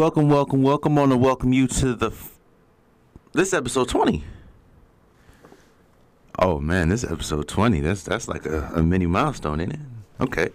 Welcome, 0.00 0.30
welcome, 0.30 0.62
welcome. 0.62 0.96
on, 0.96 1.10
to 1.10 1.16
welcome 1.18 1.52
you 1.52 1.66
to 1.66 1.92
the 1.94 2.06
f- 2.06 2.38
this 3.34 3.52
episode 3.52 3.90
twenty. 3.90 4.24
Oh 6.38 6.58
man, 6.58 6.88
this 6.88 7.04
episode 7.04 7.46
twenty. 7.46 7.80
That's 7.80 8.02
that's 8.02 8.26
like 8.26 8.46
a, 8.46 8.62
a 8.76 8.82
mini 8.82 9.04
milestone, 9.04 9.60
isn't 9.60 9.74
it? 9.74 9.80
Okay. 10.22 10.48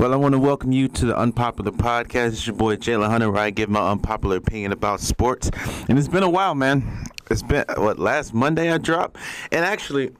Well, 0.00 0.12
I 0.12 0.16
want 0.16 0.32
to 0.32 0.40
welcome 0.40 0.72
you 0.72 0.88
to 0.88 1.06
the 1.06 1.16
Unpopular 1.16 1.70
Podcast. 1.70 2.30
It's 2.30 2.44
your 2.48 2.56
boy 2.56 2.74
Jalen 2.74 3.06
Hunter, 3.06 3.30
where 3.30 3.42
I 3.42 3.50
give 3.50 3.70
my 3.70 3.92
unpopular 3.92 4.38
opinion 4.38 4.72
about 4.72 4.98
sports. 4.98 5.52
And 5.88 5.96
it's 5.96 6.08
been 6.08 6.24
a 6.24 6.28
while, 6.28 6.56
man. 6.56 7.04
It's 7.30 7.44
been 7.44 7.64
what 7.76 8.00
last 8.00 8.34
Monday 8.34 8.72
I 8.72 8.78
dropped, 8.78 9.18
and 9.52 9.64
actually, 9.64 10.10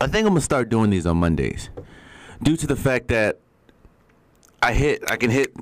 I 0.00 0.06
think 0.06 0.24
I'm 0.24 0.34
gonna 0.34 0.40
start 0.40 0.68
doing 0.68 0.90
these 0.90 1.04
on 1.04 1.16
Mondays, 1.16 1.68
due 2.40 2.56
to 2.58 2.66
the 2.68 2.76
fact 2.76 3.08
that 3.08 3.40
I 4.62 4.72
hit 4.72 5.02
I 5.10 5.16
can 5.16 5.30
hit 5.30 5.52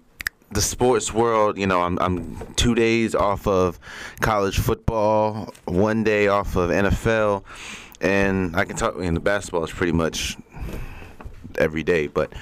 the 0.55 0.63
sports 0.63 1.13
world. 1.13 1.59
You 1.59 1.67
know, 1.67 1.83
I'm 1.83 1.99
I'm 2.01 2.55
two 2.55 2.75
days 2.75 3.15
off 3.15 3.47
of 3.47 3.79
college 4.21 4.59
football, 4.59 5.53
one 5.67 6.05
day 6.05 6.29
off 6.29 6.57
of 6.57 6.71
NFL, 6.71 7.45
and 8.01 8.57
I 8.57 8.65
can 8.65 8.77
talk. 8.77 8.97
And 8.97 9.17
the 9.17 9.21
basketball 9.21 9.65
is 9.65 9.71
pretty 9.71 9.93
much 9.93 10.37
every 11.59 11.83
day, 11.83 12.07
but. 12.07 12.33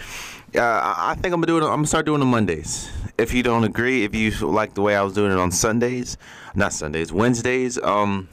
Uh, 0.55 0.61
I 0.99 1.15
think 1.15 1.33
I'm 1.33 1.41
gonna 1.41 1.47
do 1.47 1.57
it. 1.57 1.63
I'm 1.63 1.77
gonna 1.77 1.87
start 1.87 2.05
doing 2.05 2.21
the 2.21 2.27
Mondays. 2.27 2.91
If 3.17 3.33
you 3.33 3.43
don't 3.43 3.65
agree, 3.65 4.05
if 4.05 4.15
you 4.15 4.31
like 4.47 4.75
the 4.75 4.83
way 4.83 4.95
I 4.95 5.01
was 5.01 5.15
doing 5.15 5.33
it 5.33 5.39
on 5.39 5.51
Sundays, 5.51 6.19
not 6.55 6.75
Sundays, 6.75 7.11
Wednesdays, 7.11 7.79
um, 7.79 8.29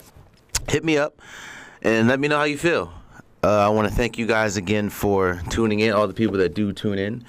hit 0.68 0.84
me 0.84 0.98
up 0.98 1.22
and 1.82 2.10
let 2.10 2.20
me 2.20 2.28
know 2.28 2.38
how 2.38 2.44
you 2.44 2.58
feel. 2.58 2.92
Uh, 3.42 3.66
I 3.66 3.70
want 3.70 3.88
to 3.88 3.94
thank 3.94 4.18
you 4.18 4.26
guys 4.26 4.58
again 4.58 4.90
for 4.90 5.42
tuning 5.50 5.80
in. 5.80 5.94
All 5.94 6.08
the 6.08 6.14
people 6.14 6.38
that 6.38 6.54
do 6.54 6.74
tune 6.74 7.00
in, 7.00 7.24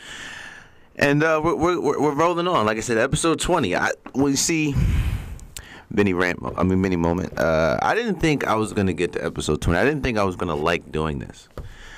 and 1.00 1.22
uh, 1.22 1.40
we're, 1.42 1.56
we're 1.56 2.00
we're 2.00 2.14
rolling 2.14 2.46
on. 2.46 2.66
Like 2.66 2.76
I 2.76 2.80
said, 2.80 2.98
episode 2.98 3.40
20. 3.40 3.74
I 3.74 3.90
we 4.14 4.36
see 4.36 4.74
mini 5.90 6.12
rant. 6.12 6.38
I 6.56 6.62
mean, 6.62 6.80
mini 6.80 6.96
moment. 6.96 7.36
Uh, 7.38 7.78
I 7.82 7.94
didn't 7.94 8.20
think 8.20 8.46
I 8.46 8.54
was 8.54 8.72
gonna 8.72 8.92
get 8.92 9.14
to 9.14 9.24
episode 9.24 9.62
20. 9.62 9.78
I 9.78 9.84
didn't 9.84 10.02
think 10.02 10.18
I 10.18 10.24
was 10.24 10.36
gonna 10.36 10.54
like 10.54 10.92
doing 10.92 11.18
this. 11.18 11.48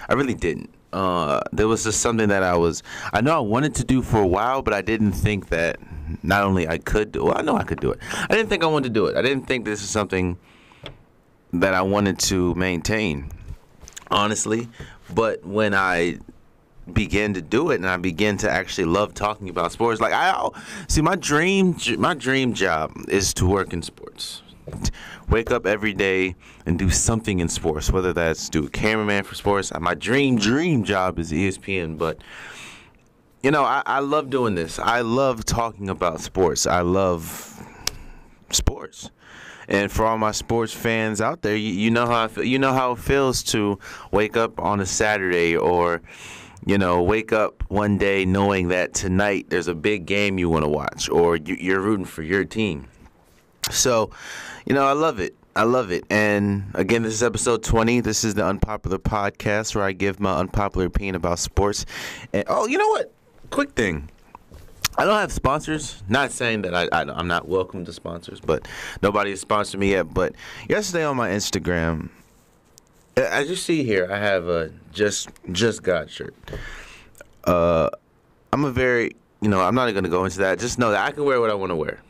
I 0.08 0.14
really 0.14 0.34
didn't. 0.34 0.72
Uh, 0.92 1.40
there 1.52 1.66
was 1.66 1.84
just 1.84 2.00
something 2.00 2.28
that 2.28 2.42
I 2.42 2.56
was. 2.56 2.82
I 3.12 3.20
know 3.20 3.36
I 3.36 3.40
wanted 3.40 3.74
to 3.76 3.84
do 3.84 4.02
for 4.02 4.20
a 4.20 4.26
while, 4.26 4.62
but 4.62 4.72
I 4.72 4.82
didn't 4.82 5.12
think 5.12 5.48
that 5.48 5.78
not 6.22 6.44
only 6.44 6.68
I 6.68 6.78
could 6.78 7.10
do. 7.10 7.24
Well, 7.24 7.36
I 7.36 7.42
know 7.42 7.56
I 7.56 7.64
could 7.64 7.80
do 7.80 7.90
it. 7.90 7.98
I 8.12 8.34
didn't 8.34 8.48
think 8.48 8.62
I 8.62 8.66
wanted 8.66 8.88
to 8.88 8.94
do 8.94 9.06
it. 9.06 9.16
I 9.16 9.22
didn't 9.22 9.46
think 9.46 9.64
this 9.64 9.82
is 9.82 9.90
something 9.90 10.38
that 11.52 11.74
I 11.74 11.82
wanted 11.82 12.18
to 12.20 12.54
maintain 12.54 13.30
honestly. 14.12 14.68
But 15.12 15.44
when 15.44 15.74
I 15.74 16.18
began 16.90 17.34
to 17.34 17.42
do 17.42 17.70
it 17.70 17.76
and 17.76 17.86
I 17.86 17.96
began 17.96 18.36
to 18.38 18.50
actually 18.50 18.86
love 18.86 19.14
talking 19.14 19.48
about 19.48 19.72
sports, 19.72 20.00
like 20.00 20.12
I 20.12 20.48
see 20.88 21.02
my 21.02 21.16
dream, 21.16 21.76
my 21.98 22.14
dream 22.14 22.54
job 22.54 22.92
is 23.08 23.32
to 23.34 23.46
work 23.46 23.72
in 23.72 23.82
sports. 23.82 24.42
Wake 25.28 25.50
up 25.50 25.66
every 25.66 25.92
day 25.92 26.36
and 26.66 26.78
do 26.78 26.90
something 26.90 27.40
in 27.40 27.48
sports, 27.48 27.90
whether 27.90 28.12
that's 28.12 28.48
do 28.48 28.66
a 28.66 28.70
cameraman 28.70 29.24
for 29.24 29.34
sports. 29.34 29.72
Uh, 29.72 29.80
my 29.80 29.94
dream, 29.94 30.38
dream 30.38 30.84
job 30.84 31.18
is 31.18 31.32
ESPN, 31.32 31.98
but 31.98 32.18
you 33.42 33.50
know, 33.50 33.64
I, 33.64 33.82
I 33.84 33.98
love 34.00 34.30
doing 34.30 34.54
this. 34.54 34.78
I 34.78 35.00
love 35.00 35.44
talking 35.44 35.88
about 35.88 36.20
sports. 36.20 36.66
I 36.66 36.82
love 36.82 37.60
sports. 38.50 39.10
And 39.68 39.90
for 39.90 40.04
all 40.04 40.18
my 40.18 40.32
sports 40.32 40.72
fans 40.72 41.20
out 41.20 41.42
there, 41.42 41.56
you, 41.56 41.72
you 41.72 41.90
know 41.90 42.06
how 42.06 42.24
I 42.24 42.28
feel, 42.28 42.44
you 42.44 42.58
know 42.58 42.72
how 42.72 42.92
it 42.92 42.98
feels 42.98 43.42
to 43.44 43.78
wake 44.10 44.36
up 44.36 44.60
on 44.60 44.80
a 44.80 44.86
Saturday 44.86 45.56
or 45.56 46.02
you 46.64 46.78
know 46.78 47.02
wake 47.02 47.32
up 47.32 47.62
one 47.68 47.98
day 47.98 48.24
knowing 48.24 48.68
that 48.68 48.94
tonight 48.94 49.46
there's 49.48 49.68
a 49.68 49.74
big 49.74 50.06
game 50.06 50.38
you 50.38 50.48
want 50.48 50.64
to 50.64 50.68
watch 50.68 51.08
or 51.08 51.36
you, 51.36 51.56
you're 51.58 51.80
rooting 51.80 52.06
for 52.06 52.22
your 52.22 52.44
team. 52.44 52.86
So, 53.70 54.10
you 54.66 54.74
know, 54.74 54.86
I 54.86 54.92
love 54.92 55.20
it. 55.20 55.34
I 55.54 55.64
love 55.64 55.92
it. 55.92 56.04
And 56.10 56.64
again, 56.74 57.02
this 57.02 57.12
is 57.12 57.22
episode 57.22 57.62
20. 57.62 58.00
This 58.00 58.24
is 58.24 58.34
the 58.34 58.44
Unpopular 58.44 58.98
Podcast 58.98 59.74
where 59.74 59.84
I 59.84 59.92
give 59.92 60.18
my 60.18 60.38
unpopular 60.38 60.86
opinion 60.86 61.14
about 61.14 61.38
sports. 61.38 61.84
And 62.32 62.44
oh, 62.48 62.66
you 62.66 62.78
know 62.78 62.88
what? 62.88 63.12
Quick 63.50 63.72
thing. 63.72 64.08
I 64.96 65.04
don't 65.04 65.18
have 65.18 65.32
sponsors. 65.32 66.02
Not 66.08 66.32
saying 66.32 66.62
that 66.62 66.74
I, 66.74 66.88
I 66.92 67.02
I'm 67.02 67.26
not 67.26 67.48
welcome 67.48 67.84
to 67.84 67.92
sponsors, 67.92 68.40
but 68.40 68.68
nobody 69.02 69.30
has 69.30 69.40
sponsored 69.40 69.80
me 69.80 69.90
yet. 69.90 70.12
But 70.12 70.34
yesterday 70.68 71.04
on 71.04 71.16
my 71.16 71.30
Instagram, 71.30 72.10
as 73.16 73.48
you 73.48 73.56
see 73.56 73.84
here, 73.84 74.08
I 74.10 74.18
have 74.18 74.48
a 74.48 74.70
just 74.92 75.30
just 75.50 75.82
God 75.82 76.10
shirt. 76.10 76.34
Uh, 77.44 77.90
I'm 78.52 78.64
a 78.64 78.70
very 78.70 79.16
you 79.40 79.48
know 79.48 79.60
I'm 79.60 79.74
not 79.74 79.86
to 79.92 80.08
go 80.08 80.24
into 80.24 80.38
that. 80.38 80.58
Just 80.58 80.78
know 80.78 80.90
that 80.90 81.04
I 81.04 81.10
can 81.10 81.24
wear 81.24 81.40
what 81.40 81.50
I 81.50 81.54
want 81.54 81.70
to 81.70 81.76
wear. 81.76 82.00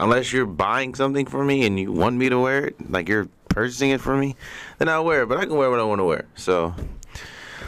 Unless 0.00 0.32
you're 0.32 0.46
buying 0.46 0.94
something 0.94 1.26
for 1.26 1.44
me 1.44 1.66
and 1.66 1.78
you 1.78 1.90
want 1.90 2.16
me 2.16 2.28
to 2.28 2.38
wear 2.38 2.66
it, 2.66 2.90
like 2.90 3.08
you're 3.08 3.28
purchasing 3.48 3.90
it 3.90 4.00
for 4.00 4.16
me, 4.16 4.36
then 4.78 4.88
I'll 4.88 5.04
wear 5.04 5.22
it. 5.22 5.26
But 5.26 5.38
I 5.38 5.44
can 5.44 5.56
wear 5.56 5.70
what 5.70 5.80
I 5.80 5.82
want 5.82 5.98
to 5.98 6.04
wear. 6.04 6.26
So 6.36 6.72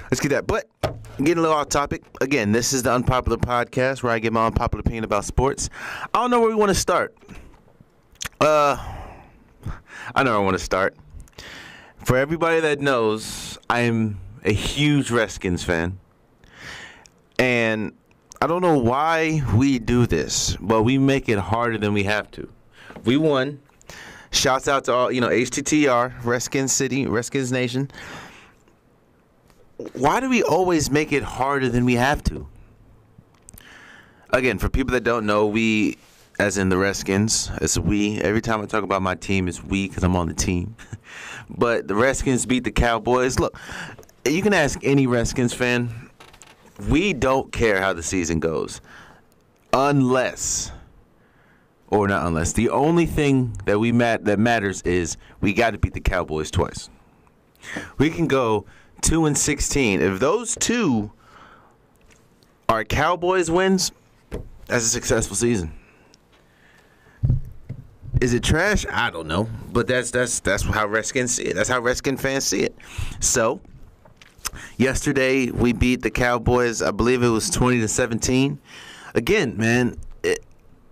let's 0.04 0.20
get 0.20 0.28
that. 0.28 0.46
But 0.46 0.70
getting 1.24 1.38
a 1.38 1.42
little 1.42 1.56
off 1.56 1.68
topic. 1.68 2.04
Again, 2.20 2.52
this 2.52 2.72
is 2.72 2.82
the 2.82 2.92
Unpopular 2.92 3.36
Podcast 3.36 4.02
where 4.02 4.12
I 4.12 4.18
give 4.18 4.32
my 4.32 4.46
unpopular 4.46 4.80
opinion 4.80 5.04
about 5.04 5.24
sports. 5.24 5.70
I 6.14 6.18
don't 6.20 6.30
know 6.30 6.40
where 6.40 6.48
we 6.48 6.54
want 6.54 6.70
to 6.70 6.74
start. 6.74 7.16
Uh, 8.40 8.76
I 10.14 10.22
know 10.22 10.30
where 10.32 10.40
I 10.40 10.44
want 10.44 10.58
to 10.58 10.64
start. 10.64 10.96
For 12.04 12.16
everybody 12.16 12.60
that 12.60 12.80
knows, 12.80 13.58
I'm 13.68 14.20
a 14.44 14.52
huge 14.52 15.10
Redskins 15.10 15.62
fan. 15.62 15.98
And 17.38 17.92
I 18.42 18.46
don't 18.46 18.62
know 18.62 18.78
why 18.78 19.42
we 19.54 19.78
do 19.78 20.06
this, 20.06 20.56
but 20.60 20.82
we 20.82 20.98
make 20.98 21.28
it 21.28 21.38
harder 21.38 21.78
than 21.78 21.92
we 21.92 22.04
have 22.04 22.30
to. 22.32 22.48
We 23.04 23.16
won. 23.16 23.60
Shouts 24.32 24.68
out 24.68 24.84
to 24.84 24.92
all, 24.92 25.12
you 25.12 25.20
know, 25.20 25.28
HTTR, 25.28 26.24
Redskins 26.24 26.72
City, 26.72 27.06
Redskins 27.06 27.50
Nation 27.50 27.90
why 29.94 30.20
do 30.20 30.28
we 30.28 30.42
always 30.42 30.90
make 30.90 31.12
it 31.12 31.22
harder 31.22 31.68
than 31.68 31.84
we 31.84 31.94
have 31.94 32.22
to? 32.24 32.46
Again, 34.30 34.58
for 34.58 34.68
people 34.68 34.92
that 34.92 35.04
don't 35.04 35.26
know, 35.26 35.46
we, 35.46 35.98
as 36.38 36.58
in 36.58 36.68
the 36.68 36.76
Redskins, 36.76 37.50
it's 37.60 37.78
we. 37.78 38.20
Every 38.20 38.40
time 38.40 38.60
I 38.60 38.66
talk 38.66 38.84
about 38.84 39.02
my 39.02 39.14
team, 39.14 39.48
it's 39.48 39.62
we 39.62 39.88
because 39.88 40.04
I'm 40.04 40.16
on 40.16 40.28
the 40.28 40.34
team. 40.34 40.76
but 41.56 41.88
the 41.88 41.94
Redskins 41.94 42.46
beat 42.46 42.64
the 42.64 42.70
Cowboys. 42.70 43.38
Look, 43.38 43.58
you 44.24 44.42
can 44.42 44.52
ask 44.52 44.78
any 44.82 45.06
Redskins 45.06 45.52
fan. 45.54 46.10
We 46.88 47.12
don't 47.12 47.52
care 47.52 47.80
how 47.80 47.92
the 47.92 48.02
season 48.02 48.40
goes, 48.40 48.80
unless, 49.72 50.72
or 51.88 52.08
not 52.08 52.26
unless. 52.26 52.54
The 52.54 52.70
only 52.70 53.06
thing 53.06 53.56
that 53.66 53.78
we 53.78 53.92
mat 53.92 54.24
that 54.24 54.38
matters 54.38 54.80
is 54.82 55.16
we 55.40 55.52
got 55.52 55.72
to 55.72 55.78
beat 55.78 55.92
the 55.92 56.00
Cowboys 56.00 56.50
twice. 56.50 56.88
We 57.98 58.08
can 58.08 58.26
go 58.26 58.64
two 59.02 59.26
and 59.26 59.36
sixteen. 59.36 60.00
If 60.00 60.20
those 60.20 60.56
two 60.56 61.12
are 62.68 62.84
Cowboys 62.84 63.50
wins, 63.50 63.92
that's 64.66 64.84
a 64.84 64.88
successful 64.88 65.36
season. 65.36 65.72
Is 68.20 68.34
it 68.34 68.42
trash? 68.42 68.84
I 68.90 69.10
don't 69.10 69.26
know, 69.26 69.48
but 69.72 69.86
that's 69.86 70.10
that's 70.10 70.40
that's 70.40 70.62
how 70.62 70.86
Redskins 70.86 71.34
see 71.34 71.44
it. 71.44 71.54
That's 71.54 71.68
how 71.68 71.80
Redskin 71.80 72.16
fans 72.16 72.44
see 72.44 72.62
it. 72.62 72.76
So, 73.20 73.60
yesterday 74.76 75.50
we 75.50 75.72
beat 75.72 76.02
the 76.02 76.10
Cowboys. 76.10 76.82
I 76.82 76.90
believe 76.90 77.22
it 77.22 77.28
was 77.28 77.48
twenty 77.50 77.80
to 77.80 77.88
seventeen. 77.88 78.58
Again, 79.14 79.56
man, 79.56 79.96
it, 80.22 80.44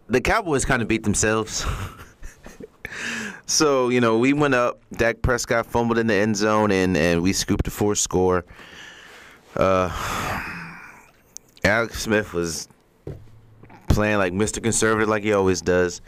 the 0.09 0.21
Cowboys 0.21 0.65
kind 0.65 0.81
of 0.81 0.89
beat 0.89 1.03
themselves. 1.03 1.67
So, 3.49 3.89
you 3.89 4.03
know, 4.03 4.19
we 4.19 4.35
went 4.35 4.55
up. 4.55 4.79
Dak 4.93 5.23
Prescott 5.23 5.65
fumbled 5.65 5.97
in 5.97 6.07
the 6.07 6.15
end 6.15 6.37
zone, 6.37 6.71
and, 6.71 6.95
and 6.99 7.23
we 7.23 7.33
scooped 7.33 7.67
a 7.67 7.71
four 7.71 7.95
score. 7.95 8.45
Uh, 9.57 9.89
Alex 11.65 12.03
Smith 12.03 12.35
was 12.35 12.69
playing 13.89 14.19
like 14.19 14.35
Mr. 14.35 14.63
Conservative, 14.63 15.09
like 15.09 15.23
he 15.23 15.33
always 15.33 15.63
does. 15.63 16.03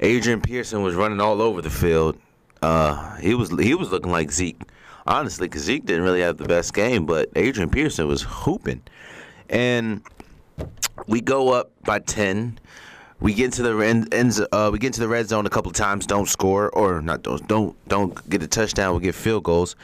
Adrian 0.00 0.40
Peterson 0.40 0.82
was 0.82 0.94
running 0.94 1.20
all 1.20 1.40
over 1.40 1.62
the 1.62 1.70
field. 1.70 2.18
Uh, 2.62 3.16
he 3.16 3.34
was 3.34 3.50
he 3.58 3.74
was 3.74 3.90
looking 3.90 4.10
like 4.10 4.30
Zeke, 4.30 4.60
honestly, 5.06 5.48
because 5.48 5.62
Zeke 5.62 5.84
didn't 5.84 6.02
really 6.02 6.20
have 6.20 6.36
the 6.36 6.46
best 6.46 6.74
game, 6.74 7.06
but 7.06 7.30
Adrian 7.36 7.70
Peterson 7.70 8.08
was 8.08 8.22
hooping. 8.22 8.82
And 9.48 10.02
we 11.06 11.20
go 11.20 11.52
up 11.52 11.70
by 11.84 12.00
ten. 12.00 12.58
We 13.20 13.32
get 13.32 13.46
into 13.46 13.62
the 13.62 13.78
end, 13.78 14.12
ends. 14.12 14.40
Uh, 14.52 14.70
we 14.72 14.78
get 14.78 14.88
into 14.88 15.00
the 15.00 15.08
red 15.08 15.28
zone 15.28 15.46
a 15.46 15.50
couple 15.50 15.72
times. 15.72 16.06
Don't 16.06 16.28
score, 16.28 16.70
or 16.70 17.00
not. 17.00 17.22
Don't 17.22 17.46
don't 17.48 17.88
don't 17.88 18.28
get 18.28 18.42
a 18.42 18.46
touchdown. 18.46 18.94
We 18.94 19.02
get 19.02 19.14
field 19.14 19.44
goals, 19.44 19.76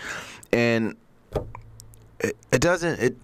and 0.52 0.96
it, 2.20 2.36
it 2.52 2.60
doesn't. 2.60 3.00
It 3.00 3.16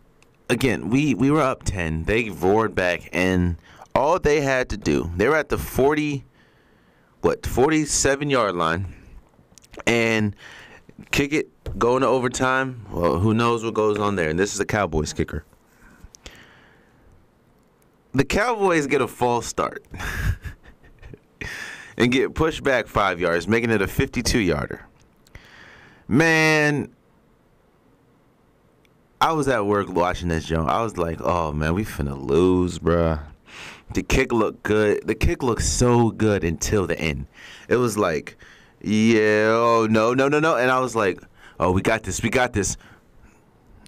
again. 0.48 0.88
We 0.88 1.14
we 1.14 1.30
were 1.30 1.42
up 1.42 1.64
ten. 1.64 2.04
They 2.04 2.30
roared 2.30 2.74
back, 2.74 3.10
and 3.12 3.56
all 3.94 4.18
they 4.18 4.40
had 4.40 4.70
to 4.70 4.76
do. 4.78 5.10
They 5.16 5.28
were 5.28 5.36
at 5.36 5.50
the 5.50 5.58
forty, 5.58 6.24
what 7.20 7.46
forty 7.46 7.84
seven 7.84 8.30
yard 8.30 8.54
line, 8.54 8.94
and 9.86 10.34
kick 11.10 11.32
it, 11.32 11.48
going 11.78 11.96
into 11.96 12.08
overtime. 12.08 12.86
Well, 12.90 13.18
who 13.18 13.34
knows 13.34 13.64
what 13.64 13.74
goes 13.74 13.98
on 13.98 14.16
there? 14.16 14.30
And 14.30 14.38
this 14.38 14.54
is 14.54 14.60
a 14.60 14.66
Cowboys 14.66 15.12
kicker. 15.12 15.44
the 18.12 18.24
Cowboys 18.24 18.86
get 18.86 19.00
a 19.00 19.08
false 19.08 19.46
start 19.46 19.84
and 21.96 22.10
get 22.10 22.34
pushed 22.34 22.62
back 22.62 22.86
five 22.86 23.20
yards, 23.20 23.46
making 23.46 23.70
it 23.70 23.82
a 23.82 23.86
52 23.86 24.38
yarder. 24.38 24.86
Man, 26.06 26.90
I 29.20 29.32
was 29.32 29.48
at 29.48 29.66
work 29.66 29.88
watching 29.88 30.28
this, 30.28 30.46
Joe. 30.46 30.64
I 30.64 30.82
was 30.82 30.96
like, 30.96 31.20
oh 31.20 31.52
man, 31.52 31.74
we 31.74 31.84
finna 31.84 32.20
lose, 32.20 32.78
bruh. 32.78 33.20
The 33.94 34.02
kick 34.02 34.32
looked 34.32 34.62
good. 34.62 35.06
The 35.06 35.14
kick 35.14 35.42
looked 35.42 35.62
so 35.62 36.10
good 36.10 36.44
until 36.44 36.86
the 36.86 36.98
end. 36.98 37.26
It 37.68 37.76
was 37.76 37.96
like, 37.96 38.36
yeah, 38.82 39.48
oh 39.48 39.86
no, 39.90 40.14
no, 40.14 40.28
no, 40.28 40.40
no. 40.40 40.56
And 40.56 40.70
I 40.70 40.78
was 40.80 40.94
like, 40.94 41.20
oh, 41.58 41.72
we 41.72 41.82
got 41.82 42.02
this, 42.02 42.22
we 42.22 42.30
got 42.30 42.52
this. 42.52 42.76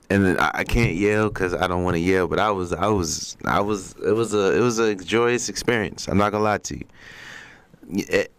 And 0.09 0.25
then 0.25 0.41
I, 0.41 0.51
I 0.55 0.65
can't 0.65 0.97
yell 0.97 1.29
because 1.29 1.55
I 1.55 1.67
don't 1.67 1.85
want 1.85 1.95
to 1.95 2.01
yell, 2.01 2.27
but 2.27 2.39
I 2.39 2.51
was, 2.51 2.73
I 2.73 2.89
was, 2.89 3.37
I 3.45 3.61
was. 3.61 3.95
It 4.05 4.13
was 4.13 4.35
a, 4.35 4.57
it 4.57 4.61
was 4.61 4.79
a 4.79 4.97
joyous 4.97 5.49
experience. 5.49 6.09
I'm 6.09 6.19
not 6.19 6.33
gonna 6.33 6.45
lie 6.45 6.59
to 6.59 6.79
you. 6.79 6.85
It, 7.91 8.33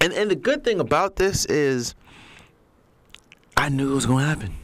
and 0.00 0.12
and 0.14 0.30
the 0.30 0.36
good 0.36 0.64
thing 0.64 0.80
about 0.80 1.16
this 1.16 1.44
is, 1.46 1.94
I 3.56 3.68
knew 3.68 3.92
it 3.92 3.94
was 3.94 4.06
gonna 4.06 4.24
happen. 4.24 4.54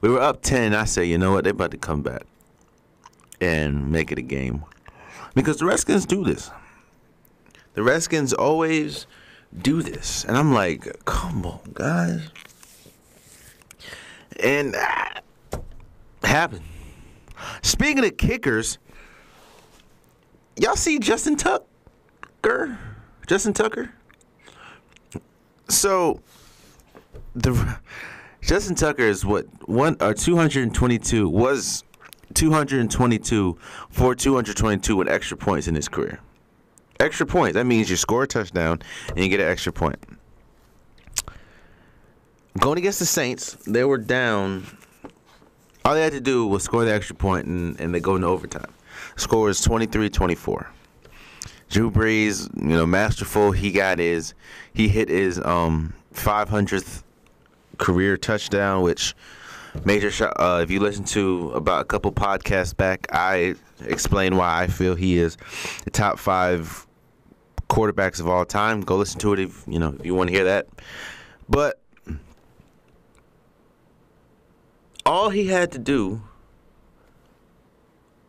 We 0.00 0.08
were 0.08 0.20
up 0.20 0.42
ten. 0.42 0.74
I 0.74 0.84
said, 0.84 1.02
you 1.02 1.18
know 1.18 1.32
what? 1.32 1.44
They're 1.44 1.52
about 1.52 1.70
to 1.72 1.78
come 1.78 2.02
back 2.02 2.22
and 3.42 3.90
make 3.90 4.12
it 4.12 4.18
a 4.18 4.22
game 4.22 4.64
because 5.34 5.56
the 5.56 5.66
Redskins 5.66 6.06
do 6.06 6.22
this. 6.22 6.50
The 7.74 7.82
Redskins 7.82 8.32
always 8.32 9.08
do 9.62 9.82
this, 9.82 10.24
and 10.24 10.36
I'm 10.36 10.54
like, 10.54 11.04
come 11.06 11.44
on, 11.44 11.60
guys. 11.72 12.28
And 14.38 14.76
uh, 14.76 15.58
happened. 16.22 16.62
Speaking 17.62 18.04
of 18.04 18.16
kickers, 18.16 18.78
y'all 20.56 20.76
see 20.76 21.00
Justin 21.00 21.36
Tucker? 21.36 22.78
Justin 23.26 23.54
Tucker? 23.54 23.92
So 25.68 26.20
the 27.34 27.78
Justin 28.40 28.76
Tucker 28.76 29.02
is 29.02 29.24
what 29.24 29.46
one 29.68 29.96
or 30.00 30.14
222 30.14 31.28
was 31.28 31.82
222 32.32 33.58
for 33.90 34.14
222 34.14 34.96
with 34.96 35.08
extra 35.08 35.36
points 35.36 35.68
in 35.68 35.74
his 35.74 35.88
career. 35.88 36.20
Extra 37.00 37.26
points. 37.26 37.54
That 37.54 37.64
means 37.64 37.90
you 37.90 37.96
score 37.96 38.24
a 38.24 38.26
touchdown 38.26 38.80
and 39.08 39.18
you 39.18 39.28
get 39.28 39.40
an 39.40 39.48
extra 39.48 39.72
point. 39.72 39.98
Going 42.58 42.78
against 42.78 42.98
the 42.98 43.06
Saints, 43.06 43.56
they 43.66 43.84
were 43.84 43.98
down. 43.98 44.66
All 45.84 45.94
they 45.94 46.02
had 46.02 46.12
to 46.12 46.20
do 46.20 46.46
was 46.46 46.62
score 46.62 46.84
the 46.84 46.92
extra 46.92 47.16
point 47.16 47.46
and, 47.46 47.80
and 47.80 47.94
they 47.94 48.00
go 48.00 48.14
into 48.16 48.28
overtime. 48.28 48.72
Score 49.16 49.48
is 49.48 49.60
23-24. 49.66 50.66
Drew 51.70 51.90
Brees, 51.90 52.54
you 52.54 52.68
know, 52.68 52.86
masterful. 52.86 53.52
He 53.52 53.72
got 53.72 53.98
his, 53.98 54.34
he 54.74 54.88
hit 54.88 55.08
his 55.08 55.40
um 55.40 55.94
500th 56.14 57.02
career 57.78 58.16
touchdown, 58.16 58.82
which 58.82 59.14
major 59.84 60.10
shot. 60.10 60.34
Uh, 60.36 60.60
if 60.62 60.70
you 60.70 60.80
listen 60.80 61.04
to 61.04 61.50
about 61.54 61.80
a 61.80 61.84
couple 61.84 62.12
podcasts 62.12 62.76
back, 62.76 63.06
I 63.12 63.54
explain 63.84 64.36
why 64.36 64.62
I 64.62 64.66
feel 64.66 64.94
he 64.94 65.18
is 65.18 65.36
the 65.84 65.90
top 65.90 66.18
five 66.18 66.86
quarterbacks 67.68 68.20
of 68.20 68.28
all 68.28 68.44
time. 68.44 68.82
Go 68.82 68.96
listen 68.96 69.18
to 69.20 69.32
it 69.32 69.38
if 69.38 69.64
you 69.66 69.78
know 69.78 69.96
if 69.98 70.06
you 70.06 70.14
want 70.14 70.28
to 70.28 70.34
hear 70.34 70.44
that. 70.44 70.68
But 71.48 71.80
all 75.04 75.30
he 75.30 75.46
had 75.46 75.72
to 75.72 75.78
do 75.78 76.22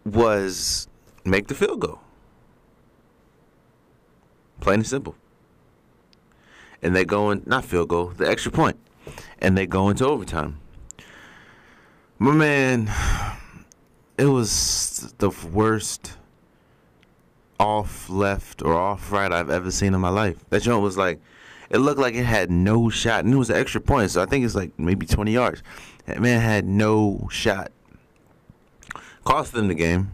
was 0.05 0.87
make 1.23 1.47
the 1.47 1.55
field 1.55 1.81
goal. 1.81 1.99
Plain 4.59 4.79
and 4.79 4.87
simple. 4.87 5.15
And 6.81 6.95
they 6.95 7.05
go 7.05 7.31
in, 7.31 7.43
not 7.45 7.63
field 7.63 7.89
goal, 7.89 8.07
the 8.07 8.29
extra 8.29 8.51
point. 8.51 8.77
And 9.39 9.57
they 9.57 9.65
go 9.65 9.89
into 9.89 10.05
overtime. 10.05 10.59
My 12.23 12.31
man, 12.31 12.89
it 14.17 14.27
was 14.27 15.13
the 15.17 15.29
worst 15.51 16.13
off 17.59 18.09
left 18.09 18.61
or 18.61 18.73
off 18.73 19.11
right 19.11 19.29
I've 19.29 19.49
ever 19.49 19.69
seen 19.71 19.93
in 19.93 19.99
my 19.99 20.07
life. 20.07 20.37
That 20.49 20.61
joint 20.61 20.81
was 20.81 20.95
like, 20.97 21.19
it 21.69 21.79
looked 21.79 21.99
like 21.99 22.15
it 22.15 22.23
had 22.23 22.49
no 22.49 22.89
shot, 22.89 23.25
and 23.25 23.33
it 23.33 23.35
was 23.35 23.49
an 23.49 23.57
extra 23.57 23.81
point, 23.81 24.11
so 24.11 24.21
I 24.21 24.25
think 24.25 24.45
it's 24.45 24.55
like 24.55 24.71
maybe 24.79 25.05
20 25.05 25.33
yards. 25.33 25.63
That 26.05 26.21
man 26.21 26.39
had 26.39 26.63
no 26.63 27.27
shot. 27.29 27.73
Cost 29.25 29.51
them 29.51 29.67
the 29.67 29.75
game. 29.75 30.13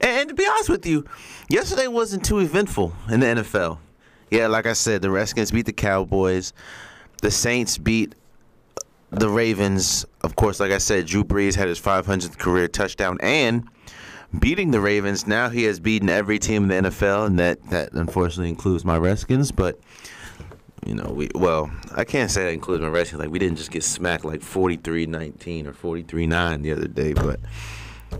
And, 0.00 0.02
and 0.02 0.28
to 0.30 0.34
be 0.34 0.48
honest 0.48 0.68
with 0.68 0.84
you, 0.84 1.04
yesterday 1.48 1.86
wasn't 1.86 2.24
too 2.24 2.40
eventful 2.40 2.92
in 3.08 3.20
the 3.20 3.26
NFL. 3.26 3.78
Yeah, 4.32 4.48
like 4.48 4.66
I 4.66 4.72
said, 4.72 5.00
the 5.00 5.12
Redskins 5.12 5.52
beat 5.52 5.66
the 5.66 5.72
Cowboys. 5.72 6.52
The 7.22 7.30
Saints 7.30 7.78
beat 7.78 8.16
the 9.10 9.28
Ravens. 9.28 10.06
Of 10.22 10.36
course, 10.36 10.60
like 10.60 10.72
I 10.72 10.78
said, 10.78 11.06
Drew 11.06 11.24
Brees 11.24 11.54
had 11.54 11.68
his 11.68 11.80
500th 11.80 12.38
career 12.38 12.68
touchdown 12.68 13.18
and 13.20 13.68
beating 14.38 14.70
the 14.70 14.80
Ravens. 14.80 15.26
Now 15.26 15.48
he 15.48 15.64
has 15.64 15.80
beaten 15.80 16.08
every 16.08 16.38
team 16.38 16.70
in 16.70 16.84
the 16.84 16.90
NFL, 16.90 17.26
and 17.26 17.38
that 17.38 17.62
that 17.70 17.92
unfortunately 17.92 18.50
includes 18.50 18.84
my 18.84 18.96
Redskins. 18.96 19.52
But 19.52 19.78
you 20.86 20.94
know, 20.94 21.10
we 21.12 21.28
well, 21.34 21.70
I 21.94 22.04
can't 22.04 22.30
say 22.30 22.44
that 22.44 22.52
includes 22.52 22.82
my 22.82 22.88
Redskins. 22.88 23.20
Like 23.20 23.30
we 23.30 23.38
didn't 23.38 23.58
just 23.58 23.70
get 23.70 23.84
smacked 23.84 24.24
like 24.24 24.40
43-19 24.40 25.66
or 25.66 25.72
43-9 25.72 26.62
the 26.62 26.72
other 26.72 26.88
day, 26.88 27.12
but 27.12 27.40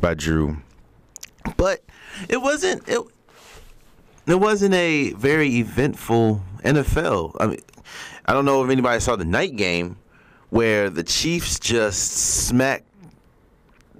by 0.00 0.14
Drew. 0.14 0.58
But 1.56 1.84
it 2.28 2.38
wasn't 2.38 2.88
it. 2.88 3.00
It 4.26 4.38
wasn't 4.38 4.74
a 4.74 5.12
very 5.14 5.56
eventful 5.56 6.42
NFL. 6.62 7.36
I 7.40 7.46
mean, 7.46 7.60
I 8.26 8.32
don't 8.32 8.44
know 8.44 8.62
if 8.62 8.70
anybody 8.70 9.00
saw 9.00 9.16
the 9.16 9.24
night 9.24 9.56
game 9.56 9.96
where 10.50 10.90
the 10.90 11.02
Chiefs 11.02 11.58
just 11.58 12.12
smacked 12.12 12.84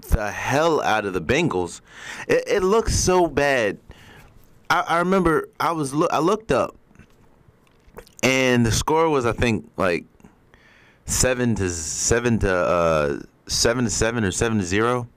the 0.09 0.29
hell 0.29 0.81
out 0.81 1.05
of 1.05 1.13
the 1.13 1.21
Bengals. 1.21 1.81
It, 2.27 2.43
it 2.47 2.63
looks 2.63 2.93
so 2.93 3.27
bad. 3.27 3.79
I, 4.69 4.81
I 4.81 4.99
remember 4.99 5.49
I 5.59 5.71
was 5.71 5.93
I 6.11 6.19
looked 6.19 6.51
up, 6.51 6.75
and 8.21 8.65
the 8.65 8.71
score 8.71 9.09
was 9.09 9.25
I 9.25 9.31
think 9.31 9.69
like 9.77 10.05
seven 11.05 11.55
to 11.55 11.69
seven 11.69 12.39
to 12.39 12.53
uh, 12.53 13.19
seven 13.47 13.85
to 13.85 13.89
seven 13.89 14.23
or 14.23 14.31
seven 14.31 14.59
to 14.59 14.63
zero. 14.63 15.07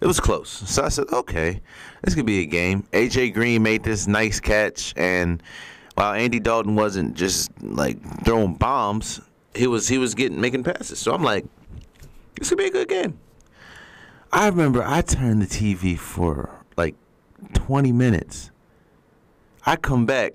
It 0.00 0.06
was 0.06 0.18
close. 0.18 0.48
So 0.50 0.82
I 0.82 0.88
said, 0.88 1.06
okay, 1.12 1.60
this 2.02 2.16
could 2.16 2.26
be 2.26 2.40
a 2.40 2.46
game. 2.46 2.82
AJ 2.92 3.34
Green 3.34 3.62
made 3.62 3.84
this 3.84 4.08
nice 4.08 4.40
catch, 4.40 4.92
and 4.96 5.40
while 5.94 6.14
Andy 6.14 6.40
Dalton 6.40 6.74
wasn't 6.74 7.14
just 7.14 7.50
like 7.62 7.98
throwing 8.24 8.54
bombs, 8.54 9.20
he 9.54 9.66
was 9.66 9.88
he 9.88 9.98
was 9.98 10.14
getting 10.14 10.40
making 10.40 10.64
passes. 10.64 10.98
So 10.98 11.14
I'm 11.14 11.22
like, 11.22 11.44
this 12.36 12.48
could 12.48 12.58
be 12.58 12.66
a 12.66 12.70
good 12.70 12.88
game. 12.88 13.18
I 14.32 14.48
remember 14.48 14.82
I 14.82 15.02
turned 15.02 15.42
the 15.42 15.46
TV 15.46 15.98
for 15.98 16.50
like 16.76 16.94
20 17.54 17.92
minutes. 17.92 18.50
I 19.66 19.76
come 19.76 20.06
back, 20.06 20.34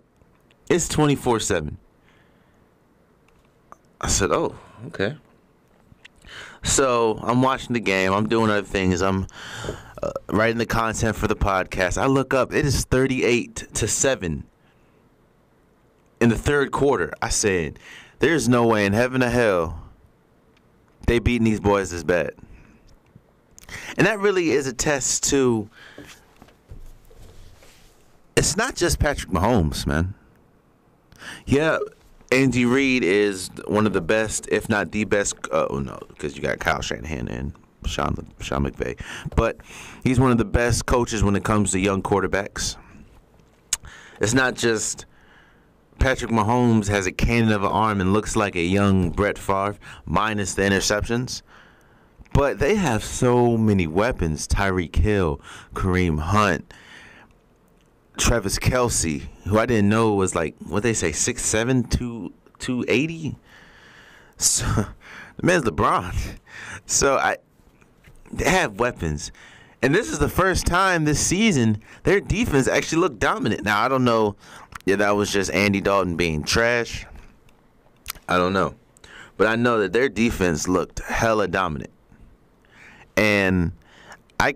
it's 0.70 0.88
24 0.88 1.40
7. 1.40 1.78
I 4.00 4.08
said, 4.08 4.32
oh, 4.32 4.56
okay. 4.88 5.18
So 6.64 7.20
I'm 7.24 7.42
watching 7.42 7.74
the 7.74 7.80
game. 7.80 8.14
I'm 8.14 8.28
doing 8.28 8.52
other 8.52 8.62
things. 8.62 9.02
I'm 9.02 9.26
uh, 10.04 10.12
writing 10.28 10.58
the 10.58 10.66
content 10.66 11.16
for 11.16 11.28
the 11.28 11.36
podcast. 11.36 11.98
I 11.98 12.06
look 12.06 12.34
up. 12.34 12.54
It 12.54 12.66
is 12.66 12.84
38 12.86 13.68
to 13.74 13.88
seven 13.88 14.44
in 16.20 16.30
the 16.30 16.38
third 16.38 16.72
quarter. 16.72 17.14
I 17.22 17.30
said, 17.30 17.80
"There's 18.20 18.48
no 18.48 18.66
way 18.68 18.86
in 18.86 18.94
heaven 18.94 19.24
or 19.24 19.30
hell 19.30 19.82
they 21.06 21.20
beating 21.20 21.46
these 21.46 21.60
boys 21.60 21.92
this 21.92 22.04
bad." 22.04 22.32
And 23.98 24.08
that 24.08 24.20
really 24.20 24.52
is 24.52 24.68
a 24.68 24.74
test 24.74 25.24
to. 25.30 25.70
It's 28.36 28.56
not 28.56 28.76
just 28.76 29.00
Patrick 29.00 29.32
Mahomes, 29.32 29.88
man. 29.88 30.14
Yeah, 31.46 31.80
Andy 32.32 32.66
Reid 32.66 33.04
is 33.04 33.50
one 33.68 33.88
of 33.88 33.94
the 33.94 34.02
best, 34.02 34.48
if 34.52 34.70
not 34.70 34.92
the 34.92 35.06
best. 35.06 35.36
Uh, 35.52 35.68
oh 35.70 35.80
no, 35.80 35.98
because 36.10 36.36
you 36.36 36.42
got 36.42 36.60
Kyle 36.60 36.82
Shanahan 36.82 37.28
and 37.28 37.54
Sean 37.86 38.16
Sean 38.40 38.66
McVay, 38.66 39.00
but 39.36 39.58
he's 40.04 40.20
one 40.20 40.32
of 40.32 40.38
the 40.38 40.46
best 40.46 40.86
coaches 40.86 41.24
when 41.24 41.36
it 41.36 41.44
comes 41.44 41.72
to 41.72 41.80
young 41.80 42.04
quarterbacks. 42.04 42.76
It's 44.20 44.34
not 44.34 44.56
just 44.56 45.06
Patrick 46.00 46.32
Mahomes 46.32 46.88
has 46.88 47.08
a 47.08 47.12
cannon 47.12 47.52
of 47.52 47.64
an 47.64 47.72
arm 47.72 48.02
and 48.02 48.14
looks 48.14 48.36
like 48.36 48.56
a 48.56 48.62
young 48.62 49.10
Brett 49.10 49.38
Favre, 49.38 49.78
minus 50.06 50.54
the 50.54 50.64
interceptions. 50.64 51.42
But 52.34 52.60
they 52.60 52.76
have 52.76 53.04
so 53.04 53.58
many 53.58 53.88
weapons: 53.88 54.48
Tyreek 54.48 54.96
Hill, 54.96 55.42
Kareem 55.74 56.20
Hunt, 56.20 56.72
Travis 58.18 58.60
Kelce, 58.60 59.28
who 59.46 59.58
I 59.58 59.66
didn't 59.66 59.90
know 59.90 60.14
was 60.14 60.36
like 60.36 60.56
what 60.60 60.84
they 60.84 60.94
say 60.94 61.12
six 61.12 61.44
seven 61.44 61.84
two 61.84 62.34
two 62.60 62.86
eighty. 62.88 63.36
So 64.38 64.66
the 65.38 65.46
man's 65.46 65.64
LeBron. 65.64 66.38
So 66.86 67.18
I 67.18 67.38
they 68.32 68.50
have 68.50 68.80
weapons, 68.80 69.32
And 69.82 69.94
this 69.94 70.10
is 70.10 70.20
the 70.20 70.30
first 70.30 70.66
time 70.66 71.06
this 71.06 71.20
season 71.20 71.82
their 72.04 72.20
defense 72.20 72.68
actually 72.68 73.02
looked 73.02 73.20
dominant. 73.20 73.64
Now 73.64 73.82
I 73.82 73.88
don't 73.88 74.04
know 74.04 74.36
if 74.86 75.00
that 75.00 75.16
was 75.16 75.32
just 75.32 75.52
Andy 75.52 75.82
Dalton 75.82 76.16
being 76.16 76.44
trash. 76.44 77.06
I 78.28 78.38
don't 78.38 78.54
know. 78.54 78.76
But 79.38 79.48
I 79.48 79.56
know 79.56 79.80
that 79.80 79.94
their 79.94 80.10
defense 80.10 80.68
looked 80.68 81.00
hella 81.00 81.48
dominant. 81.48 81.92
And 83.16 83.72
I, 84.40 84.56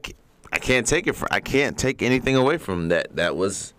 I 0.51 0.59
can't 0.59 0.87
take 0.87 1.07
it 1.07 1.13
for, 1.13 1.27
I 1.31 1.39
can't 1.39 1.77
take 1.77 2.01
anything 2.01 2.35
away 2.35 2.57
from 2.57 2.89
that. 2.89 3.15
That 3.15 3.35
was 3.35 3.73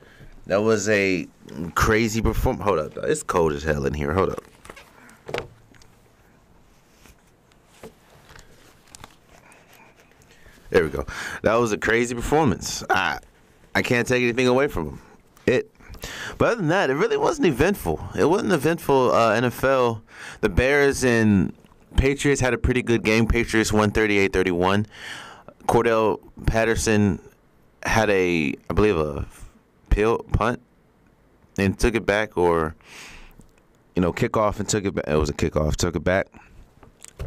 that 0.47 0.63
was 0.63 0.89
a 0.89 1.29
crazy 1.75 2.21
performance. 2.23 2.65
Hold 2.65 2.79
up, 2.79 2.97
it's 3.05 3.23
cold 3.23 3.53
as 3.53 3.63
hell 3.63 3.87
in 3.87 3.95
here. 3.95 4.13
Hold 4.13 4.31
up. 4.31 4.45
There 10.73 10.85
we 10.85 10.89
go. 10.89 11.05
That 11.43 11.57
was 11.57 11.71
a 11.73 11.77
crazy 11.77 12.15
performance. 12.15 12.83
I 12.89 13.19
I 13.75 13.83
can't 13.83 14.09
take 14.09 14.23
anything 14.23 14.47
away 14.49 14.69
from 14.69 14.89
him. 14.89 15.01
It 15.45 15.71
but 16.39 16.47
other 16.47 16.57
than 16.57 16.69
that, 16.69 16.89
it 16.89 16.95
really 16.95 17.19
wasn't 17.19 17.47
eventful. 17.47 18.03
It 18.19 18.25
wasn't 18.25 18.53
eventful 18.53 19.13
uh, 19.13 19.39
NFL. 19.39 20.01
The 20.41 20.49
Bears 20.49 21.05
and 21.05 21.53
Patriots 21.97 22.41
had 22.41 22.55
a 22.55 22.59
pretty 22.59 22.83
good 22.83 23.05
game. 23.05 23.27
Patriots 23.27 23.71
won 23.71 23.91
38-31. 23.93 24.87
Cordarrelle 25.67 26.21
Patterson 26.47 27.21
had 27.85 28.09
a, 28.09 28.55
I 28.69 28.73
believe, 28.75 28.97
a 28.97 29.27
pill 29.91 30.21
punt 30.33 30.61
and 31.59 31.79
took 31.79 31.95
it 31.95 32.07
back, 32.07 32.37
or 32.37 32.75
you 33.95 34.01
know, 34.01 34.13
kickoff 34.13 34.59
and 34.59 34.69
took 34.69 34.87
it 34.87 34.95
back. 34.95 35.05
It 35.07 35.17
was 35.17 35.31
a 35.31 35.35
kickoff, 35.35 35.77
took 35.77 35.95
it 35.95 36.03
back. 36.03 36.29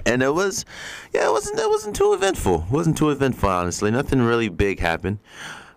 And 0.06 0.22
it 0.22 0.34
was, 0.34 0.66
yeah, 1.14 1.28
it 1.28 1.32
wasn't. 1.32 1.60
It 1.60 1.70
wasn't 1.70 1.96
too 1.96 2.14
eventful. 2.14 2.66
It 2.68 2.72
wasn't 2.72 2.98
too 2.98 3.10
eventful, 3.10 3.50
honestly. 3.50 3.92
Nothing 3.92 4.22
really 4.22 4.50
big 4.50 4.80
happened. 4.80 5.20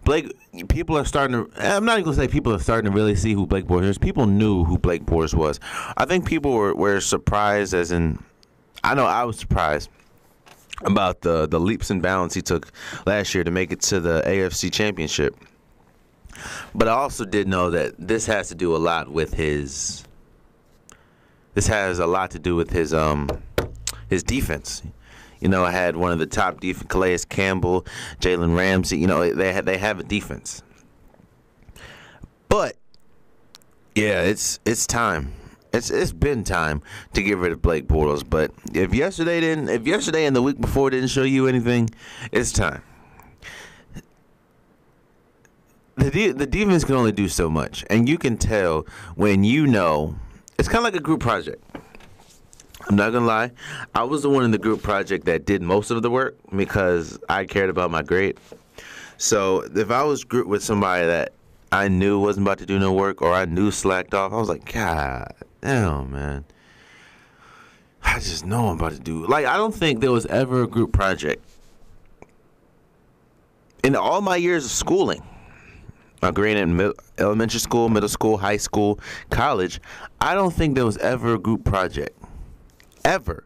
Blake, 0.04 0.32
people 0.68 0.96
are 0.96 1.04
starting 1.04 1.44
to. 1.44 1.50
I'm 1.56 1.84
not 1.84 1.98
even 1.98 2.04
gonna 2.04 2.16
say 2.16 2.28
people 2.28 2.54
are 2.54 2.58
starting 2.58 2.90
to 2.90 2.96
really 2.96 3.14
see 3.14 3.34
who 3.34 3.46
Blake 3.46 3.66
Bortles 3.66 3.84
is. 3.84 3.98
People 3.98 4.26
knew 4.26 4.64
who 4.64 4.78
Blake 4.78 5.04
Bortles 5.04 5.34
was. 5.34 5.60
I 5.96 6.04
think 6.04 6.26
people 6.26 6.52
were, 6.52 6.74
were 6.74 7.00
surprised, 7.00 7.74
as 7.74 7.92
in, 7.92 8.22
I 8.82 8.94
know 8.94 9.04
I 9.04 9.24
was 9.24 9.38
surprised 9.38 9.90
about 10.84 11.20
the 11.22 11.46
the 11.46 11.60
leaps 11.60 11.90
and 11.90 12.00
bounds 12.00 12.34
he 12.34 12.42
took 12.42 12.70
last 13.06 13.34
year 13.34 13.44
to 13.44 13.50
make 13.50 13.72
it 13.72 13.80
to 13.82 14.00
the 14.00 14.22
AFC 14.26 14.72
Championship. 14.72 15.36
But 16.74 16.88
I 16.88 16.92
also 16.92 17.24
did 17.24 17.48
know 17.48 17.70
that 17.70 17.94
this 17.98 18.26
has 18.26 18.48
to 18.48 18.54
do 18.54 18.74
a 18.74 18.78
lot 18.78 19.10
with 19.10 19.34
his. 19.34 20.04
This 21.54 21.66
has 21.66 21.98
a 21.98 22.06
lot 22.06 22.30
to 22.30 22.38
do 22.38 22.54
with 22.54 22.70
his 22.70 22.94
um 22.94 23.28
his 24.08 24.22
defense. 24.22 24.82
You 25.40 25.48
know, 25.48 25.64
I 25.64 25.70
had 25.70 25.96
one 25.96 26.12
of 26.12 26.18
the 26.18 26.26
top 26.26 26.60
defense, 26.60 26.86
Calais 26.88 27.18
Campbell, 27.28 27.86
Jalen 28.20 28.56
Ramsey. 28.56 28.98
You 28.98 29.06
know, 29.06 29.32
they 29.32 29.60
they 29.60 29.78
have 29.78 30.00
a 30.00 30.02
defense. 30.02 30.62
But 32.48 32.76
yeah, 33.94 34.22
it's 34.22 34.58
it's 34.64 34.86
time. 34.86 35.32
It's 35.72 35.90
it's 35.90 36.12
been 36.12 36.44
time 36.44 36.82
to 37.12 37.22
get 37.22 37.36
rid 37.36 37.52
of 37.52 37.62
Blake 37.62 37.86
Bortles. 37.86 38.28
But 38.28 38.52
if 38.74 38.94
yesterday 38.94 39.40
didn't, 39.40 39.68
if 39.68 39.86
yesterday 39.86 40.24
and 40.24 40.34
the 40.34 40.42
week 40.42 40.60
before 40.60 40.90
didn't 40.90 41.08
show 41.08 41.22
you 41.22 41.46
anything, 41.46 41.90
it's 42.32 42.52
time. 42.52 42.82
The 45.96 46.10
de- 46.10 46.32
the 46.32 46.46
defense 46.46 46.84
can 46.84 46.94
only 46.94 47.12
do 47.12 47.28
so 47.28 47.50
much, 47.50 47.84
and 47.90 48.08
you 48.08 48.18
can 48.18 48.38
tell 48.38 48.86
when 49.14 49.44
you 49.44 49.66
know. 49.66 50.16
It's 50.58 50.68
kind 50.68 50.78
of 50.78 50.84
like 50.84 50.96
a 50.96 51.02
group 51.02 51.20
project 51.20 51.62
I'm 52.88 52.96
not 52.96 53.12
gonna 53.12 53.26
lie. 53.26 53.50
I 53.94 54.04
was 54.04 54.22
the 54.22 54.30
one 54.30 54.44
in 54.44 54.50
the 54.50 54.58
group 54.58 54.82
project 54.82 55.26
that 55.26 55.44
did 55.44 55.60
most 55.60 55.90
of 55.90 56.00
the 56.02 56.10
work 56.10 56.38
because 56.56 57.18
I 57.28 57.44
cared 57.44 57.68
about 57.68 57.90
my 57.90 58.02
grade. 58.02 58.38
So 59.18 59.64
if 59.74 59.90
I 59.90 60.04
was 60.04 60.24
grouped 60.24 60.48
with 60.48 60.62
somebody 60.62 61.06
that 61.06 61.32
I 61.70 61.88
knew 61.88 62.18
wasn't 62.18 62.46
about 62.46 62.58
to 62.58 62.66
do 62.66 62.78
no 62.78 62.92
work 62.94 63.20
or 63.20 63.32
I 63.34 63.44
knew 63.44 63.70
slacked 63.70 64.14
off, 64.14 64.32
I 64.32 64.36
was 64.36 64.48
like, 64.48 64.72
God 64.72 65.34
damn, 65.60 66.12
man. 66.12 66.44
I 68.02 68.14
just 68.20 68.46
know 68.46 68.68
I'm 68.68 68.78
about 68.78 68.92
to 68.92 69.00
do. 69.00 69.26
Like, 69.26 69.44
I 69.44 69.58
don't 69.58 69.74
think 69.74 70.00
there 70.00 70.12
was 70.12 70.24
ever 70.26 70.62
a 70.62 70.66
group 70.66 70.92
project 70.92 71.44
in 73.84 73.96
all 73.96 74.22
my 74.22 74.36
years 74.36 74.64
of 74.64 74.70
schooling. 74.70 75.22
My 76.22 76.30
grade 76.30 76.56
in 76.56 76.92
elementary 77.18 77.60
school, 77.60 77.88
middle 77.88 78.08
school, 78.08 78.38
high 78.38 78.56
school, 78.56 78.98
college. 79.30 79.80
I 80.20 80.34
don't 80.34 80.52
think 80.52 80.74
there 80.74 80.86
was 80.86 80.96
ever 80.98 81.34
a 81.34 81.38
group 81.38 81.64
project 81.64 82.17
ever 83.08 83.44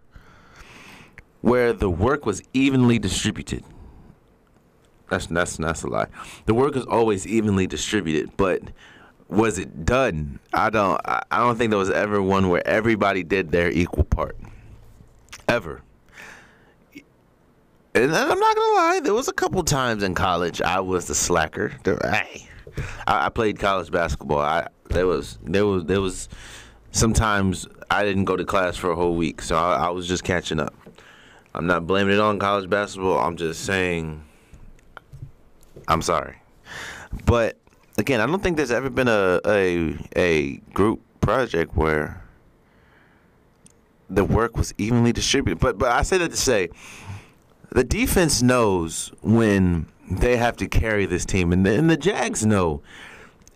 where 1.41 1.73
the 1.73 1.89
work 1.89 2.27
was 2.27 2.43
evenly 2.53 2.99
distributed. 2.99 3.65
That's 5.09 5.27
that's 5.27 5.57
that's 5.57 5.83
a 5.83 5.89
lie. 5.89 6.07
The 6.47 6.55
work 6.55 6.77
is 6.77 6.85
always 6.85 7.27
evenly 7.27 7.67
distributed, 7.67 8.37
but 8.37 8.63
was 9.29 9.59
it 9.59 9.85
done? 9.85 10.41
I 10.53 10.71
don't 10.71 11.01
I 11.05 11.23
don't 11.31 11.57
think 11.57 11.71
there 11.71 11.79
was 11.79 11.91
ever 11.91 12.21
one 12.21 12.49
where 12.49 12.67
everybody 12.67 13.23
did 13.23 13.53
their 13.53 13.71
equal 13.71 14.05
part. 14.05 14.37
Ever. 15.49 15.83
And 17.95 18.11
I'm 18.15 18.39
not 18.39 18.57
gonna 18.57 18.75
lie, 18.75 19.01
there 19.03 19.13
was 19.13 19.29
a 19.29 19.35
couple 19.35 19.63
times 19.65 20.03
in 20.03 20.15
college 20.15 20.63
I 20.63 20.81
was 20.81 21.07
the 21.07 21.15
slacker. 21.15 21.73
I, 21.87 22.49
I 23.07 23.29
played 23.29 23.59
college 23.59 23.91
basketball. 23.91 24.39
I 24.39 24.69
there 24.89 25.07
was 25.07 25.39
there 25.43 25.67
was 25.67 25.85
there 25.85 26.01
was 26.01 26.29
sometimes 26.93 27.67
I 27.93 28.05
didn't 28.05 28.25
go 28.25 28.37
to 28.37 28.45
class 28.45 28.79
for 28.79 28.91
a 28.91 28.97
whole 28.97 29.15
week, 29.15 29.43
so 29.43 29.55
I, 29.55 29.75
I 29.75 29.91
was 29.91 30.09
just 30.09 30.25
catching 30.25 30.59
up. 30.59 30.75
I'm 31.55 31.67
not 31.67 31.87
blaming 31.87 32.15
it 32.15 32.21
on 32.21 32.39
college 32.39 32.71
basketball. 32.71 33.19
I'm 33.19 33.37
just 33.37 33.67
saying, 33.67 34.25
I'm 35.87 36.01
sorry, 36.01 36.37
but 37.27 37.59
again, 37.99 38.23
I 38.23 38.27
don't 38.27 38.43
think 38.43 38.57
there's 38.57 38.71
ever 38.71 38.89
been 38.89 39.09
a 39.09 39.41
a 39.47 39.99
a 40.17 40.57
group 40.73 41.03
project 41.21 41.77
where 41.77 42.25
the 44.09 44.25
work 44.25 44.57
was 44.57 44.73
evenly 44.79 45.13
distributed. 45.13 45.61
But 45.61 45.77
but 45.77 45.93
I 45.93 46.03
say 46.03 46.17
that 46.17 46.31
to 46.31 46.37
say, 46.37 46.71
the 47.73 47.85
defense 47.85 48.41
knows 48.41 49.13
when 49.21 49.87
they 50.11 50.39
have 50.39 50.57
to 50.57 50.67
carry 50.67 51.05
this 51.05 51.27
team, 51.27 51.53
and 51.53 51.67
the, 51.67 51.77
and 51.77 51.91
the 51.91 51.99
Jags 51.99 52.47
know 52.47 52.81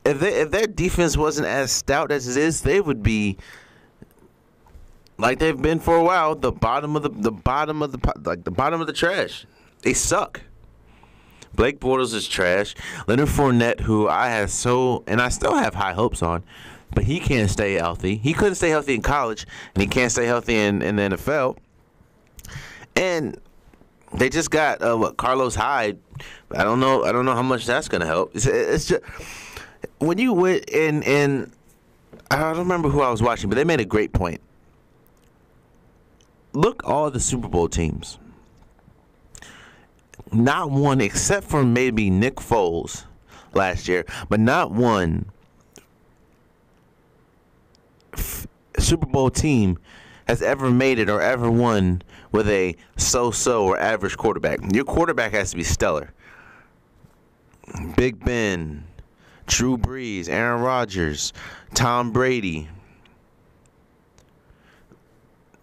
if 0.05 0.21
they, 0.21 0.43
if 0.43 0.50
their 0.50 0.66
defense 0.66 1.16
wasn't 1.16 1.47
as 1.47 1.73
stout 1.73 2.12
as 2.12 2.28
it 2.28 2.40
is, 2.40 2.61
they 2.61 2.83
would 2.83 3.02
be 3.02 3.38
like 5.18 5.38
they've 5.38 5.61
been 5.61 5.80
for 5.80 5.96
a 5.96 6.02
while, 6.02 6.35
the 6.35 6.52
bottom 6.52 6.96
of 6.96 7.02
the 7.02 7.08
the 7.08 7.32
bottom 7.32 7.82
of 7.82 7.92
the 7.92 8.12
like 8.25 8.44
the 8.44 8.50
bottom 8.50 8.80
of 8.80 8.87
the 8.87 8.92
trash. 8.92 9.46
They 9.82 9.94
suck. 9.94 10.42
Blake 11.54 11.80
Bortles 11.80 12.12
is 12.12 12.28
trash. 12.28 12.75
Leonard 13.06 13.28
Fournette, 13.28 13.80
who 13.80 14.08
I 14.08 14.28
have 14.28 14.50
so 14.50 15.04
and 15.06 15.20
I 15.20 15.30
still 15.30 15.54
have 15.54 15.75
high 15.75 15.94
hopes 15.94 16.23
on, 16.23 16.42
but 16.94 17.04
he 17.04 17.18
can't 17.18 17.50
stay 17.50 17.75
healthy. 17.75 18.16
He 18.16 18.35
couldn't 18.35 18.56
stay 18.56 18.68
healthy 18.68 18.94
in 18.94 19.02
college, 19.02 19.46
and 19.75 19.80
he 19.80 19.88
can't 19.88 20.12
stay 20.12 20.26
healthy 20.26 20.56
in, 20.56 20.82
in 20.82 20.96
the 20.96 21.02
NFL. 21.02 21.56
And 22.94 23.40
they 24.12 24.28
just 24.28 24.50
got 24.50 24.82
uh, 24.82 24.96
what 24.96 25.16
Carlos 25.16 25.54
Hyde. 25.54 25.99
I 26.50 26.62
don't 26.62 26.80
know. 26.80 27.04
I 27.04 27.12
don't 27.12 27.25
know 27.25 27.35
how 27.35 27.42
much 27.42 27.64
that's 27.64 27.88
gonna 27.88 28.06
help. 28.06 28.35
It's, 28.35 28.46
it's 28.46 28.88
just 28.88 29.02
when 29.99 30.18
you 30.18 30.35
went 30.35 30.68
in 30.68 31.02
and 31.04 31.50
I 32.30 32.37
don't 32.38 32.58
remember 32.58 32.90
who 32.90 33.00
I 33.00 33.11
was 33.11 33.23
watching, 33.23 33.49
but 33.49 33.56
they 33.56 33.64
made 33.64 33.80
a 33.80 33.85
great 33.85 34.12
point 34.12 34.40
look 36.57 36.83
all 36.85 37.11
the 37.11 37.21
Super 37.21 37.49
Bowl 37.49 37.69
teams. 37.69 38.19
Not 40.33 40.71
one, 40.71 41.01
except 41.01 41.47
for 41.47 41.63
maybe 41.63 42.11
Nick 42.11 42.37
Foles 42.37 43.05
last 43.55 43.87
year, 43.87 44.05
but 44.29 44.41
not 44.41 44.73
one 44.73 45.27
f- 48.13 48.47
Super 48.79 49.07
Bowl 49.07 49.31
team 49.31 49.79
has 50.27 50.43
ever 50.43 50.71
made 50.71 50.99
it 50.99 51.09
or 51.09 51.21
ever 51.21 51.49
won 51.51 52.03
with 52.33 52.49
a 52.49 52.75
so-so 52.97 53.65
or 53.65 53.79
average 53.79 54.17
quarterback. 54.17 54.59
Your 54.73 54.85
quarterback 54.85 55.33
has 55.33 55.51
to 55.51 55.57
be 55.57 55.63
stellar. 55.63 56.13
Big 57.97 58.25
Ben, 58.25 58.85
Drew 59.47 59.79
Brees, 59.79 60.29
Aaron 60.29 60.63
Rodgers, 60.63 61.33
Tom 61.75 62.11
Brady, 62.11 62.69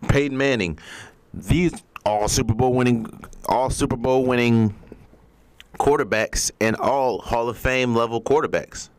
Peyton 0.04 0.38
Manning, 0.38 0.78
these 1.34 1.74
all 2.06 2.28
Super 2.28 2.54
Bowl 2.54 2.74
winning, 2.74 3.08
all 3.48 3.70
Super 3.70 3.96
Bowl 3.96 4.26
winning 4.26 4.76
quarterbacks 5.80 6.52
and 6.62 6.76
all 6.76 7.20
Hall 7.20 7.50
of 7.50 7.58
Fame 7.58 7.96
level 7.96 8.22
quarterbacks. 8.22 8.90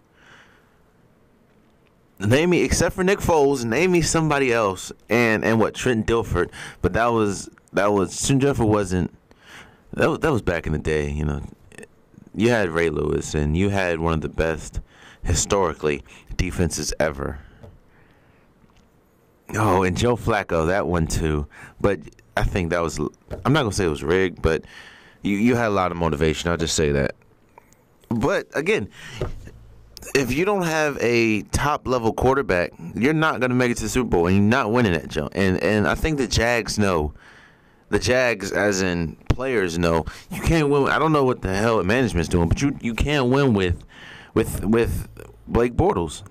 Name 2.18 2.50
me, 2.50 2.62
except 2.62 2.94
for 2.94 3.02
Nick 3.02 3.18
Foles, 3.18 3.64
name 3.64 3.92
me 3.92 4.00
somebody 4.00 4.52
else, 4.52 4.92
and 5.08 5.44
and 5.44 5.58
what 5.58 5.74
Trent 5.74 6.06
Dilfer, 6.06 6.48
but 6.80 6.92
that 6.92 7.06
was 7.06 7.50
that 7.72 7.92
was 7.92 8.26
Trent 8.26 8.42
Dilfer 8.42 8.66
wasn't. 8.66 9.12
That 9.94 10.08
was 10.08 10.18
that 10.20 10.32
was 10.32 10.42
back 10.42 10.66
in 10.66 10.72
the 10.72 10.78
day, 10.78 11.10
you 11.10 11.24
know. 11.24 11.42
You 12.36 12.50
had 12.50 12.70
Ray 12.70 12.90
Lewis, 12.90 13.34
and 13.34 13.56
you 13.56 13.68
had 13.68 14.00
one 14.00 14.14
of 14.14 14.20
the 14.20 14.28
best 14.28 14.80
historically 15.22 16.04
defenses 16.36 16.92
ever. 16.98 17.40
Oh, 19.54 19.82
and 19.82 19.96
Joe 19.96 20.16
Flacco, 20.16 20.66
that 20.68 20.86
one 20.86 21.06
too. 21.06 21.46
But 21.80 22.00
I 22.36 22.44
think 22.44 22.70
that 22.70 22.82
was 22.82 22.98
I'm 23.44 23.52
not 23.52 23.62
gonna 23.62 23.72
say 23.72 23.84
it 23.84 23.88
was 23.88 24.02
rigged, 24.02 24.42
but 24.42 24.64
you 25.22 25.36
you 25.36 25.54
had 25.54 25.68
a 25.68 25.70
lot 25.70 25.90
of 25.92 25.96
motivation. 25.98 26.50
I'll 26.50 26.56
just 26.56 26.74
say 26.74 26.92
that. 26.92 27.14
But 28.08 28.46
again, 28.54 28.88
if 30.14 30.32
you 30.32 30.44
don't 30.44 30.62
have 30.62 30.98
a 31.00 31.42
top 31.42 31.86
level 31.86 32.12
quarterback, 32.12 32.72
you're 32.94 33.12
not 33.12 33.40
to 33.40 33.48
make 33.48 33.70
it 33.70 33.76
to 33.78 33.84
the 33.84 33.88
Super 33.88 34.08
Bowl, 34.08 34.26
and 34.26 34.36
you're 34.36 34.44
not 34.44 34.70
winning 34.70 34.92
that 34.92 35.08
jump. 35.08 35.32
And 35.34 35.62
and 35.62 35.86
I 35.86 35.94
think 35.94 36.18
the 36.18 36.26
Jags 36.26 36.78
know. 36.78 37.14
The 37.90 37.98
Jags, 37.98 38.50
as 38.50 38.82
in 38.82 39.14
players, 39.28 39.78
know 39.78 40.06
you 40.30 40.40
can't 40.40 40.68
win. 40.68 40.88
I 40.88 40.98
don't 40.98 41.12
know 41.12 41.22
what 41.22 41.42
the 41.42 41.54
hell 41.54 41.82
management's 41.84 42.28
doing, 42.28 42.48
but 42.48 42.60
you 42.60 42.76
you 42.80 42.94
can't 42.94 43.26
win 43.26 43.54
with 43.54 43.84
with 44.32 44.64
with 44.64 45.08
Blake 45.46 45.74
Bortles. 45.74 46.22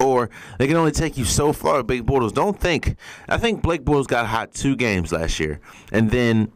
Or 0.00 0.30
they 0.58 0.66
can 0.66 0.76
only 0.76 0.92
take 0.92 1.18
you 1.18 1.24
so 1.24 1.52
far, 1.52 1.82
Blake 1.82 2.02
Bortles. 2.02 2.32
Don't 2.32 2.58
think. 2.58 2.96
I 3.28 3.36
think 3.36 3.62
Blake 3.62 3.84
Bortles 3.84 4.06
got 4.06 4.26
hot 4.26 4.52
two 4.52 4.74
games 4.74 5.12
last 5.12 5.38
year, 5.38 5.60
and 5.92 6.10
then 6.10 6.50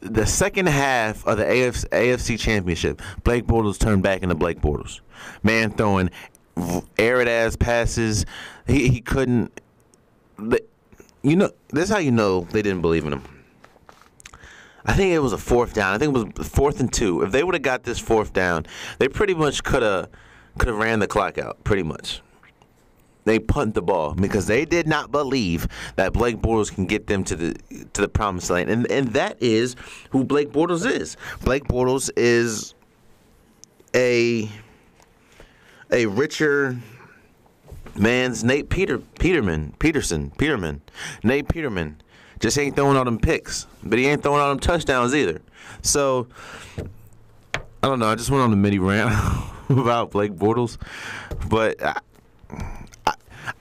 the 0.00 0.26
second 0.26 0.68
half 0.68 1.26
of 1.26 1.38
the 1.38 1.44
AFC, 1.44 1.88
AFC 1.88 2.38
Championship, 2.38 3.02
Blake 3.24 3.44
Bortles 3.44 3.78
turned 3.78 4.02
back 4.02 4.22
into 4.22 4.34
Blake 4.34 4.60
Bortles. 4.60 5.00
Man 5.42 5.72
throwing 5.72 6.10
arid 6.98 7.28
ass 7.28 7.56
passes. 7.56 8.24
He 8.66 8.88
he 8.88 9.00
couldn't. 9.00 9.60
You 11.22 11.36
know, 11.36 11.50
this 11.70 11.84
is 11.84 11.90
how 11.90 11.98
you 11.98 12.12
know 12.12 12.42
they 12.42 12.62
didn't 12.62 12.82
believe 12.82 13.04
in 13.04 13.14
him. 13.14 13.22
I 14.84 14.92
think 14.92 15.12
it 15.12 15.18
was 15.18 15.32
a 15.32 15.38
fourth 15.38 15.74
down. 15.74 15.92
I 15.92 15.98
think 15.98 16.16
it 16.16 16.38
was 16.38 16.48
fourth 16.48 16.78
and 16.78 16.92
two. 16.92 17.22
If 17.22 17.32
they 17.32 17.42
would 17.42 17.54
have 17.56 17.62
got 17.62 17.82
this 17.82 17.98
fourth 17.98 18.32
down, 18.32 18.66
they 19.00 19.08
pretty 19.08 19.34
much 19.34 19.64
could 19.64 19.82
have 19.82 20.08
could 20.58 20.68
have 20.68 20.78
ran 20.78 21.00
the 21.00 21.08
clock 21.08 21.38
out. 21.38 21.64
Pretty 21.64 21.82
much 21.82 22.22
they 23.26 23.40
punt 23.40 23.74
the 23.74 23.82
ball 23.82 24.14
because 24.14 24.46
they 24.46 24.64
did 24.64 24.86
not 24.86 25.10
believe 25.10 25.68
that 25.96 26.12
Blake 26.12 26.36
Bortles 26.36 26.72
can 26.72 26.86
get 26.86 27.08
them 27.08 27.24
to 27.24 27.36
the 27.36 27.56
to 27.92 28.00
the 28.00 28.08
promised 28.08 28.48
land, 28.48 28.70
and 28.70 28.90
and 28.90 29.08
that 29.08 29.36
is 29.42 29.76
who 30.10 30.24
Blake 30.24 30.52
Bortles 30.52 30.90
is. 30.90 31.16
Blake 31.42 31.64
Bortles 31.64 32.08
is 32.16 32.74
a 33.94 34.48
a 35.90 36.06
richer 36.06 36.78
man's 37.96 38.44
Nate 38.44 38.70
Peter 38.70 38.98
Peterman 38.98 39.74
Peterson 39.78 40.30
Peterman 40.38 40.82
Nate 41.22 41.48
Peterman 41.48 42.00
just 42.38 42.58
ain't 42.58 42.76
throwing 42.76 42.96
all 42.96 43.04
them 43.04 43.18
picks, 43.18 43.66
but 43.82 43.98
he 43.98 44.06
ain't 44.06 44.22
throwing 44.22 44.40
all 44.40 44.50
them 44.50 44.60
touchdowns 44.60 45.14
either. 45.14 45.40
So 45.82 46.28
I 46.78 47.88
don't 47.88 47.98
know. 47.98 48.08
I 48.08 48.14
just 48.14 48.30
went 48.30 48.42
on 48.42 48.50
the 48.50 48.56
mini 48.56 48.78
rant 48.78 49.12
about 49.68 50.12
Blake 50.12 50.32
Bortles, 50.32 50.78
but. 51.48 51.82
I, 51.82 51.98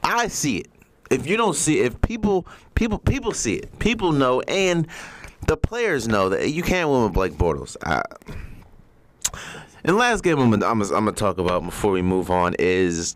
I 0.04 0.28
see 0.28 0.58
it. 0.58 0.68
If 1.10 1.28
you 1.28 1.38
don't 1.38 1.56
see 1.56 1.82
it, 1.82 1.86
if 1.86 2.02
people 2.02 2.48
people 2.74 2.98
people 2.98 3.32
see 3.32 3.56
it, 3.56 3.78
people 3.80 4.12
know, 4.12 4.42
and 4.42 4.88
the 5.48 5.58
players 5.58 6.08
know 6.08 6.30
that 6.30 6.52
you 6.52 6.64
can't 6.64 6.90
win 6.90 7.04
with 7.04 7.14
Blake 7.14 7.34
Bortles. 7.34 7.78
I, 7.84 8.02
and 9.84 9.98
last 9.98 10.24
game 10.24 10.40
I'm 10.40 10.50
gonna, 10.50 10.66
I'm, 10.66 10.80
gonna, 10.80 11.12
talk 11.12 11.38
about 11.38 11.64
before 11.64 11.92
we 11.92 12.02
move 12.02 12.32
on 12.32 12.56
is, 12.58 13.16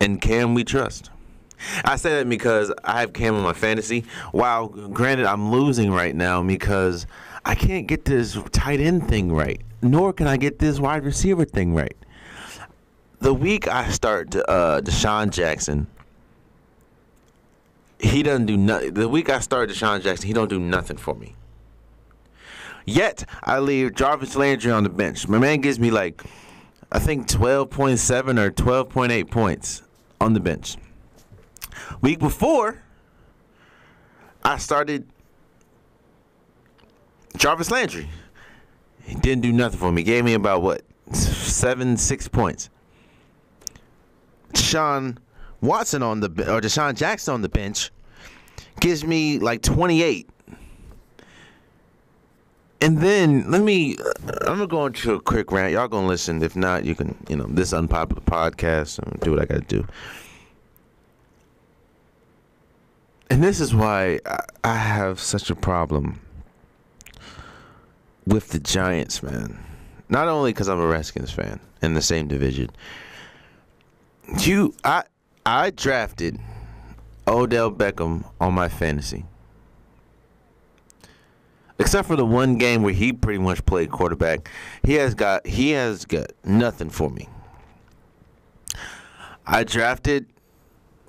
and 0.00 0.20
can 0.20 0.54
we 0.54 0.62
trust? 0.62 1.10
I 1.84 1.96
say 1.96 2.18
that 2.18 2.28
because 2.28 2.72
I 2.84 3.00
have 3.00 3.12
Cam 3.12 3.34
in 3.34 3.42
my 3.42 3.54
fantasy. 3.54 4.04
While 4.32 4.68
granted, 4.68 5.26
I'm 5.26 5.50
losing 5.50 5.90
right 5.90 6.14
now 6.14 6.42
because 6.42 7.06
I 7.44 7.54
can't 7.54 7.86
get 7.86 8.04
this 8.04 8.38
tight 8.52 8.80
end 8.80 9.08
thing 9.08 9.32
right, 9.32 9.60
nor 9.82 10.12
can 10.12 10.26
I 10.26 10.36
get 10.36 10.58
this 10.60 10.78
wide 10.78 11.04
receiver 11.04 11.44
thing 11.44 11.74
right 11.74 11.96
the 13.24 13.32
week 13.32 13.66
I 13.66 13.88
start 13.88 14.36
uh, 14.36 14.82
DeSean 14.82 15.30
Jackson, 15.30 15.86
he 17.98 18.22
doesn't 18.22 18.44
do 18.44 18.58
nothing. 18.58 18.92
The 18.92 19.08
week 19.08 19.30
I 19.30 19.38
start 19.38 19.70
DeSean 19.70 20.02
Jackson, 20.02 20.26
he 20.26 20.34
don't 20.34 20.50
do 20.50 20.60
nothing 20.60 20.98
for 20.98 21.14
me. 21.14 21.34
Yet 22.84 23.24
I 23.42 23.60
leave 23.60 23.94
Jarvis 23.94 24.36
Landry 24.36 24.70
on 24.70 24.82
the 24.82 24.90
bench. 24.90 25.26
My 25.26 25.38
man 25.38 25.62
gives 25.62 25.80
me 25.80 25.90
like, 25.90 26.22
I 26.92 26.98
think 26.98 27.26
twelve 27.26 27.70
point 27.70 27.98
seven 27.98 28.38
or 28.38 28.50
twelve 28.50 28.90
point 28.90 29.10
eight 29.10 29.30
points 29.30 29.82
on 30.20 30.34
the 30.34 30.40
bench. 30.40 30.76
Week 32.02 32.18
before, 32.18 32.82
I 34.44 34.58
started 34.58 35.08
Jarvis 37.38 37.70
Landry. 37.70 38.06
He 39.02 39.14
didn't 39.14 39.40
do 39.40 39.50
nothing 39.50 39.78
for 39.78 39.90
me. 39.90 40.02
Gave 40.02 40.26
me 40.26 40.34
about 40.34 40.60
what 40.60 40.82
seven, 41.14 41.96
six 41.96 42.28
points. 42.28 42.68
Sean 44.56 45.18
Watson 45.60 46.02
on 46.02 46.20
the 46.20 46.28
or 46.28 46.60
DeSean 46.60 46.94
Jackson 46.94 47.34
on 47.34 47.42
the 47.42 47.48
bench 47.48 47.90
gives 48.80 49.04
me 49.04 49.38
like 49.38 49.62
28. 49.62 50.28
And 52.80 52.98
then 52.98 53.50
let 53.50 53.62
me 53.62 53.96
uh, 53.96 54.32
I'm 54.42 54.58
gonna 54.58 54.66
go 54.66 54.86
into 54.86 55.14
a 55.14 55.20
quick 55.20 55.50
rant. 55.50 55.72
Y'all 55.72 55.88
gonna 55.88 56.06
listen. 56.06 56.42
If 56.42 56.54
not, 56.54 56.84
you 56.84 56.94
can, 56.94 57.16
you 57.28 57.36
know, 57.36 57.46
this 57.48 57.72
unpopular 57.72 58.20
podcast 58.22 58.98
and 58.98 59.18
do 59.20 59.30
what 59.30 59.40
I 59.40 59.46
gotta 59.46 59.62
do. 59.62 59.86
And 63.30 63.42
this 63.42 63.58
is 63.58 63.74
why 63.74 64.20
I 64.62 64.76
have 64.76 65.18
such 65.18 65.50
a 65.50 65.54
problem 65.54 66.20
with 68.26 68.50
the 68.50 68.58
Giants, 68.58 69.22
man. 69.22 69.58
Not 70.08 70.28
only 70.28 70.52
because 70.52 70.68
I'm 70.68 70.78
a 70.78 70.86
Redskins 70.86 71.30
fan 71.30 71.58
in 71.82 71.94
the 71.94 72.02
same 72.02 72.28
division, 72.28 72.70
you, 74.40 74.74
I, 74.84 75.04
I 75.44 75.70
drafted 75.70 76.38
Odell 77.26 77.70
Beckham 77.70 78.24
on 78.40 78.54
my 78.54 78.68
fantasy. 78.68 79.24
Except 81.78 82.06
for 82.06 82.16
the 82.16 82.24
one 82.24 82.56
game 82.56 82.82
where 82.82 82.94
he 82.94 83.12
pretty 83.12 83.40
much 83.40 83.64
played 83.66 83.90
quarterback, 83.90 84.48
he 84.84 84.94
has 84.94 85.14
got 85.14 85.44
he 85.46 85.70
has 85.70 86.04
got 86.04 86.32
nothing 86.44 86.88
for 86.88 87.10
me. 87.10 87.28
I 89.46 89.64
drafted 89.64 90.26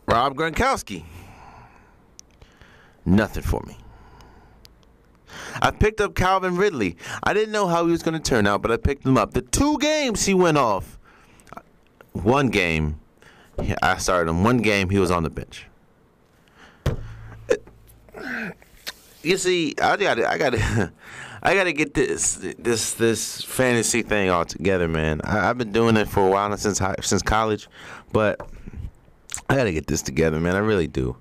Rob 0.07 0.35
Gronkowski. 0.35 1.05
Nothing 3.05 3.43
for 3.43 3.61
me. 3.67 3.77
I 5.61 5.69
picked 5.71 6.01
up 6.01 6.15
Calvin 6.15 6.57
Ridley. 6.57 6.97
I 7.23 7.33
didn't 7.33 7.51
know 7.51 7.67
how 7.67 7.85
he 7.85 7.91
was 7.91 8.01
going 8.01 8.19
to 8.19 8.29
turn 8.29 8.47
out, 8.47 8.61
but 8.61 8.71
I 8.71 8.77
picked 8.77 9.05
him 9.05 9.17
up. 9.17 9.33
The 9.33 9.41
two 9.41 9.77
games 9.77 10.25
he 10.25 10.33
went 10.33 10.57
off, 10.57 10.97
one 12.13 12.49
game 12.49 12.99
I 13.81 13.97
started 13.97 14.29
him 14.29 14.43
one 14.43 14.57
game. 14.57 14.89
He 14.89 14.99
was 14.99 15.11
on 15.11 15.23
the 15.23 15.29
bench. 15.29 15.67
You 19.23 19.37
see, 19.37 19.73
I 19.81 19.97
got 19.97 20.19
I 20.19 20.37
got 20.37 20.53
I 21.43 21.53
got 21.53 21.65
to 21.65 21.73
get 21.73 21.93
this 21.93 22.35
this 22.57 22.93
this 22.93 23.41
fantasy 23.41 24.01
thing 24.01 24.29
all 24.29 24.45
together, 24.45 24.87
man. 24.87 25.21
I, 25.23 25.47
have 25.47 25.57
been 25.57 25.71
doing 25.71 25.97
it 25.97 26.07
for 26.07 26.25
a 26.27 26.29
while 26.29 26.49
now 26.49 26.55
since 26.55 26.81
since 27.01 27.21
college, 27.21 27.67
but 28.11 28.39
I 29.49 29.55
got 29.55 29.65
to 29.65 29.73
get 29.73 29.87
this 29.87 30.01
together, 30.01 30.39
man. 30.39 30.55
I 30.55 30.59
really 30.59 30.87
do. 30.87 31.17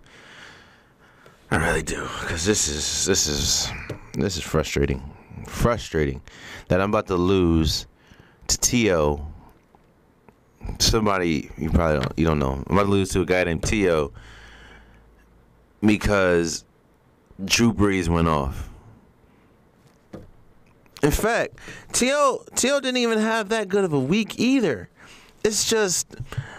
I 1.50 1.56
really 1.56 1.82
do, 1.82 2.02
because 2.20 2.44
this 2.44 2.68
is 2.68 3.06
this 3.06 3.26
is 3.26 3.70
this 4.14 4.36
is 4.36 4.42
frustrating, 4.42 5.02
frustrating 5.46 6.20
that 6.68 6.80
I'm 6.80 6.90
about 6.90 7.06
to 7.08 7.16
lose 7.16 7.86
to 8.48 8.58
To 8.58 9.33
somebody 10.78 11.50
you 11.56 11.70
probably 11.70 12.00
don't 12.00 12.18
you 12.18 12.26
don't 12.26 12.38
know. 12.38 12.62
I'm 12.66 12.76
about 12.76 12.84
to 12.84 12.90
lose 12.90 13.10
to 13.10 13.22
a 13.22 13.26
guy 13.26 13.44
named 13.44 13.62
Tio 13.62 14.12
because 15.80 16.64
Drew 17.44 17.72
Brees 17.72 18.08
went 18.08 18.28
off. 18.28 18.70
In 21.02 21.10
fact, 21.10 21.58
Tio 21.92 22.44
Tio 22.54 22.80
didn't 22.80 22.98
even 22.98 23.18
have 23.18 23.50
that 23.50 23.68
good 23.68 23.84
of 23.84 23.92
a 23.92 24.00
week 24.00 24.38
either. 24.38 24.88
It's 25.42 25.68
just 25.68 26.16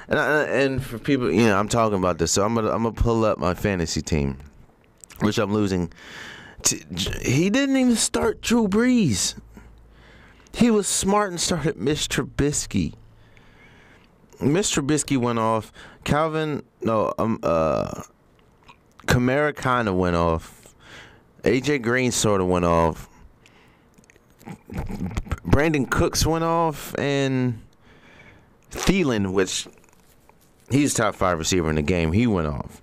and, 0.08 0.20
I, 0.20 0.44
and 0.44 0.84
for 0.84 1.00
people, 1.00 1.32
you 1.32 1.48
know, 1.48 1.58
I'm 1.58 1.68
talking 1.68 1.98
about 1.98 2.20
this, 2.20 2.32
so 2.32 2.46
I'm 2.46 2.54
gonna 2.54 2.72
I'm 2.72 2.84
gonna 2.84 2.94
pull 2.94 3.26
up 3.26 3.39
my 3.39 3.54
fantasy 3.54 4.02
team, 4.02 4.38
which 5.20 5.38
I'm 5.38 5.52
losing. 5.52 5.91
He 7.22 7.50
didn't 7.50 7.78
even 7.78 7.96
start 7.96 8.41
Drew 8.41 8.68
Brees. 8.68 9.36
He 10.54 10.72
was 10.72 10.88
smart 10.88 11.32
and 11.32 11.39
started 11.39 11.76
Mr. 11.76 12.26
Trubisky. 12.26 12.94
Mr. 14.39 14.82
Trubisky 14.82 15.17
went 15.17 15.39
off. 15.39 15.71
Calvin, 16.04 16.63
no, 16.82 17.13
um, 17.17 17.39
uh, 17.43 18.02
Kamara 19.06 19.56
kind 19.56 19.88
of 19.88 19.95
went 19.95 20.15
off. 20.15 20.74
AJ 21.43 21.82
Green 21.82 22.12
sort 22.12 22.41
of 22.41 22.48
went 22.48 22.65
off. 22.65 23.08
Brandin 25.45 25.89
Cooks 25.89 26.26
went 26.26 26.43
off, 26.43 26.93
and 26.98 27.62
Thielen, 28.71 29.34
which 29.34 29.67
he's 30.69 30.93
top 30.93 31.15
five 31.15 31.38
receiver 31.38 31.69
in 31.69 31.76
the 31.76 31.82
game, 31.82 32.12
he 32.12 32.28
went 32.28 32.48
off. 32.48 32.82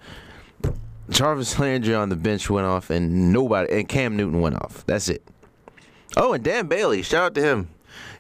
Jarvis 1.11 1.59
Landry 1.59 1.95
on 1.95 2.09
the 2.09 2.17
bench 2.17 2.49
went 2.49 2.67
off, 2.67 2.91
and 2.91 3.33
nobody, 3.33 3.73
and 3.73 3.89
Cam 3.89 4.17
Newton 4.17 4.41
went 4.41 4.57
off. 4.57 4.85
That's 4.87 5.09
it. 5.09 5.23
Oh, 6.17 6.33
and 6.33 6.43
Dan 6.43 6.67
Bailey, 6.67 7.03
shout 7.03 7.25
out 7.25 7.35
to 7.35 7.43
him. 7.43 7.69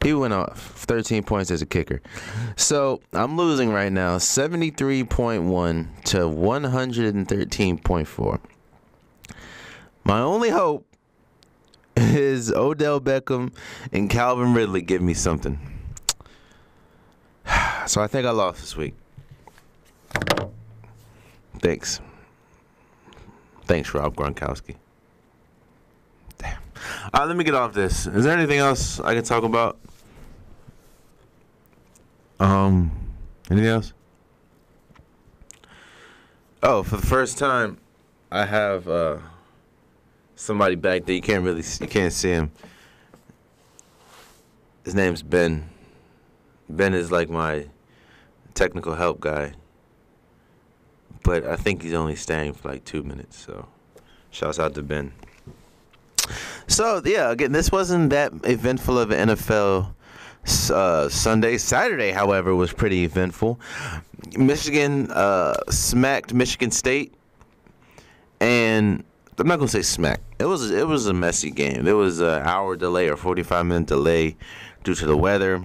He 0.03 0.13
went 0.13 0.35
off 0.35 0.59
13 0.59 1.23
points 1.23 1.53
as 1.53 1.63
a 1.63 1.67
kicker. 1.67 2.03
So 2.57 3.01
I'm 3.13 3.37
losing 3.37 3.71
right 3.71 3.93
now 3.93 4.19
73.1 4.19 6.05
to 6.05 6.17
113.4. 6.17 8.41
My 10.05 10.21
only 10.21 10.51
hope 10.51 10.85
is 11.97 12.53
Odell 12.53 13.01
Beckham 13.01 13.53
and 13.93 14.11
Calvin 14.11 14.55
Ridley 14.55 14.83
give 14.83 15.03
me 15.03 15.15
something. 15.15 15.59
So 17.85 18.01
I 18.01 18.07
think 18.07 18.27
I 18.27 18.31
lost 18.31 18.61
this 18.61 18.77
week. 18.77 18.95
Thanks. 21.61 22.01
Thanks, 23.65 23.93
Rob 23.93 24.15
Gronkowski. 24.15 24.77
Damn. 26.39 26.59
All 27.13 27.23
right, 27.23 27.27
let 27.27 27.37
me 27.37 27.43
get 27.43 27.57
off 27.57 27.73
this. 27.73 28.07
Is 28.07 28.23
there 28.23 28.39
anything 28.39 28.59
else 28.59 29.01
I 29.01 29.15
can 29.15 29.25
talk 29.25 29.43
about? 29.43 29.81
Um, 32.43 32.91
anything 33.53 33.69
else? 33.69 33.93
Oh, 36.61 36.83
for 36.83 36.97
the 36.97 37.07
first 37.07 37.39
time, 37.39 37.79
I 38.33 38.45
have 38.45 38.89
uh, 38.89 39.19
somebody 40.35 40.75
back 40.75 41.05
there. 41.05 41.15
You 41.15 41.23
can't 41.23 41.45
really, 41.45 41.63
you 41.81 41.87
can't 41.87 42.13
see 42.13 42.31
him. 42.31 42.51
His 44.85 44.97
name's 44.97 45.23
Ben. 45.23 45.71
Ben 46.69 46.95
is 46.95 47.13
like 47.13 47.31
my 47.31 47.67
technical 48.55 48.97
help 48.97 49.21
guy. 49.21 49.53
But 51.23 51.47
I 51.47 51.55
think 51.55 51.83
he's 51.83 51.95
only 51.95 52.17
staying 52.17 52.55
for 52.55 52.71
like 52.71 52.85
two 52.85 53.05
minutes. 53.05 53.39
So, 53.39 53.69
shouts 54.33 54.59
out 54.59 54.75
to 54.75 54.83
Ben. 54.83 55.13
So 56.67 57.03
yeah, 57.05 57.31
again, 57.31 57.53
this 57.53 57.71
wasn't 57.71 58.11
that 58.11 58.33
eventful 58.43 58.99
of 58.99 59.13
an 59.13 59.29
NFL 59.29 59.95
uh, 60.71 61.09
Sunday. 61.09 61.59
Saturday, 61.59 62.11
however, 62.11 62.55
was 62.55 62.73
pretty 62.73 63.05
eventful. 63.05 63.61
Michigan 64.37 65.11
uh, 65.11 65.55
smacked 65.71 66.33
Michigan 66.35 66.71
State, 66.71 67.15
and 68.41 69.05
I'm 69.39 69.47
not 69.47 69.59
gonna 69.59 69.69
say 69.69 69.83
smack. 69.83 70.21
It 70.39 70.45
was 70.45 70.71
it 70.71 70.87
was 70.87 71.07
a 71.07 71.13
messy 71.13 71.51
game. 71.51 71.87
It 71.87 71.93
was 71.93 72.21
an 72.21 72.43
hour 72.43 72.77
delay 72.77 73.09
or 73.09 73.17
45 73.17 73.67
minute 73.67 73.87
delay 73.89 74.37
due 74.85 74.95
to 74.95 75.07
the 75.07 75.17
weather. 75.17 75.63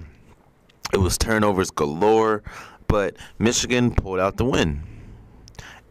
It 0.92 0.98
was 0.98 1.18
turnovers 1.18 1.70
galore, 1.70 2.42
but 2.86 3.16
Michigan 3.38 3.94
pulled 3.94 4.20
out 4.20 4.36
the 4.36 4.44
win. 4.44 4.82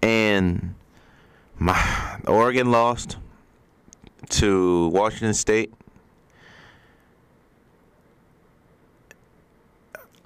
And 0.02 0.76
my 1.60 2.19
Oregon 2.28 2.71
lost 2.71 3.17
to 4.30 4.88
Washington 4.89 5.34
State. 5.34 5.73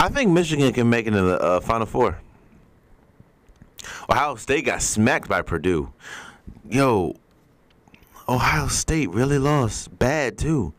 I 0.01 0.09
think 0.09 0.31
Michigan 0.31 0.73
can 0.73 0.89
make 0.89 1.05
it 1.05 1.13
in 1.13 1.27
the 1.27 1.39
uh, 1.39 1.59
Final 1.59 1.85
Four. 1.85 2.17
Ohio 4.09 4.33
State 4.33 4.65
got 4.65 4.81
smacked 4.81 5.29
by 5.29 5.43
Purdue. 5.43 5.93
Yo, 6.67 7.13
Ohio 8.27 8.67
State 8.67 9.11
really 9.11 9.37
lost 9.37 9.95
bad 9.99 10.39
too. 10.39 10.73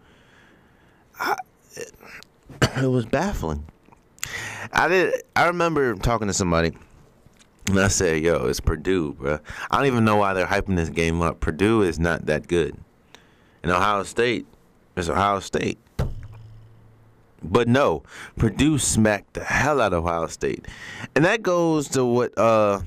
I, 1.21 1.37
it, 1.77 1.93
it 2.83 2.89
was 2.89 3.07
baffling. 3.07 3.65
I 4.73 4.89
did. 4.89 5.23
I 5.37 5.47
remember 5.47 5.95
talking 5.95 6.27
to 6.27 6.35
somebody, 6.35 6.73
and 7.69 7.79
I 7.79 7.87
said, 7.87 8.25
"Yo, 8.25 8.47
it's 8.47 8.59
Purdue, 8.59 9.13
bro. 9.13 9.39
I 9.71 9.77
don't 9.77 9.87
even 9.87 10.05
know 10.05 10.17
why 10.17 10.33
they're 10.33 10.47
hyping 10.47 10.75
this 10.75 10.89
game 10.89 11.23
up. 11.23 11.39
Purdue 11.39 11.83
is 11.83 12.01
not 12.01 12.27
that 12.27 12.49
good, 12.49 12.77
and 13.63 13.71
Ohio 13.71 14.03
State 14.03 14.47
is 14.97 15.09
Ohio 15.09 15.39
State." 15.39 15.79
But 17.45 17.69
no, 17.69 18.03
Purdue 18.37 18.79
smacked 18.79 19.35
the 19.35 19.45
hell 19.45 19.81
out 19.81 19.93
of 19.93 20.05
Ohio 20.05 20.27
State, 20.29 20.67
and 21.15 21.25
that 21.25 21.43
goes 21.43 21.89
to 21.89 22.05
what 22.05 22.37
uh, 22.39 22.81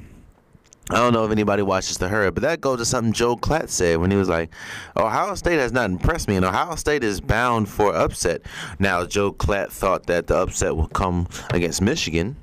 I 0.92 0.98
don't 0.98 1.14
know 1.14 1.26
if 1.26 1.32
anybody 1.32 1.64
watches 1.64 1.98
the 1.98 2.08
herd, 2.08 2.36
but 2.36 2.44
that 2.44 2.62
goes 2.62 2.78
to 2.78 2.86
something 2.86 3.12
Joe 3.12 3.36
Klatt 3.36 3.70
said 3.70 3.98
when 3.98 4.12
he 4.12 4.18
was 4.18 4.30
like, 4.30 4.52
Ohio 4.96 5.34
State 5.34 5.58
has 5.58 5.72
not 5.72 5.90
impressed 5.90 6.28
me, 6.28 6.36
and 6.36 6.46
Ohio 6.46 6.76
State 6.76 7.04
is 7.04 7.20
bound 7.20 7.68
for 7.68 7.96
upset. 7.96 8.44
Now, 8.78 9.04
Joe 9.04 9.34
Klatt 9.34 9.72
thought 9.72 10.06
that 10.06 10.28
the 10.28 10.36
upset 10.36 10.76
would 10.76 10.94
come 10.94 11.28
against 11.50 11.82
Michigan. 11.82 12.36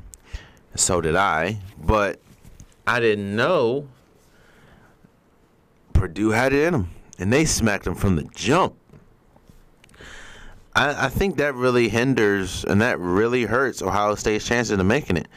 So 0.74 1.00
did 1.00 1.14
I. 1.14 1.58
But 1.84 2.20
I 2.84 2.98
didn't 2.98 3.36
know 3.36 3.86
Purdue 5.92 6.30
had 6.30 6.52
it 6.52 6.66
in 6.66 6.72
them, 6.72 6.90
and 7.20 7.32
they 7.32 7.44
smacked 7.44 7.84
them 7.84 7.94
from 7.94 8.16
the 8.16 8.24
jump. 8.34 8.74
I, 10.74 11.06
I 11.06 11.08
think 11.08 11.36
that 11.36 11.54
really 11.54 11.88
hinders 11.88 12.64
and 12.64 12.80
that 12.80 12.98
really 12.98 13.44
hurts 13.44 13.82
Ohio 13.82 14.14
State's 14.14 14.46
chances 14.46 14.78
of 14.78 14.86
making 14.86 15.16
it 15.16 15.28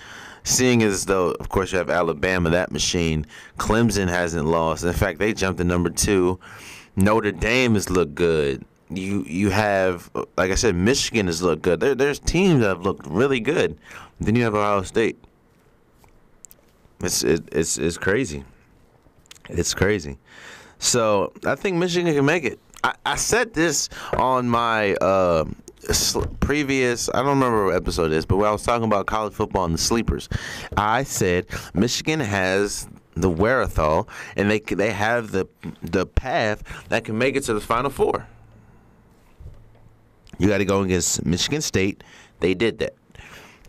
seeing 0.45 0.83
as 0.83 1.05
though, 1.05 1.31
of 1.31 1.49
course, 1.49 1.71
you 1.71 1.77
have 1.79 1.89
Alabama, 1.89 2.51
that 2.51 2.71
machine. 2.71 3.25
Clemson 3.57 4.07
hasn't 4.07 4.45
lost. 4.45 4.83
In 4.83 4.93
fact, 4.93 5.19
they 5.19 5.33
jumped 5.33 5.57
to 5.57 5.63
number 5.65 5.89
two. 5.89 6.39
Notre 6.95 7.31
Dame 7.31 7.73
has 7.73 7.89
looked 7.89 8.15
good. 8.15 8.63
You 8.89 9.23
you 9.23 9.49
have, 9.49 10.09
like 10.37 10.51
I 10.51 10.55
said, 10.55 10.75
Michigan 10.75 11.25
has 11.25 11.41
looked 11.41 11.63
good. 11.63 11.79
There, 11.79 11.95
there's 11.95 12.19
teams 12.19 12.61
that 12.61 12.67
have 12.67 12.83
looked 12.83 13.05
really 13.07 13.39
good. 13.39 13.77
Then 14.21 14.35
you 14.35 14.43
have 14.43 14.53
Ohio 14.53 14.83
State. 14.83 15.17
It's 17.01 17.23
it, 17.23 17.43
it's 17.51 17.77
it's 17.77 17.97
crazy. 17.97 18.45
It's 19.49 19.73
crazy. 19.73 20.17
So 20.77 21.33
I 21.45 21.55
think 21.55 21.77
Michigan 21.77 22.13
can 22.13 22.25
make 22.25 22.43
it. 22.43 22.59
I, 22.85 22.93
I 23.03 23.15
said 23.15 23.55
this 23.55 23.89
on 24.13 24.47
my 24.47 24.93
uh, 24.95 25.45
previous, 26.39 27.09
I 27.09 27.17
don't 27.23 27.29
remember 27.29 27.65
what 27.65 27.75
episode 27.75 28.11
it 28.11 28.17
is, 28.17 28.27
but 28.27 28.37
when 28.37 28.47
I 28.47 28.51
was 28.51 28.61
talking 28.61 28.85
about 28.85 29.07
college 29.07 29.33
football 29.33 29.65
and 29.65 29.73
the 29.73 29.79
sleepers, 29.79 30.29
I 30.77 31.01
said 31.01 31.47
Michigan 31.73 32.19
has 32.19 32.87
the 33.15 33.29
wherewithal 33.29 34.07
and 34.35 34.51
they 34.51 34.59
they 34.59 34.91
have 34.91 35.31
the 35.31 35.47
the 35.81 36.05
path 36.05 36.61
that 36.89 37.05
can 37.05 37.17
make 37.17 37.35
it 37.35 37.43
to 37.45 37.55
the 37.55 37.61
Final 37.61 37.89
Four. 37.89 38.27
You 40.37 40.47
got 40.47 40.59
to 40.59 40.65
go 40.65 40.81
against 40.81 41.25
Michigan 41.25 41.61
State. 41.61 42.03
They 42.39 42.53
did 42.53 42.77
that. 42.79 42.93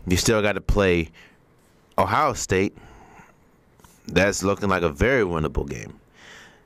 You 0.05 0.17
still 0.17 0.43
got 0.43 0.53
to 0.53 0.61
play 0.61 1.09
Ohio 1.97 2.33
State. 2.33 2.77
That's 4.05 4.43
looking 4.43 4.69
like 4.69 4.83
a 4.83 4.89
very 4.89 5.23
winnable 5.23 5.67
game. 5.67 5.99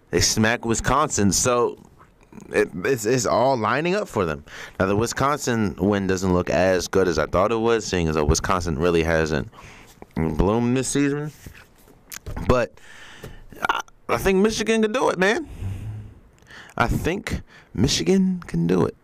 They 0.09 0.19
smack 0.19 0.65
Wisconsin, 0.65 1.31
so 1.31 1.77
it, 2.49 2.69
it's, 2.85 3.05
it's 3.05 3.25
all 3.25 3.57
lining 3.57 3.95
up 3.95 4.07
for 4.07 4.25
them. 4.25 4.43
Now 4.79 4.85
the 4.85 4.95
Wisconsin 4.95 5.75
win 5.77 6.07
doesn't 6.07 6.33
look 6.33 6.49
as 6.49 6.87
good 6.87 7.07
as 7.07 7.19
I 7.19 7.25
thought 7.25 7.51
it 7.51 7.57
was, 7.57 7.85
seeing 7.85 8.07
as 8.07 8.15
though 8.15 8.25
Wisconsin 8.25 8.77
really 8.77 9.03
hasn't 9.03 9.49
bloomed 10.15 10.75
this 10.77 10.87
season. 10.87 11.31
But 12.47 12.73
I, 13.69 13.81
I 14.09 14.17
think 14.17 14.39
Michigan 14.39 14.81
can 14.81 14.91
do 14.91 15.09
it, 15.09 15.17
man. 15.17 15.47
I 16.77 16.87
think 16.87 17.41
Michigan 17.73 18.41
can 18.47 18.67
do 18.67 18.85
it. 18.85 18.95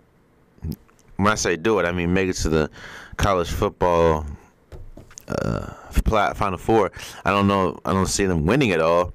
When 1.18 1.28
I 1.28 1.36
say 1.36 1.56
do 1.56 1.80
it, 1.80 1.86
I 1.86 1.92
mean 1.92 2.14
make 2.14 2.30
it 2.30 2.36
to 2.38 2.50
the 2.50 2.70
college 3.18 3.50
football 3.50 4.26
uh, 5.28 5.74
Final 6.34 6.58
Four. 6.58 6.92
I 7.26 7.32
don't 7.32 7.48
know. 7.48 7.80
I 7.84 7.92
don't 7.92 8.08
see 8.08 8.26
them 8.26 8.46
winning 8.46 8.72
at 8.72 8.80
all. 8.80 9.14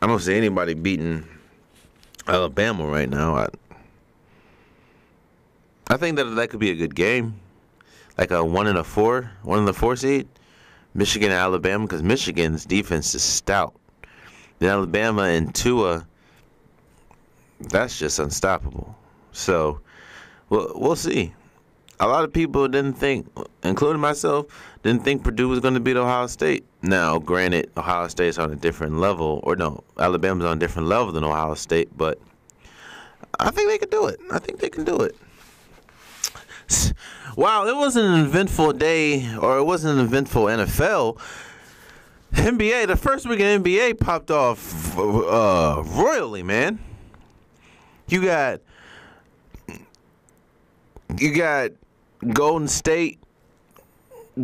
I 0.00 0.06
don't 0.06 0.20
see 0.20 0.34
anybody 0.34 0.74
beating 0.74 1.26
Alabama 2.26 2.86
right 2.86 3.08
now. 3.08 3.36
I, 3.36 3.48
I 5.88 5.96
think 5.96 6.16
that 6.16 6.24
that 6.24 6.50
could 6.50 6.60
be 6.60 6.70
a 6.70 6.74
good 6.74 6.94
game, 6.94 7.40
like 8.16 8.30
a 8.30 8.44
one 8.44 8.66
and 8.66 8.78
a 8.78 8.84
four, 8.84 9.30
one 9.42 9.58
in 9.58 9.64
the 9.64 9.74
four 9.74 9.96
seed, 9.96 10.28
Michigan 10.94 11.30
and 11.30 11.38
Alabama, 11.38 11.86
because 11.86 12.02
Michigan's 12.02 12.64
defense 12.64 13.14
is 13.14 13.22
stout. 13.22 13.74
Then 14.58 14.70
Alabama 14.70 15.22
and 15.22 15.54
Tua, 15.54 16.06
that's 17.60 17.98
just 17.98 18.18
unstoppable. 18.18 18.96
So, 19.32 19.80
we'll 20.48 20.72
we'll 20.74 20.96
see. 20.96 21.34
A 22.00 22.06
lot 22.06 22.24
of 22.24 22.32
people 22.32 22.66
didn't 22.68 22.94
think, 22.94 23.26
including 23.62 24.00
myself, 24.00 24.46
didn't 24.82 25.04
think 25.04 25.22
Purdue 25.22 25.48
was 25.48 25.60
going 25.60 25.74
to 25.74 25.80
beat 25.80 25.96
Ohio 25.96 26.26
State. 26.26 26.64
Now, 26.82 27.18
granted, 27.18 27.70
Ohio 27.76 28.08
State's 28.08 28.38
on 28.38 28.50
a 28.50 28.56
different 28.56 28.98
level, 28.98 29.40
or 29.44 29.54
no, 29.54 29.84
Alabama's 29.98 30.44
on 30.44 30.56
a 30.56 30.60
different 30.60 30.88
level 30.88 31.12
than 31.12 31.22
Ohio 31.22 31.54
State, 31.54 31.96
but 31.96 32.18
I 33.38 33.50
think 33.50 33.68
they 33.68 33.78
can 33.78 33.88
do 33.88 34.06
it. 34.06 34.18
I 34.32 34.38
think 34.38 34.58
they 34.58 34.68
can 34.68 34.84
do 34.84 34.96
it. 35.00 35.16
Wow, 37.34 37.66
it 37.66 37.74
wasn't 37.74 38.14
an 38.14 38.26
eventful 38.26 38.74
day, 38.74 39.34
or 39.36 39.56
it 39.56 39.64
wasn't 39.64 39.98
an 39.98 40.04
eventful 40.04 40.44
NFL. 40.44 41.18
NBA, 42.32 42.86
the 42.88 42.96
first 42.96 43.26
week 43.26 43.40
in 43.40 43.62
NBA 43.62 43.98
popped 43.98 44.30
off 44.30 44.98
uh, 44.98 45.82
royally, 45.82 46.42
man. 46.42 46.78
You 48.08 48.22
got 48.22 48.60
you 51.18 51.34
got 51.34 51.70
Golden 52.34 52.68
State 52.68 53.21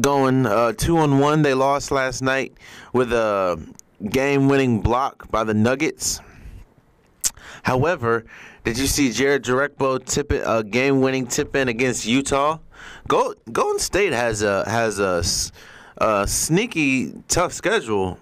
going 0.01 0.47
uh, 0.47 0.73
two 0.73 0.99
on 0.99 1.19
one. 1.19 1.43
They 1.43 1.55
lost 1.55 1.91
last 1.91 2.23
night 2.23 2.53
with 2.93 3.13
a 3.13 3.61
game-winning 4.11 4.81
block 4.81 5.31
by 5.31 5.45
the 5.45 5.55
Nuggets. 5.55 6.21
However, 7.63 8.25
did 8.65 8.79
you 8.79 8.87
see 8.87 9.13
Jared 9.13 9.45
Jerebko 9.45 10.05
tip 10.05 10.33
it, 10.33 10.43
a 10.47 10.63
game-winning 10.63 11.27
tip 11.27 11.57
in 11.57 11.69
against 11.69 12.07
Utah? 12.07 12.59
Go, 13.09 13.35
Golden 13.51 13.79
State 13.79 14.13
has 14.13 14.43
a 14.43 14.69
has 14.69 14.99
a, 15.01 15.23
a 15.99 16.27
sneaky 16.27 17.13
tough 17.29 17.53
schedule 17.53 18.19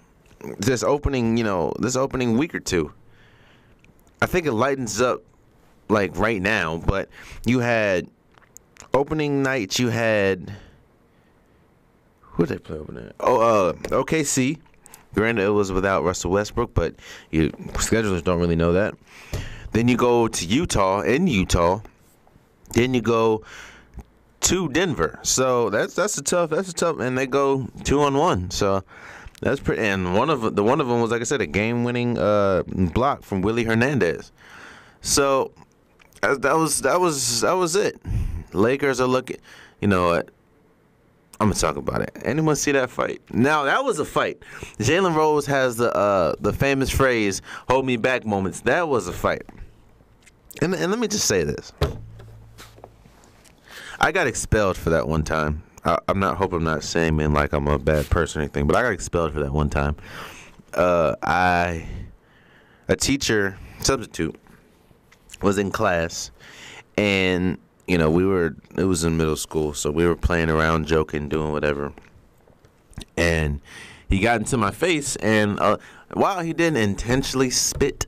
this 0.59 0.83
opening, 0.83 1.37
you 1.37 1.43
know, 1.43 1.73
this 1.79 1.95
opening 1.95 2.37
week 2.37 2.55
or 2.55 2.59
two. 2.59 2.91
I 4.21 4.25
think 4.25 4.45
it 4.45 4.53
lightens 4.53 4.99
up 5.01 5.21
like 5.89 6.17
right 6.17 6.41
now, 6.41 6.77
but 6.77 7.09
you 7.45 7.59
had 7.59 8.09
opening 8.93 9.43
nights. 9.43 9.79
You 9.79 9.89
had 9.89 10.55
who 12.37 12.45
did 12.45 12.53
they 12.53 12.59
play 12.59 12.77
opening? 12.77 13.11
Oh, 13.19 13.41
uh, 13.41 13.73
OKC. 13.73 14.59
Granted, 15.15 15.45
it 15.45 15.49
was 15.49 15.71
without 15.71 16.03
Russell 16.03 16.29
Westbrook, 16.29 16.75
but 16.75 16.93
you 17.31 17.49
schedulers 17.49 18.23
don't 18.23 18.39
really 18.39 18.55
know 18.55 18.73
that. 18.73 18.93
Then 19.71 19.87
you 19.87 19.97
go 19.97 20.27
to 20.27 20.45
Utah 20.45 21.01
in 21.01 21.25
Utah. 21.25 21.81
Then 22.73 22.93
you 22.93 23.01
go 23.01 23.43
to 24.41 24.69
Denver. 24.69 25.19
So 25.23 25.71
that's 25.71 25.95
that's 25.95 26.15
a 26.19 26.21
tough. 26.21 26.51
That's 26.51 26.69
a 26.69 26.73
tough, 26.73 26.99
and 26.99 27.17
they 27.17 27.25
go 27.25 27.67
two 27.83 28.01
on 28.01 28.15
one. 28.15 28.51
So 28.51 28.83
that's 29.41 29.59
pretty. 29.59 29.81
And 29.81 30.13
one 30.13 30.29
of 30.29 30.55
the 30.55 30.63
one 30.63 30.79
of 30.79 30.87
them 30.87 31.01
was 31.01 31.09
like 31.09 31.21
I 31.21 31.23
said, 31.23 31.41
a 31.41 31.47
game-winning 31.47 32.19
uh, 32.19 32.61
block 32.67 33.23
from 33.23 33.41
Willie 33.41 33.63
Hernandez. 33.63 34.31
So 35.01 35.51
that 36.21 36.55
was 36.55 36.81
that 36.81 36.99
was 36.99 37.41
that 37.41 37.53
was 37.53 37.75
it. 37.75 37.99
Lakers 38.53 39.01
are 39.01 39.07
looking. 39.07 39.37
You 39.81 39.87
know 39.87 40.09
what? 40.09 40.29
I'm 41.39 41.49
gonna 41.49 41.59
talk 41.59 41.75
about 41.75 42.01
it. 42.01 42.11
Anyone 42.23 42.55
see 42.55 42.71
that 42.71 42.89
fight? 42.89 43.21
Now 43.31 43.63
that 43.63 43.83
was 43.83 43.99
a 43.99 44.05
fight. 44.05 44.39
Jalen 44.79 45.15
Rose 45.15 45.45
has 45.45 45.77
the 45.77 45.95
uh, 45.95 46.35
the 46.39 46.51
famous 46.51 46.89
phrase 46.89 47.41
"hold 47.69 47.85
me 47.85 47.95
back" 47.97 48.25
moments. 48.25 48.61
That 48.61 48.87
was 48.87 49.07
a 49.07 49.13
fight. 49.13 49.43
And 50.61 50.73
and 50.73 50.89
let 50.91 50.99
me 50.99 51.07
just 51.07 51.27
say 51.27 51.43
this. 51.43 51.73
I 53.99 54.11
got 54.11 54.27
expelled 54.27 54.77
for 54.77 54.89
that 54.91 55.07
one 55.07 55.23
time. 55.23 55.63
I, 55.85 55.97
am 56.07 56.19
not 56.19 56.37
hope 56.37 56.53
I'm 56.53 56.63
not 56.63 56.83
saying 56.83 57.15
man 57.15 57.33
like 57.33 57.53
I'm 57.53 57.67
a 57.67 57.77
bad 57.77 58.09
person 58.09 58.39
or 58.39 58.43
anything, 58.43 58.65
but 58.65 58.75
I 58.75 58.81
got 58.81 58.91
expelled 58.91 59.33
for 59.33 59.39
that 59.39 59.53
one 59.53 59.69
time. 59.69 59.95
Uh, 60.73 61.15
I 61.21 61.87
a 62.87 62.95
teacher 62.95 63.57
substitute 63.79 64.35
was 65.41 65.59
in 65.59 65.71
class, 65.71 66.31
and 66.97 67.59
you 67.87 67.97
know 67.97 68.11
we 68.11 68.25
were 68.25 68.55
it 68.77 68.83
was 68.83 69.03
in 69.03 69.17
middle 69.17 69.35
school, 69.35 69.73
so 69.73 69.89
we 69.89 70.05
were 70.05 70.15
playing 70.15 70.49
around, 70.49 70.87
joking, 70.87 71.29
doing 71.29 71.51
whatever, 71.51 71.93
and 73.15 73.61
he 74.09 74.19
got 74.19 74.39
into 74.39 74.57
my 74.57 74.71
face, 74.71 75.15
and 75.17 75.59
uh, 75.59 75.77
while 76.13 76.41
he 76.41 76.53
didn't 76.53 76.77
intentionally 76.77 77.49
spit 77.49 78.05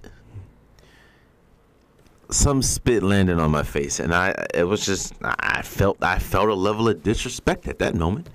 some 2.31 2.61
spit 2.61 3.01
landed 3.01 3.39
on 3.39 3.51
my 3.51 3.63
face, 3.63 3.99
and 3.99 4.13
I 4.13 4.45
it 4.53 4.65
was 4.65 4.85
just 4.85 5.13
I 5.21 5.61
felt 5.61 6.03
I 6.03 6.19
felt 6.19 6.49
a 6.49 6.53
level 6.53 6.87
of 6.87 7.01
disrespect 7.01 7.67
at 7.67 7.79
that 7.79 7.95
moment. 7.95 8.29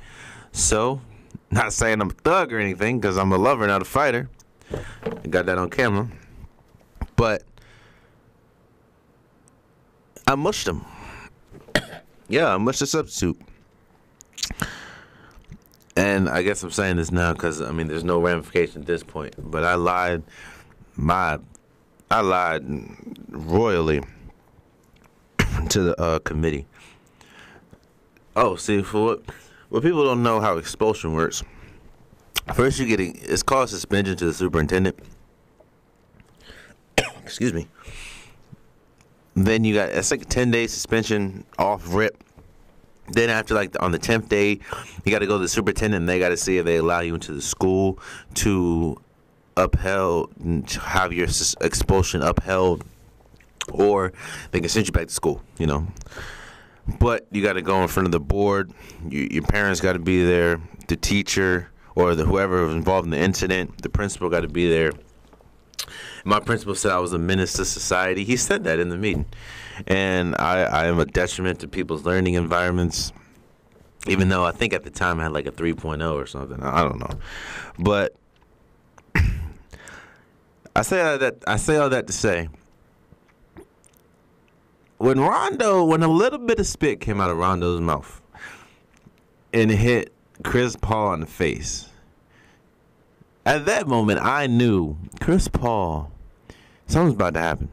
So, 0.52 1.00
not 1.50 1.72
saying 1.72 2.00
I'm 2.00 2.11
a 2.11 2.14
thug 2.14 2.52
or 2.52 2.59
anything, 2.59 3.00
because 3.00 3.16
I'm 3.16 3.33
a 3.33 3.38
lover, 3.38 3.66
not 3.66 3.83
a 3.83 3.85
fighter. 3.85 4.28
I 4.72 5.28
got 5.28 5.46
that 5.46 5.59
on 5.59 5.70
camera, 5.70 6.09
but 7.16 7.44
I 10.26 10.35
mushed 10.35 10.66
him. 10.66 10.85
Yeah, 12.35 12.53
I 12.53 12.57
mushed 12.57 12.81
the 12.81 12.87
substitute. 12.87 13.40
And 15.97 16.29
I 16.29 16.42
guess 16.42 16.64
I'm 16.64 16.73
saying 16.73 16.97
this 16.97 17.12
now 17.12 17.33
because 17.33 17.62
I 17.62 17.70
mean 17.70 17.87
there's 17.87 18.03
no 18.03 18.20
ramification 18.20 18.81
at 18.81 18.87
this 18.88 19.05
point. 19.05 19.37
But 19.38 19.62
I 19.62 19.77
lied 19.77 20.25
my 20.97 21.38
I 22.11 22.20
lied 22.23 22.64
royally 23.29 24.03
to 25.68 25.81
the 25.81 26.01
uh, 26.01 26.18
committee. 26.18 26.66
Oh, 28.35 28.57
see, 28.57 28.83
for 28.83 29.05
what, 29.05 29.23
what 29.68 29.85
people 29.85 30.05
don't 30.05 30.25
know 30.25 30.40
how 30.40 30.57
expulsion 30.57 31.12
works. 31.12 31.44
First, 32.53 32.81
you 32.81 32.87
get 32.87 32.99
a, 32.99 33.11
it's 33.33 33.44
called 33.44 33.70
suspension 33.70 34.16
to 34.16 34.25
the 34.25 34.35
superintendent. 34.35 34.99
Excuse 37.23 37.53
me. 37.53 37.68
Then 39.35 39.62
you 39.62 39.75
got 39.75 39.90
it's 39.90 40.11
like 40.11 40.23
a 40.23 40.25
ten 40.25 40.51
day 40.51 40.66
suspension 40.66 41.44
off 41.59 41.94
rip. 41.94 42.24
Then 43.09 43.31
after 43.31 43.55
like 43.55 43.81
on 43.83 43.93
the 43.93 43.99
tenth 43.99 44.29
day, 44.29 44.61
you 45.05 45.12
got 45.12 45.19
to 45.19 45.27
go 45.27 45.37
to 45.37 45.43
the 45.43 45.49
superintendent. 45.49 46.03
and 46.03 46.09
They 46.09 46.19
got 46.19 46.31
to 46.31 46.37
see 46.37 46.59
if 46.59 46.64
they 46.64 46.77
allow 46.77 47.01
you 47.01 47.14
into 47.14 47.33
the 47.33 47.43
school 47.43 47.99
to 48.35 48.97
upheld, 49.57 50.33
and 50.43 50.69
have 50.71 51.12
your 51.12 51.29
expulsion 51.61 52.23
upheld, 52.23 52.85
or 53.71 54.12
they 54.51 54.61
can 54.61 54.69
send 54.69 54.87
you 54.87 54.93
back 54.93 55.09
to 55.09 55.14
school. 55.14 55.43
You 55.59 55.67
know, 55.67 55.87
but 56.99 57.27
you 57.31 57.43
got 57.43 57.55
to 57.55 57.62
go 57.62 57.83
in 57.83 57.88
front 57.88 58.07
of 58.07 58.12
the 58.12 58.21
board. 58.21 58.73
You, 59.09 59.29
your 59.31 59.43
parents 59.45 59.81
got 59.81 59.95
to 59.95 59.99
be 59.99 60.25
there. 60.25 60.61
The 60.88 60.97
teacher 60.97 61.71
or 61.95 62.14
the 62.14 62.25
whoever 62.25 62.67
was 62.67 62.75
involved 62.75 63.07
in 63.07 63.11
the 63.11 63.19
incident, 63.19 63.83
the 63.83 63.88
principal 63.88 64.29
got 64.29 64.40
to 64.40 64.49
be 64.49 64.69
there. 64.69 64.93
My 66.25 66.40
principal 66.40 66.75
said 66.75 66.90
I 66.90 66.99
was 66.99 67.12
a 67.12 67.19
menace 67.19 67.53
to 67.55 67.64
society. 67.64 68.25
He 68.25 68.37
said 68.37 68.64
that 68.64 68.79
in 68.79 68.88
the 68.88 68.97
meeting, 68.97 69.27
and 69.87 70.35
I, 70.39 70.63
I 70.63 70.87
am 70.87 70.99
a 70.99 71.07
detriment 71.07 71.61
to 71.61 71.69
people's 71.69 72.05
learning 72.05 72.35
environments 72.35 73.13
even 74.07 74.29
though 74.29 74.45
I 74.45 74.53
think 74.53 74.73
at 74.73 74.85
the 74.85 74.91
time 74.91 75.21
I 75.21 75.25
had 75.25 75.33
like 75.33 75.47
a 75.47 75.53
3.0 75.53 76.13
or 76.13 76.27
something. 76.27 76.63
I 76.63 76.83
don't 76.83 76.99
know. 76.99 77.19
But 77.79 78.15
I 80.77 80.83
say 80.83 81.01
all 81.01 81.19
that. 81.19 81.37
I 81.47 81.57
say 81.57 81.77
all 81.77 81.89
that 81.89 82.07
to 82.07 82.13
say, 82.13 82.49
when 84.99 85.21
Rondo, 85.21 85.85
when 85.85 86.03
a 86.03 86.09
little 86.09 86.39
bit 86.39 86.59
of 86.59 86.67
spit 86.67 87.01
came 87.01 87.21
out 87.21 87.31
of 87.31 87.39
Rondo's 87.39 87.81
mouth, 87.81 88.21
and 89.53 89.71
hit 89.71 90.13
Chris 90.43 90.77
Paul 90.77 91.15
in 91.15 91.21
the 91.21 91.27
face, 91.27 91.89
at 93.47 93.67
that 93.67 93.87
moment 93.87 94.21
I 94.21 94.47
knew 94.47 94.97
Chris 95.21 95.49
Paul, 95.49 96.11
something's 96.87 97.15
about 97.15 97.35
to 97.35 97.41
happen. 97.41 97.69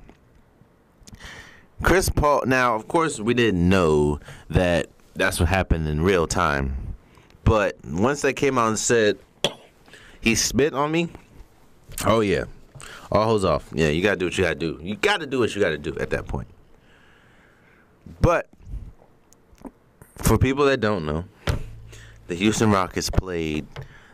Chris 1.83 2.09
Paul. 2.09 2.43
Now, 2.45 2.75
of 2.75 2.87
course, 2.87 3.19
we 3.19 3.33
didn't 3.33 3.67
know 3.67 4.19
that 4.49 4.87
that's 5.15 5.39
what 5.39 5.49
happened 5.49 5.87
in 5.87 6.01
real 6.01 6.27
time, 6.27 6.95
but 7.43 7.77
once 7.85 8.21
they 8.21 8.33
came 8.33 8.57
out 8.57 8.69
and 8.69 8.79
said 8.79 9.17
he 10.21 10.35
spit 10.35 10.73
on 10.73 10.91
me, 10.91 11.09
oh 12.05 12.21
yeah. 12.21 12.45
All 13.11 13.25
hose 13.25 13.43
off. 13.43 13.69
Yeah, 13.73 13.89
you 13.89 14.01
gotta 14.01 14.15
do 14.15 14.25
what 14.25 14.37
you 14.37 14.43
gotta 14.45 14.55
do. 14.55 14.79
You 14.81 14.95
gotta 14.95 15.25
do 15.25 15.39
what 15.39 15.53
you 15.53 15.61
gotta 15.61 15.77
do 15.77 15.97
at 15.99 16.11
that 16.11 16.27
point. 16.27 16.47
But 18.21 18.47
for 20.15 20.37
people 20.37 20.65
that 20.65 20.79
don't 20.79 21.05
know, 21.05 21.25
the 22.27 22.35
Houston 22.35 22.71
Rockets 22.71 23.09
played 23.09 23.65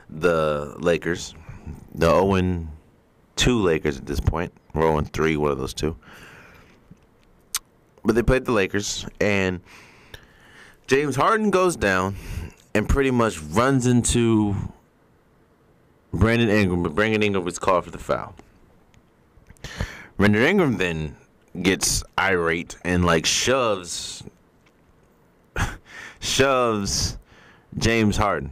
the 0.10 0.74
Lakers, 0.80 1.36
the 1.94 2.10
0 2.10 2.68
2 3.36 3.62
Lakers 3.62 3.98
at 3.98 4.08
this 4.08 4.20
point. 4.20 4.52
We're 4.74 4.88
0 4.88 5.02
3, 5.02 5.38
one 5.38 5.52
of 5.52 5.60
those 5.60 5.76
two. 5.76 5.96
But 8.04 8.16
they 8.16 8.24
played 8.24 8.46
the 8.46 8.52
Lakers, 8.52 9.06
and 9.20 9.62
James 10.88 11.16
Harden 11.16 11.50
goes 11.50 11.76
down 11.76 12.16
and 12.74 12.88
pretty 12.88 13.12
much 13.12 13.40
runs 13.42 13.86
into 13.86 14.56
Brandon 16.14 16.50
Ingram, 16.50 16.84
but 16.84 16.96
Brandon 16.96 17.22
Ingram 17.22 17.44
was 17.44 17.60
called 17.60 17.86
for 17.86 17.92
the 17.92 17.98
foul. 17.98 18.36
Brandon 20.16 20.44
Ingram 20.44 20.78
then 20.78 21.16
gets 21.62 22.04
irate 22.18 22.78
and 22.84 23.06
like 23.06 23.26
shoves 23.26 24.24
shoves 26.20 27.18
James 27.78 28.18
Harden. 28.18 28.52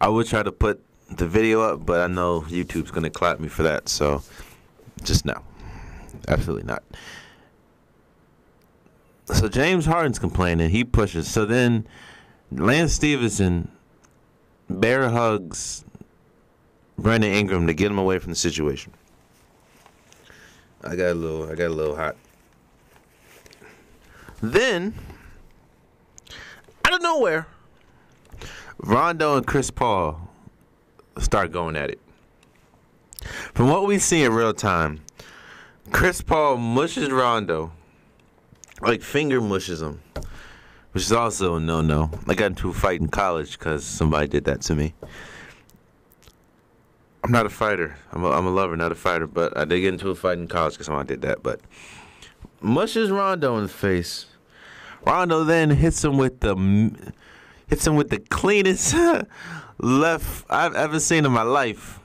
I 0.00 0.08
would 0.08 0.26
try 0.26 0.42
to 0.42 0.52
put 0.52 0.82
the 1.08 1.28
video 1.28 1.60
up, 1.60 1.86
but 1.86 2.00
I 2.00 2.06
know 2.06 2.40
YouTube's 2.42 2.90
gonna 2.90 3.10
clap 3.10 3.38
me 3.38 3.48
for 3.48 3.62
that, 3.62 3.88
so 3.88 4.22
just 5.02 5.24
no. 5.24 5.42
Absolutely 6.28 6.66
not. 6.66 6.82
So 9.26 9.48
James 9.48 9.86
Harden's 9.86 10.18
complaining, 10.18 10.70
he 10.70 10.84
pushes. 10.84 11.28
So 11.28 11.44
then 11.44 11.86
Lance 12.50 12.92
Stephenson 12.92 13.70
bear 14.68 15.08
hugs 15.08 15.84
Brandon 16.98 17.32
Ingram 17.32 17.66
to 17.66 17.74
get 17.74 17.90
him 17.90 17.98
away 17.98 18.18
from 18.18 18.32
the 18.32 18.36
situation. 18.36 18.92
I 20.84 20.96
got 20.96 21.12
a 21.12 21.14
little 21.14 21.50
I 21.50 21.54
got 21.54 21.68
a 21.68 21.74
little 21.74 21.96
hot. 21.96 22.16
Then 24.40 24.94
out 26.84 26.94
of 26.94 27.02
nowhere, 27.02 27.46
Rondo 28.78 29.36
and 29.36 29.46
Chris 29.46 29.70
Paul 29.70 30.28
start 31.18 31.52
going 31.52 31.76
at 31.76 31.90
it. 31.90 32.00
From 33.54 33.68
what 33.68 33.86
we 33.86 33.98
see 33.98 34.24
in 34.24 34.32
real 34.32 34.52
time, 34.52 35.01
Chris 35.92 36.20
Paul 36.20 36.56
mushes 36.56 37.10
Rondo, 37.10 37.70
like 38.80 39.02
finger 39.02 39.40
mushes 39.40 39.80
him, 39.82 40.00
which 40.92 41.04
is 41.04 41.12
also 41.12 41.56
a 41.56 41.60
no-no. 41.60 42.10
I 42.26 42.34
got 42.34 42.46
into 42.46 42.70
a 42.70 42.72
fight 42.72 43.00
in 43.00 43.08
college 43.08 43.58
because 43.58 43.84
somebody 43.84 44.26
did 44.26 44.44
that 44.46 44.62
to 44.62 44.74
me. 44.74 44.94
I'm 47.22 47.30
not 47.30 47.46
a 47.46 47.50
fighter. 47.50 47.96
I'm 48.10 48.24
a, 48.24 48.30
I'm 48.30 48.46
a 48.46 48.50
lover, 48.50 48.76
not 48.76 48.90
a 48.90 48.96
fighter. 48.96 49.28
But 49.28 49.56
I 49.56 49.64
did 49.64 49.80
get 49.80 49.92
into 49.92 50.10
a 50.10 50.14
fight 50.14 50.38
in 50.38 50.48
college 50.48 50.74
because 50.74 50.86
someone 50.86 51.06
did 51.06 51.22
that. 51.22 51.42
But 51.42 51.60
mushes 52.60 53.10
Rondo 53.10 53.56
in 53.58 53.64
the 53.64 53.68
face. 53.68 54.26
Rondo 55.06 55.44
then 55.44 55.70
hits 55.70 56.02
him 56.02 56.16
with 56.16 56.40
the 56.40 56.56
hits 57.68 57.86
him 57.86 57.94
with 57.94 58.10
the 58.10 58.18
cleanest 58.18 58.94
left 59.78 60.46
I've 60.50 60.74
ever 60.74 60.98
seen 60.98 61.24
in 61.24 61.32
my 61.32 61.42
life. 61.42 62.00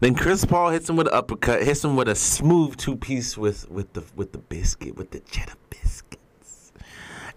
Then 0.00 0.14
Chris 0.14 0.44
Paul 0.44 0.70
hits 0.70 0.88
him 0.88 0.96
with 0.96 1.08
an 1.08 1.14
uppercut, 1.14 1.62
hits 1.62 1.82
him 1.82 1.96
with 1.96 2.08
a 2.08 2.14
smooth 2.14 2.76
two 2.76 2.96
piece 2.96 3.38
with 3.38 3.70
with 3.70 3.92
the 3.94 4.04
with 4.14 4.32
the 4.32 4.38
biscuit 4.38 4.96
with 4.96 5.10
the 5.10 5.20
cheddar 5.20 5.54
biscuits. 5.70 6.72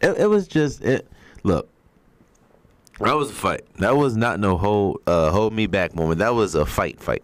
It, 0.01 0.17
it 0.17 0.27
was 0.27 0.47
just 0.47 0.81
it. 0.81 1.07
Look, 1.43 1.69
that 2.99 3.15
was 3.15 3.31
a 3.31 3.33
fight. 3.33 3.61
That 3.77 3.95
was 3.95 4.17
not 4.17 4.41
no 4.41 4.57
hold 4.57 5.01
uh, 5.07 5.31
hold 5.31 5.53
me 5.53 5.67
back 5.67 5.95
moment. 5.95 6.19
That 6.19 6.35
was 6.35 6.53
a 6.55 6.65
fight 6.65 6.99
fight. 6.99 7.23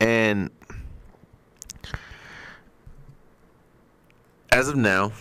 And 0.00 0.50
as 4.50 4.68
of 4.68 4.76
now, 4.76 5.12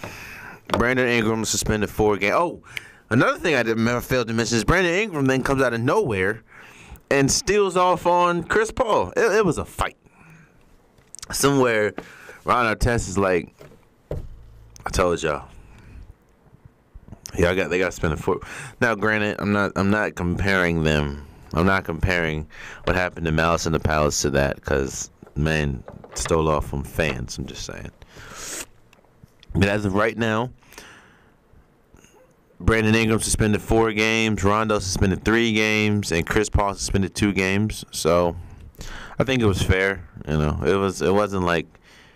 Brandon 0.69 1.07
Ingram 1.07 1.45
suspended 1.45 1.91
four 1.91 2.17
games. 2.17 2.33
Oh, 2.35 2.63
another 3.11 3.37
thing 3.37 3.53
I 3.53 3.61
didn't 3.61 3.87
I 3.87 3.99
failed 3.99 4.27
to 4.29 4.33
mention 4.33 4.57
is 4.57 4.63
Brandon 4.63 4.93
Ingram 4.93 5.25
then 5.27 5.43
comes 5.43 5.61
out 5.61 5.73
of 5.73 5.81
nowhere 5.81 6.43
and 7.09 7.31
steals 7.31 7.77
off 7.77 8.05
on 8.05 8.43
Chris 8.43 8.71
Paul. 8.71 9.11
It, 9.15 9.31
it 9.31 9.45
was 9.45 9.57
a 9.57 9.65
fight. 9.65 9.97
Somewhere, 11.31 11.93
Ron 12.43 12.75
Artest 12.75 13.09
is 13.09 13.17
like, 13.17 13.53
I 14.85 14.89
told 14.91 15.21
y'all. 15.23 15.47
I 17.37 17.53
got 17.53 17.69
they 17.69 17.79
got 17.79 17.87
to 17.87 17.91
spend 17.91 18.13
a 18.13 18.17
foot. 18.17 18.43
Now, 18.79 18.95
granted, 18.95 19.35
I'm 19.39 19.51
not 19.51 19.73
I'm 19.75 19.89
not 19.89 20.15
comparing 20.15 20.83
them. 20.83 21.27
I'm 21.53 21.65
not 21.65 21.83
comparing 21.83 22.47
what 22.85 22.95
happened 22.95 23.25
to 23.25 23.31
Malice 23.31 23.65
in 23.65 23.73
the 23.73 23.79
Palace 23.79 24.21
to 24.21 24.29
that 24.31 24.55
because 24.55 25.09
man 25.35 25.83
stole 26.13 26.47
off 26.47 26.67
from 26.67 26.83
fans. 26.83 27.37
I'm 27.37 27.45
just 27.45 27.65
saying. 27.65 27.91
But 29.53 29.69
as 29.69 29.85
of 29.85 29.93
right 29.93 30.17
now, 30.17 30.51
Brandon 32.59 32.95
Ingram 32.95 33.19
suspended 33.19 33.61
four 33.61 33.91
games, 33.91 34.43
Rondo 34.43 34.79
suspended 34.79 35.25
three 35.25 35.53
games, 35.53 36.11
and 36.11 36.25
Chris 36.25 36.49
Paul 36.49 36.73
suspended 36.73 37.13
two 37.13 37.33
games. 37.33 37.83
So 37.91 38.35
I 39.19 39.23
think 39.23 39.41
it 39.41 39.45
was 39.45 39.61
fair. 39.61 40.07
You 40.27 40.37
know, 40.37 40.59
it 40.65 40.75
was 40.75 41.01
it 41.01 41.13
wasn't 41.13 41.43
like 41.43 41.67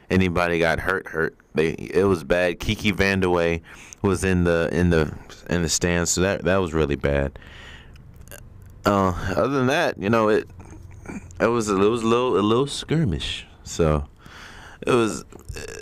anybody 0.10 0.60
got 0.60 0.80
hurt. 0.80 1.08
Hurt. 1.08 1.36
They 1.54 1.71
it 1.71 2.06
was 2.06 2.23
bad. 2.23 2.60
Kiki 2.60 2.91
Vandeweghe 2.91 3.62
was 4.02 4.23
in 4.23 4.45
the 4.45 4.69
in 4.71 4.89
the 4.89 5.13
in 5.49 5.62
the 5.62 5.69
stands, 5.69 6.12
so 6.12 6.21
that 6.21 6.43
that 6.45 6.58
was 6.58 6.73
really 6.73 6.95
bad. 6.95 7.38
Uh, 8.86 9.13
other 9.36 9.49
than 9.49 9.67
that, 9.67 9.97
you 9.97 10.10
know, 10.10 10.30
it 10.30 10.47
it 11.39 11.47
was 11.47 11.69
a, 11.69 11.75
it 11.75 11.89
was 11.89 12.02
a 12.02 12.08
little 12.08 12.38
a 12.38 12.41
little 12.41 12.67
skirmish. 12.67 13.45
So 13.63 14.08
it 14.88 14.91
was 14.91 15.25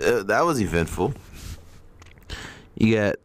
it, 0.02 0.28
that 0.28 0.46
was 0.46 0.60
eventful. 0.60 1.14
You 2.76 2.96
got. 2.96 3.16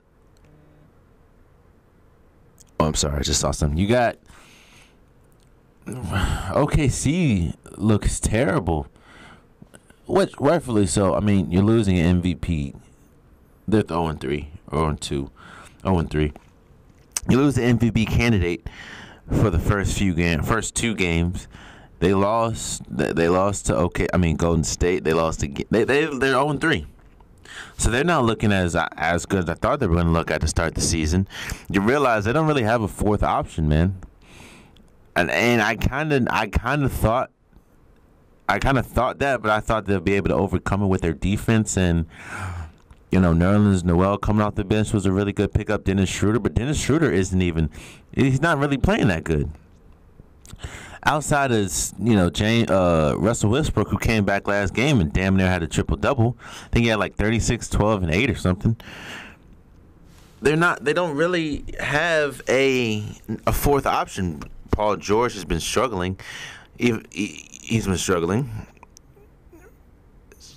Oh, 2.82 2.86
I'm 2.86 2.94
sorry. 2.94 3.20
I 3.20 3.22
just 3.22 3.40
saw 3.40 3.52
something. 3.52 3.78
You 3.78 3.86
got. 3.86 4.16
OKC 5.86 7.54
looks 7.76 8.18
terrible. 8.18 8.88
What 10.06 10.30
rightfully 10.40 10.88
so. 10.88 11.14
I 11.14 11.20
mean, 11.20 11.52
you're 11.52 11.62
losing 11.62 11.96
an 11.96 12.20
MVP. 12.20 12.74
They're 13.68 13.84
0 13.86 14.14
3 14.14 14.50
or 14.66 14.94
2, 14.94 15.30
0 15.82 16.02
3. 16.02 16.32
You 17.28 17.36
lose 17.36 17.54
the 17.54 17.62
MVP 17.62 18.08
candidate 18.08 18.66
for 19.28 19.48
the 19.48 19.60
first 19.60 19.96
few 19.96 20.12
game, 20.12 20.42
first 20.42 20.74
two 20.74 20.96
games. 20.96 21.46
They 22.00 22.14
lost. 22.14 22.82
They 22.88 23.28
lost 23.28 23.66
to 23.66 23.76
OK. 23.76 24.08
I 24.12 24.16
mean 24.16 24.34
Golden 24.34 24.64
State. 24.64 25.04
They 25.04 25.12
lost 25.12 25.38
to. 25.40 25.46
They 25.70 25.84
they 25.84 26.06
they're 26.06 26.32
0 26.32 26.54
3. 26.54 26.86
So 27.76 27.90
they're 27.90 28.04
not 28.04 28.24
looking 28.24 28.52
as 28.52 28.76
as 28.96 29.26
good 29.26 29.40
as 29.44 29.48
I 29.48 29.54
thought 29.54 29.80
they 29.80 29.86
were 29.86 29.94
going 29.94 30.06
to 30.06 30.12
look 30.12 30.30
at 30.30 30.40
to 30.42 30.48
start 30.48 30.74
the 30.74 30.80
season. 30.80 31.26
You 31.70 31.80
realize 31.80 32.24
they 32.24 32.32
don't 32.32 32.46
really 32.46 32.62
have 32.62 32.82
a 32.82 32.88
fourth 32.88 33.22
option, 33.22 33.68
man. 33.68 34.00
And 35.16 35.30
and 35.30 35.60
I 35.60 35.76
kind 35.76 36.12
of 36.12 36.26
I 36.30 36.46
kind 36.46 36.84
of 36.84 36.92
thought 36.92 37.30
I 38.48 38.58
kind 38.58 38.78
of 38.78 38.86
thought 38.86 39.18
that, 39.20 39.42
but 39.42 39.50
I 39.50 39.60
thought 39.60 39.86
they'd 39.86 40.04
be 40.04 40.14
able 40.14 40.28
to 40.28 40.34
overcome 40.34 40.82
it 40.82 40.86
with 40.86 41.00
their 41.00 41.14
defense 41.14 41.76
and 41.76 42.06
you 43.10 43.20
know, 43.20 43.34
Nerlens 43.34 43.84
Noel 43.84 44.16
coming 44.16 44.40
off 44.40 44.54
the 44.54 44.64
bench 44.64 44.94
was 44.94 45.04
a 45.04 45.12
really 45.12 45.34
good 45.34 45.52
pickup. 45.52 45.84
Dennis 45.84 46.08
Schroeder, 46.08 46.38
but 46.38 46.54
Dennis 46.54 46.80
Schroeder 46.80 47.12
isn't 47.12 47.42
even 47.42 47.68
he's 48.12 48.40
not 48.40 48.58
really 48.58 48.78
playing 48.78 49.08
that 49.08 49.24
good 49.24 49.50
outside 51.04 51.52
of 51.52 51.72
you 51.98 52.14
know 52.14 52.30
Jane, 52.30 52.66
uh, 52.68 53.14
Russell 53.16 53.50
Westbrook, 53.50 53.88
who 53.88 53.98
came 53.98 54.24
back 54.24 54.46
last 54.46 54.74
game 54.74 55.00
and 55.00 55.12
damn 55.12 55.36
near 55.36 55.48
had 55.48 55.62
a 55.62 55.66
triple 55.66 55.96
double. 55.96 56.36
I 56.40 56.68
think 56.68 56.84
he 56.84 56.88
had 56.88 56.98
like 56.98 57.14
36, 57.14 57.68
12, 57.68 58.02
and 58.02 58.12
eight 58.12 58.30
or 58.30 58.34
something. 58.34 58.76
They're 60.40 60.56
not. 60.56 60.84
They 60.84 60.92
don't 60.92 61.16
really 61.16 61.64
have 61.78 62.42
a 62.48 63.04
a 63.46 63.52
fourth 63.52 63.86
option. 63.86 64.42
Paul 64.70 64.96
George 64.96 65.34
has 65.34 65.44
been 65.44 65.60
struggling. 65.60 66.18
He, 66.78 66.98
he's 67.12 67.86
been 67.86 67.98
struggling. 67.98 68.50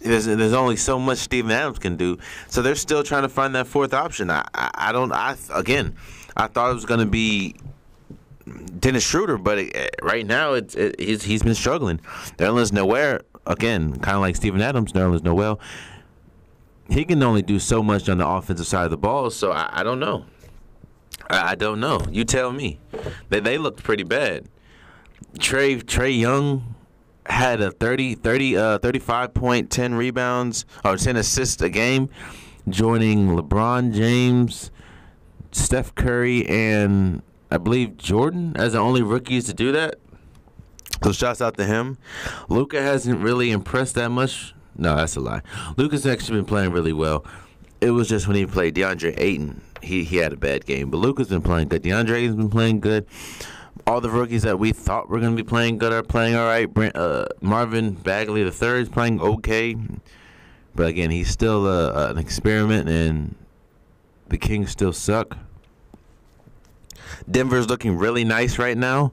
There's, 0.01 0.25
there's 0.25 0.53
only 0.53 0.75
so 0.75 0.99
much 0.99 1.17
Steven 1.17 1.51
Adams 1.51 1.79
can 1.79 1.97
do, 1.97 2.17
so 2.47 2.62
they're 2.62 2.75
still 2.75 3.03
trying 3.03 3.23
to 3.23 3.29
find 3.29 3.55
that 3.55 3.67
fourth 3.67 3.93
option. 3.93 4.29
I, 4.29 4.45
I, 4.53 4.71
I 4.75 4.91
don't. 4.91 5.12
I 5.12 5.36
again, 5.53 5.95
I 6.38 6.47
thought 6.47 6.71
it 6.71 6.75
was 6.75 6.86
going 6.86 6.99
to 6.99 7.05
be 7.05 7.55
Dennis 8.79 9.03
Schroeder, 9.03 9.38
but 9.38 9.58
it, 9.58 9.95
right 10.01 10.25
now 10.25 10.53
it's 10.53 10.75
it, 10.75 10.99
he's 10.99 11.23
he's 11.23 11.43
been 11.43 11.55
struggling. 11.55 11.99
Nerlens 12.38 12.71
Noel 12.71 13.19
again, 13.47 13.99
kind 13.99 14.15
of 14.15 14.21
like 14.21 14.36
Steven 14.36 14.62
Adams. 14.62 14.93
Nerlens 14.93 15.23
Noel, 15.23 15.60
he 16.89 17.05
can 17.05 17.21
only 17.23 17.41
do 17.41 17.60
so 17.60 17.81
much 17.81 18.08
on 18.08 18.19
the 18.19 18.27
offensive 18.27 18.67
side 18.67 18.86
of 18.86 18.91
the 18.91 18.97
ball. 18.97 19.31
So 19.31 19.51
I, 19.51 19.69
I 19.71 19.84
don't 19.84 19.99
know. 19.99 20.25
I, 21.29 21.51
I, 21.51 21.55
don't 21.55 21.79
know. 21.79 22.05
You 22.12 22.23
tell 22.23 22.51
me. 22.51 22.79
They 23.29 23.39
they 23.39 23.58
looked 23.58 23.84
pretty 23.84 24.03
bad. 24.03 24.47
Trey 25.39 25.77
Trae 25.77 26.17
Young 26.17 26.75
had 27.27 27.62
a 27.62 27.71
30, 27.71 28.15
30 28.15 28.58
uh, 28.58 28.77
35 28.79 29.34
point, 29.34 29.71
10 29.71 29.95
rebounds 29.95 30.65
or 30.84 30.97
10 30.97 31.15
assists 31.15 31.62
a 31.63 31.69
game, 31.69 32.10
joining 32.69 33.29
LeBron 33.29 33.93
James, 33.93 34.69
Steph 35.51 35.95
Curry, 35.95 36.45
and 36.47 37.23
I 37.56 37.58
believe 37.58 37.96
Jordan 37.96 38.52
as 38.58 38.74
the 38.74 38.80
only 38.80 39.02
rookies 39.02 39.46
to 39.46 39.54
do 39.54 39.72
that. 39.72 39.96
So 41.02 41.13
shouts 41.13 41.41
out 41.41 41.56
to 41.56 41.63
him. 41.63 41.98
Luka 42.50 42.82
hasn't 42.82 43.22
really 43.22 43.50
impressed 43.50 43.96
that 43.96 44.10
much. 44.10 44.54
No, 44.78 44.98
that's 44.98 45.15
a 45.15 45.22
lie. 45.22 45.41
Luka's 45.78 46.06
actually 46.06 46.39
been 46.39 46.46
playing 46.48 46.74
really 46.74 46.91
well. 46.91 47.26
It 47.80 47.91
was 47.91 48.10
just 48.10 48.28
when 48.28 48.36
he 48.36 48.46
played 48.46 48.76
DeAndre 48.76 49.18
Ayton, 49.18 49.62
he, 49.82 50.04
he 50.04 50.18
had 50.18 50.34
a 50.34 50.36
bad 50.36 50.65
game. 50.65 50.89
But 50.89 50.98
Luka's 50.98 51.30
been 51.30 51.41
playing 51.41 51.70
good. 51.70 51.82
DeAndre 51.82 52.15
Ayton's 52.15 52.36
been 52.36 52.50
playing 52.50 52.82
good. 52.82 53.06
All 53.88 54.02
the 54.02 54.10
rookies 54.10 54.44
that 54.44 54.60
we 54.60 54.74
thought 54.74 55.10
were 55.10 55.22
going 55.22 55.38
to 55.38 55.41
be 55.41 55.48
playing 55.48 55.78
good 55.78 55.94
are 55.94 56.04
playing 56.04 56.36
all 56.36 56.46
right. 56.46 56.65
Brent, 56.65 56.98
uh, 56.98 57.28
Marvin 57.39 57.91
Bagley 57.94 58.44
the 58.44 58.52
third 58.52 58.82
is 58.82 58.89
playing 58.89 59.22
okay, 59.22 59.78
but 60.76 60.88
again, 60.88 61.10
he's 61.10 61.30
still 61.30 61.68
uh, 61.68 62.10
an 62.10 62.18
experiment, 62.18 62.89
and 62.89 63.36
the 64.28 64.38
Kings 64.38 64.72
still 64.72 64.91
suck. 64.91 65.38
Denver's 67.30 67.67
looking 67.67 67.97
really 67.97 68.23
nice 68.23 68.58
right 68.58 68.78
now. 68.78 69.12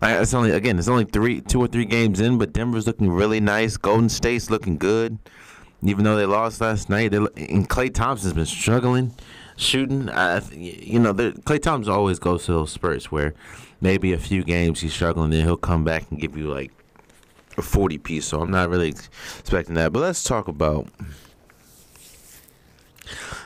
Like 0.00 0.20
it's 0.20 0.34
only 0.34 0.52
again, 0.52 0.78
it's 0.78 0.88
only 0.88 1.04
three, 1.04 1.40
two 1.40 1.60
or 1.60 1.66
three 1.66 1.84
games 1.84 2.20
in, 2.20 2.38
but 2.38 2.52
Denver's 2.52 2.86
looking 2.86 3.10
really 3.10 3.40
nice. 3.40 3.76
Golden 3.76 4.08
State's 4.08 4.50
looking 4.50 4.78
good, 4.78 5.18
even 5.82 6.04
though 6.04 6.16
they 6.16 6.26
lost 6.26 6.60
last 6.60 6.88
night. 6.88 7.10
They 7.10 7.18
and 7.18 7.68
Klay 7.68 7.92
Thompson's 7.92 8.32
been 8.32 8.46
struggling 8.46 9.14
shooting. 9.60 10.08
I, 10.08 10.40
you 10.50 10.98
know, 10.98 11.12
Klay 11.14 11.60
Thompson 11.60 11.92
always 11.92 12.18
goes 12.18 12.46
to 12.46 12.52
those 12.52 12.72
spurts 12.72 13.12
where 13.12 13.34
maybe 13.80 14.12
a 14.12 14.18
few 14.18 14.42
games 14.42 14.80
he's 14.80 14.94
struggling, 14.94 15.30
then 15.30 15.44
he'll 15.44 15.56
come 15.56 15.84
back 15.84 16.10
and 16.10 16.18
give 16.20 16.36
you 16.36 16.48
like 16.48 16.72
a 17.56 17.62
forty 17.62 17.98
piece. 17.98 18.26
So 18.26 18.40
I'm 18.40 18.50
not 18.50 18.70
really 18.70 18.88
expecting 18.88 19.74
that. 19.74 19.92
But 19.92 20.00
let's 20.00 20.24
talk 20.24 20.48
about 20.48 20.88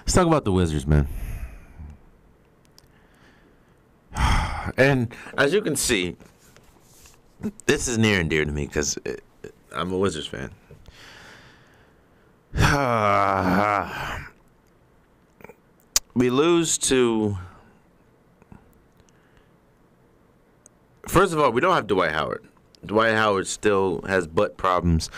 let's 0.01 0.13
talk 0.13 0.27
about 0.27 0.45
the 0.45 0.53
Wizards, 0.53 0.87
man. 0.87 1.09
And 4.77 5.15
as 5.37 5.53
you 5.53 5.61
can 5.61 5.77
see, 5.77 6.17
this 7.67 7.89
is 7.89 7.99
near 7.99 8.21
and 8.21 8.31
dear 8.31 8.45
to 8.45 8.53
me 8.53 8.67
because 8.67 8.99
uh, 9.07 9.13
I'm 9.73 9.93
a 9.93 9.99
Wizards 9.99 10.27
fan. 10.27 10.51
we 16.15 16.31
lose 16.31 16.79
to. 16.79 17.37
First 21.09 21.33
of 21.33 21.39
all, 21.39 21.53
we 21.53 21.61
don't 21.61 21.75
have 21.75 21.87
Dwight 21.87 22.13
Howard. 22.13 22.47
Dwight 22.87 23.15
Howard 23.15 23.47
still 23.47 24.03
has 24.03 24.27
butt 24.27 24.57
problems. 24.57 25.11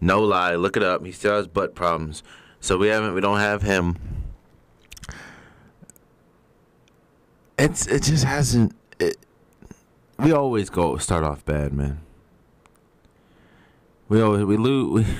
No 0.00 0.20
lie, 0.20 0.54
look 0.54 0.76
it 0.76 0.82
up. 0.82 1.04
He 1.04 1.12
still 1.12 1.34
has 1.34 1.46
butt 1.46 1.74
problems. 1.74 2.22
So 2.60 2.78
we 2.78 2.88
haven't. 2.88 3.14
We 3.14 3.20
don't 3.20 3.40
have 3.40 3.62
him. 3.62 3.96
It's 7.58 7.86
it 7.86 8.02
just 8.02 8.24
hasn't 8.24 8.74
we 10.24 10.32
always 10.32 10.70
go 10.70 10.96
start 10.96 11.22
off 11.22 11.44
bad, 11.44 11.72
man. 11.72 12.00
We 14.08 14.22
always 14.22 14.44
we 14.44 14.56
lose. 14.56 15.06
We, 15.06 15.14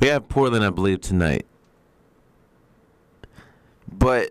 we 0.00 0.08
have 0.08 0.28
Portland, 0.28 0.64
I 0.64 0.70
believe, 0.70 1.00
tonight, 1.00 1.46
but 3.90 4.30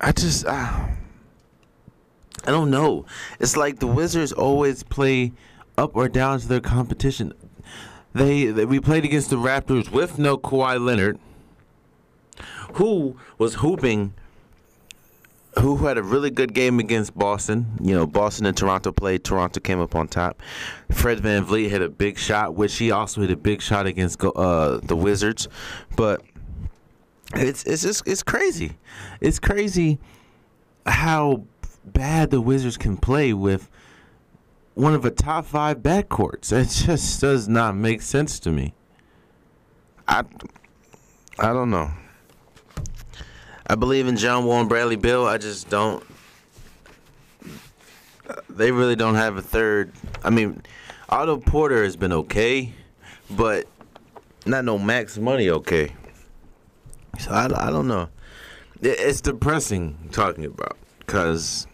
I 0.00 0.12
just 0.12 0.44
uh, 0.44 0.50
I 0.50 2.50
don't 2.50 2.70
know. 2.70 3.06
It's 3.38 3.56
like 3.56 3.78
the 3.78 3.86
Wizards 3.86 4.32
always 4.32 4.82
play 4.82 5.32
up 5.78 5.96
or 5.96 6.08
down 6.08 6.40
to 6.40 6.48
their 6.48 6.60
competition. 6.60 7.32
They, 8.12 8.46
they 8.46 8.66
we 8.66 8.80
played 8.80 9.04
against 9.04 9.30
the 9.30 9.36
Raptors 9.36 9.90
with 9.90 10.18
no 10.18 10.36
Kawhi 10.36 10.84
Leonard, 10.84 11.18
who 12.74 13.16
was 13.38 13.56
hooping 13.56 14.14
who 15.58 15.76
had 15.78 15.98
a 15.98 16.02
really 16.02 16.30
good 16.30 16.54
game 16.54 16.78
against 16.78 17.16
Boston. 17.16 17.66
You 17.82 17.94
know, 17.94 18.06
Boston 18.06 18.46
and 18.46 18.56
Toronto 18.56 18.92
played. 18.92 19.24
Toronto 19.24 19.60
came 19.60 19.80
up 19.80 19.94
on 19.94 20.08
top. 20.08 20.40
Fred 20.92 21.18
VanVleet 21.18 21.68
hit 21.68 21.82
a 21.82 21.88
big 21.88 22.18
shot, 22.18 22.54
which 22.54 22.76
he 22.78 22.90
also 22.90 23.20
hit 23.22 23.30
a 23.30 23.36
big 23.36 23.60
shot 23.60 23.86
against 23.86 24.22
uh, 24.24 24.78
the 24.82 24.96
Wizards. 24.96 25.48
But 25.96 26.22
it's 27.34 27.64
it's 27.64 27.82
just 27.82 28.06
it's 28.06 28.22
crazy. 28.22 28.78
It's 29.20 29.38
crazy 29.38 29.98
how 30.86 31.44
bad 31.84 32.30
the 32.30 32.40
Wizards 32.40 32.76
can 32.76 32.96
play 32.96 33.32
with 33.32 33.68
one 34.74 34.94
of 34.94 35.02
the 35.02 35.10
top 35.10 35.46
five 35.46 35.78
backcourts. 35.78 36.52
It 36.52 36.68
just 36.86 37.20
does 37.20 37.48
not 37.48 37.76
make 37.76 38.02
sense 38.02 38.38
to 38.40 38.50
me. 38.50 38.74
I 40.06 40.24
I 41.38 41.52
don't 41.52 41.70
know. 41.70 41.90
I 43.70 43.76
believe 43.76 44.08
in 44.08 44.16
John 44.16 44.46
Wall 44.46 44.58
and 44.58 44.68
Bradley 44.68 44.96
Beal. 44.96 45.26
I 45.26 45.38
just 45.38 45.70
don't. 45.70 46.04
They 48.48 48.72
really 48.72 48.96
don't 48.96 49.14
have 49.14 49.36
a 49.36 49.42
third. 49.42 49.92
I 50.24 50.30
mean, 50.30 50.64
Otto 51.08 51.36
Porter 51.36 51.84
has 51.84 51.94
been 51.94 52.12
okay, 52.12 52.72
but 53.30 53.68
not 54.44 54.64
no 54.64 54.76
max 54.76 55.18
money 55.18 55.50
okay. 55.50 55.94
So 57.20 57.30
I, 57.30 57.44
I 57.44 57.70
don't 57.70 57.86
know. 57.86 58.08
It's 58.82 59.20
depressing 59.20 60.08
talking 60.10 60.46
about 60.46 60.76
because 60.98 61.68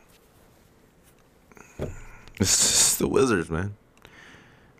it's 1.78 2.58
just 2.58 2.98
the 2.98 3.08
Wizards, 3.08 3.48
man. 3.48 3.74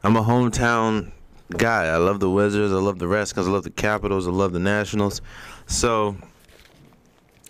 I'm 0.02 0.16
a 0.16 0.22
hometown 0.22 1.12
guy. 1.48 1.86
I 1.86 1.96
love 1.96 2.20
the 2.20 2.28
Wizards. 2.28 2.74
I 2.74 2.76
love 2.76 2.98
the 2.98 3.08
because 3.08 3.48
I 3.48 3.50
love 3.50 3.64
the 3.64 3.70
Capitals. 3.70 4.28
I 4.28 4.32
love 4.32 4.52
the 4.52 4.58
Nationals. 4.58 5.22
So 5.66 6.16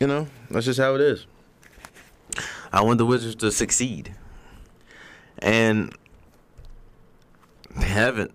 you 0.00 0.06
know, 0.06 0.28
that's 0.50 0.66
just 0.66 0.80
how 0.80 0.94
it 0.94 1.00
is. 1.00 1.26
I 2.72 2.82
want 2.82 2.98
the 2.98 3.06
Wizards 3.06 3.36
to 3.36 3.50
succeed. 3.50 4.14
And 5.38 5.94
they 7.76 7.86
haven't. 7.86 8.32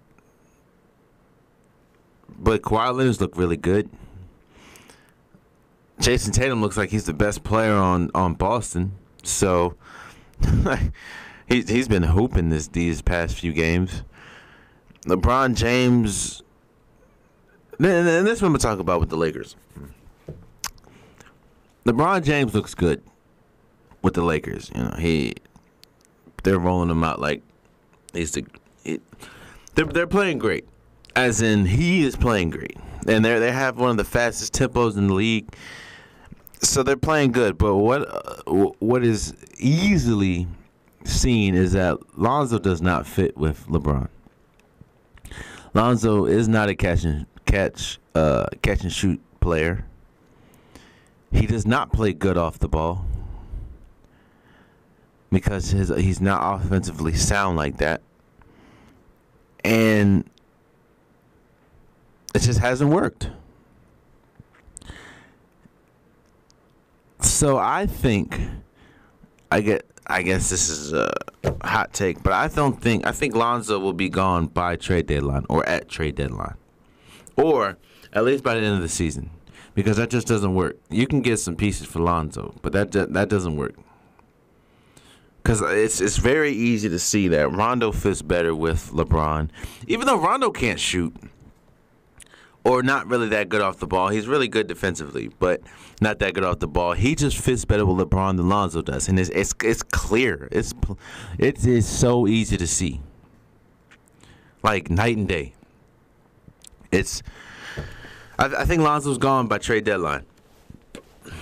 But 2.29 2.61
Kawhi 2.61 2.95
Leonard's 2.95 3.21
look 3.21 3.37
really 3.37 3.57
good. 3.57 3.89
Jayson 5.99 6.33
Tatum 6.33 6.61
looks 6.61 6.77
like 6.77 6.89
he's 6.89 7.05
the 7.05 7.13
best 7.13 7.43
player 7.43 7.73
on, 7.73 8.09
on 8.15 8.33
Boston. 8.33 8.93
So 9.23 9.75
he's 11.47 11.69
he's 11.69 11.87
been 11.87 12.03
hooping 12.03 12.49
this 12.49 12.67
these 12.67 13.03
past 13.03 13.37
few 13.37 13.53
games. 13.53 14.03
LeBron 15.05 15.55
James 15.55 16.41
and 17.79 18.27
this 18.27 18.37
is 18.37 18.41
what 18.41 18.47
I'm 18.47 18.53
gonna 18.53 18.59
talk 18.59 18.79
about 18.79 18.99
with 18.99 19.09
the 19.09 19.17
Lakers. 19.17 19.55
LeBron 21.85 22.23
James 22.23 22.53
looks 22.53 22.75
good 22.75 23.01
with 24.01 24.13
the 24.13 24.23
Lakers. 24.23 24.71
You 24.75 24.83
know, 24.83 24.95
he 24.97 25.35
they're 26.43 26.59
rolling 26.59 26.89
him 26.89 27.03
out 27.03 27.19
like 27.19 27.41
he's 28.13 28.31
the 28.31 28.45
it, 28.83 29.01
they're 29.75 29.85
they're 29.85 30.07
playing 30.07 30.39
great. 30.39 30.67
As 31.15 31.41
in, 31.41 31.65
he 31.65 32.03
is 32.03 32.15
playing 32.15 32.51
great, 32.51 32.77
and 33.07 33.25
they 33.25 33.37
they 33.39 33.51
have 33.51 33.77
one 33.77 33.91
of 33.91 33.97
the 33.97 34.03
fastest 34.03 34.53
tempos 34.53 34.97
in 34.97 35.07
the 35.07 35.13
league. 35.13 35.53
So 36.61 36.83
they're 36.83 36.95
playing 36.95 37.31
good. 37.31 37.57
But 37.57 37.75
what 37.75 38.07
uh, 38.07 38.71
what 38.79 39.03
is 39.03 39.33
easily 39.57 40.47
seen 41.03 41.55
is 41.55 41.73
that 41.73 41.97
Lonzo 42.17 42.59
does 42.59 42.81
not 42.81 43.07
fit 43.07 43.35
with 43.35 43.65
LeBron. 43.67 44.07
Lonzo 45.73 46.25
is 46.25 46.47
not 46.47 46.69
a 46.69 46.75
catch 46.75 47.03
and 47.03 47.25
catch 47.45 47.99
uh, 48.13 48.45
catch 48.61 48.83
and 48.83 48.91
shoot 48.91 49.19
player. 49.39 49.85
He 51.31 51.47
does 51.47 51.65
not 51.65 51.93
play 51.93 52.13
good 52.13 52.37
off 52.37 52.59
the 52.59 52.67
ball 52.67 53.05
because 55.31 55.71
his 55.71 55.89
he's 55.89 56.19
not 56.19 56.61
offensively 56.61 57.13
sound 57.13 57.57
like 57.57 57.77
that. 57.77 58.01
And 59.63 60.29
it 62.35 62.39
just 62.39 62.59
hasn't 62.59 62.91
worked. 62.91 63.29
So 67.21 67.57
I 67.57 67.85
think 67.85 68.39
I 69.51 69.61
get 69.61 69.85
I 70.05 70.23
guess 70.23 70.49
this 70.49 70.67
is 70.69 70.91
a 70.91 71.13
hot 71.63 71.93
take, 71.93 72.21
but 72.23 72.33
I 72.33 72.49
don't 72.49 72.81
think 72.81 73.07
I 73.07 73.11
think 73.13 73.35
Lonzo 73.35 73.79
will 73.79 73.93
be 73.93 74.09
gone 74.09 74.47
by 74.47 74.75
trade 74.75 75.07
deadline 75.07 75.45
or 75.47 75.67
at 75.67 75.87
trade 75.87 76.15
deadline. 76.15 76.55
Or 77.37 77.77
at 78.11 78.25
least 78.25 78.43
by 78.43 78.55
the 78.55 78.59
end 78.59 78.75
of 78.75 78.81
the 78.81 78.89
season 78.89 79.29
because 79.73 79.97
that 79.97 80.09
just 80.09 80.27
doesn't 80.27 80.53
work. 80.55 80.77
You 80.89 81.07
can 81.07 81.21
get 81.21 81.37
some 81.37 81.55
pieces 81.55 81.87
for 81.87 81.99
Lonzo, 81.99 82.55
but 82.61 82.73
that 82.73 82.91
that 82.91 83.29
doesn't 83.29 83.55
work. 83.55 83.75
Because 85.41 85.61
it's 85.61 86.01
it's 86.01 86.17
very 86.17 86.51
easy 86.51 86.89
to 86.89 86.99
see 86.99 87.27
that 87.29 87.51
Rondo 87.51 87.91
fits 87.91 88.21
better 88.21 88.53
with 88.53 88.91
LeBron, 88.91 89.49
even 89.87 90.05
though 90.05 90.19
Rondo 90.19 90.51
can't 90.51 90.79
shoot 90.79 91.15
or 92.63 92.83
not 92.83 93.07
really 93.07 93.27
that 93.29 93.49
good 93.49 93.61
off 93.61 93.77
the 93.77 93.87
ball. 93.87 94.09
He's 94.09 94.27
really 94.27 94.47
good 94.47 94.67
defensively, 94.67 95.29
but 95.39 95.61
not 95.99 96.19
that 96.19 96.33
good 96.33 96.43
off 96.43 96.59
the 96.59 96.67
ball. 96.67 96.93
He 96.93 97.15
just 97.15 97.37
fits 97.37 97.65
better 97.65 97.85
with 97.85 98.07
LeBron 98.07 98.37
than 98.37 98.49
Lonzo 98.49 98.81
does, 98.81 99.07
and 99.07 99.19
it's 99.19 99.29
it's, 99.29 99.53
it's 99.63 99.83
clear. 99.83 100.47
It's 100.51 100.73
it 101.39 101.65
is 101.65 101.87
so 101.87 102.27
easy 102.27 102.57
to 102.57 102.67
see, 102.67 103.01
like 104.63 104.89
night 104.89 105.17
and 105.17 105.27
day. 105.27 105.53
It's 106.91 107.23
I, 108.41 108.61
I 108.61 108.65
think 108.65 108.81
Lonzo's 108.81 109.19
gone 109.19 109.47
by 109.47 109.59
trade 109.59 109.83
deadline. 109.83 110.25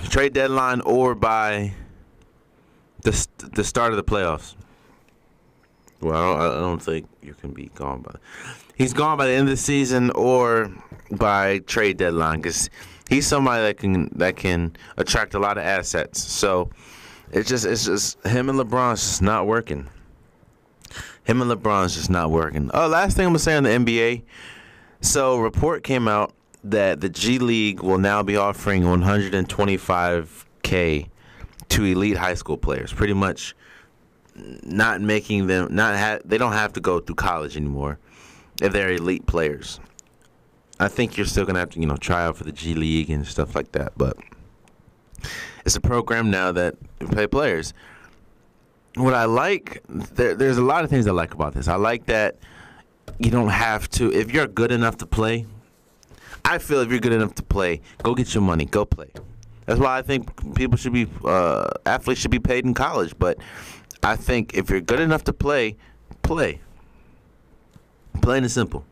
Trade 0.10 0.34
deadline 0.34 0.82
or 0.82 1.16
by 1.16 1.72
the 3.04 3.28
the 3.54 3.64
start 3.64 3.94
of 3.94 3.98
the 3.98 4.04
playoffs. 4.04 4.56
Well, 6.02 6.14
I 6.14 6.26
don't, 6.26 6.58
I 6.58 6.60
don't 6.60 6.82
think 6.82 7.08
you 7.22 7.34
can 7.34 7.52
be 7.52 7.72
gone 7.76 8.02
by. 8.02 8.16
He's 8.76 8.94
gone 8.94 9.18
by 9.18 9.28
the 9.28 9.34
end 9.34 9.44
of 9.44 9.52
the 9.52 9.58
season 9.58 10.12
or 10.12 10.72
by 11.12 11.60
trade 11.60 11.98
deadline 11.98 12.40
because 12.40 12.70
he's 13.10 13.26
somebody 13.26 13.64
that 13.64 13.78
can 13.78 14.10
that 14.18 14.36
can 14.36 14.76
attract 14.98 15.34
a 15.34 15.40
lot 15.40 15.58
of 15.58 15.64
assets. 15.64 16.22
So 16.22 16.70
it's 17.32 17.48
just 17.48 17.66
it's 17.66 17.86
just 17.86 18.22
him 18.28 18.50
and 18.50 18.60
LeBron's 18.60 19.02
just 19.02 19.22
not 19.22 19.48
working. 19.48 19.88
Him 21.24 21.42
and 21.42 21.50
LeBron's 21.50 21.96
just 21.96 22.10
not 22.10 22.30
working. 22.30 22.70
Oh, 22.74 22.88
last 22.88 23.16
thing 23.16 23.26
I'm 23.26 23.32
gonna 23.32 23.40
say 23.40 23.56
on 23.56 23.64
the 23.64 23.70
NBA. 23.70 24.24
So 25.02 25.40
report 25.40 25.84
came 25.84 26.10
out 26.10 26.34
that 26.64 27.02
the 27.02 27.10
G 27.10 27.40
League 27.40 27.82
will 27.82 27.98
now 27.98 28.24
be 28.24 28.36
offering 28.36 28.84
125k 28.84 31.08
to 31.70 31.86
elite 31.86 32.18
high 32.18 32.34
school 32.34 32.58
players. 32.58 32.92
Pretty 32.92 33.14
much 33.14 33.56
not 34.64 35.02
making 35.02 35.48
them 35.48 35.74
not 35.74 35.98
ha- 35.98 36.20
they 36.24 36.38
don't 36.38 36.54
have 36.54 36.74
to 36.74 36.80
go 36.80 37.00
through 37.00 37.16
college 37.16 37.58
anymore 37.58 38.00
if 38.62 38.74
they're 38.74 38.94
elite 38.94 39.26
players. 39.26 39.80
I 40.80 40.88
think 40.88 41.18
you're 41.18 41.26
still 41.26 41.46
gonna 41.46 41.60
have 41.60 41.72
to 41.72 41.80
you 41.80 41.86
know 41.86 41.98
try 41.98 42.26
out 42.26 42.38
for 42.38 42.44
the 42.44 42.52
G 42.52 42.74
League 42.74 43.10
and 43.10 43.26
stuff 43.28 43.56
like 43.56 43.72
that, 43.74 43.94
but 43.98 44.18
it's 45.66 45.76
a 45.76 45.82
program 45.82 46.32
now 46.32 46.52
that 46.54 46.76
play 47.00 47.28
players. 47.28 47.74
What 48.96 49.14
I 49.14 49.26
like 49.26 49.84
there, 49.88 50.36
there's 50.36 50.58
a 50.58 50.64
lot 50.64 50.84
of 50.84 50.90
things 50.90 51.08
I 51.08 51.12
like 51.12 51.34
about 51.34 51.54
this. 51.54 51.68
I 51.68 51.76
like 51.76 52.06
that 52.08 52.38
you 53.18 53.32
don't 53.32 53.50
have 53.50 53.90
to 53.90 54.14
if 54.14 54.34
you're 54.34 54.48
good 54.48 54.72
enough 54.72 54.98
to 54.98 55.06
play 55.06 55.46
I 56.46 56.58
feel 56.58 56.80
if 56.82 56.90
you're 56.90 57.00
good 57.00 57.14
enough 57.14 57.36
to 57.36 57.44
play, 57.44 57.82
go 58.04 58.16
get 58.16 58.34
your 58.34 58.44
money, 58.44 58.66
go 58.66 58.86
play. 58.86 59.10
That's 59.66 59.80
why 59.80 60.00
I 60.00 60.02
think 60.02 60.56
people 60.56 60.78
should 60.78 60.94
be 60.94 61.08
uh, 61.24 61.70
athletes 61.86 62.22
should 62.22 62.32
be 62.32 62.40
paid 62.40 62.66
in 62.66 62.74
college. 62.74 63.14
But 63.20 63.38
I 64.02 64.16
think 64.16 64.56
if 64.56 64.70
you're 64.70 64.82
good 64.82 65.00
enough 65.00 65.24
to 65.26 65.34
play, 65.34 65.78
play. 66.24 66.62
Plain 68.22 68.44
and 68.44 68.52
simple. 68.52 68.84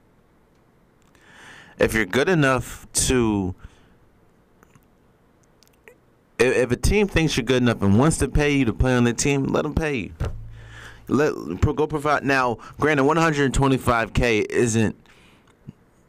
If 1.79 1.95
you're 1.95 2.05
good 2.05 2.29
enough 2.29 2.85
to 3.07 3.55
if, 6.37 6.55
if, 6.55 6.71
a 6.71 6.75
team 6.75 7.07
thinks 7.07 7.35
you're 7.35 7.43
good 7.43 7.63
enough 7.63 7.81
and 7.81 7.97
wants 7.97 8.17
to 8.19 8.27
pay 8.27 8.51
you 8.51 8.65
to 8.65 8.73
play 8.73 8.93
on 8.93 9.03
the 9.03 9.13
team, 9.13 9.45
let 9.45 9.63
them 9.63 9.73
pay 9.73 9.95
you. 9.95 10.13
Let 11.07 11.33
go 11.61 11.87
provide. 11.87 12.23
Now, 12.23 12.59
granted, 12.79 13.03
125k 13.03 14.45
isn't. 14.51 14.95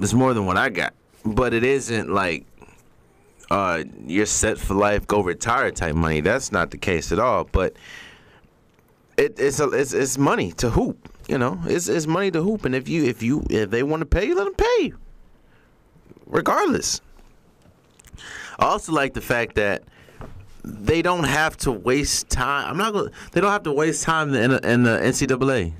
It's 0.01 0.13
more 0.13 0.35
than 0.35 0.45
what 0.45 0.59
I 0.59 0.69
got 0.69 0.93
but 1.35 1.55
it 1.55 1.65
isn't 1.65 2.11
like 2.11 2.47
uh, 3.51 3.85
you're 4.07 4.27
set 4.27 4.59
for 4.59 4.75
life, 4.75 5.07
go 5.07 5.23
retire 5.23 5.71
type 5.71 5.95
money. 5.95 6.21
That's 6.21 6.53
not 6.53 6.71
the 6.71 6.79
case 6.79 7.13
at 7.13 7.19
all. 7.19 7.45
But 7.45 7.77
it, 9.17 9.39
it's 9.39 9.61
a, 9.61 9.69
it's 9.71 9.93
it's 9.93 10.19
money 10.19 10.53
to 10.53 10.71
hoop. 10.71 11.13
You 11.29 11.39
know, 11.39 11.61
it's 11.65 11.89
it's 11.89 12.07
money 12.07 12.31
to 12.31 12.43
hoop, 12.43 12.65
and 12.65 12.75
if 12.75 12.89
you 12.89 13.05
if 13.05 13.23
you 13.23 13.45
if 13.51 13.71
they 13.71 13.83
want 13.83 14.01
to 14.01 14.07
pay 14.07 14.27
you, 14.27 14.35
let 14.35 14.45
them 14.45 14.55
pay 14.55 14.93
regardless. 16.27 17.01
I 18.59 18.67
also 18.67 18.93
like 18.93 19.15
the 19.15 19.21
fact 19.21 19.55
that 19.55 19.85
they 20.65 21.03
don't 21.03 21.25
have 21.25 21.57
to 21.59 21.73
waste 21.73 22.29
time. 22.29 22.71
I'm 22.71 22.77
not 22.77 22.93
gonna. 22.93 23.11
They 23.33 23.41
don't 23.41 23.51
have 23.53 23.63
to 23.65 23.73
waste 23.73 24.03
time 24.03 24.35
in 24.35 24.51
the, 24.51 24.71
in 24.71 24.83
the 24.83 24.99
NCAA. 24.99 25.73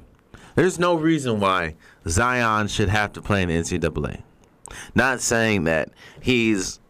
There's 0.55 0.79
no 0.79 0.95
reason 0.95 1.41
why 1.41 1.77
Zion 2.07 2.69
should 2.69 2.89
have 2.89 3.13
to 3.13 3.23
play 3.23 3.43
in 3.43 3.49
the 3.49 3.57
NCAA. 3.57 4.23
Not 4.95 5.21
saying 5.21 5.65
that 5.65 5.91
he's 6.21 6.81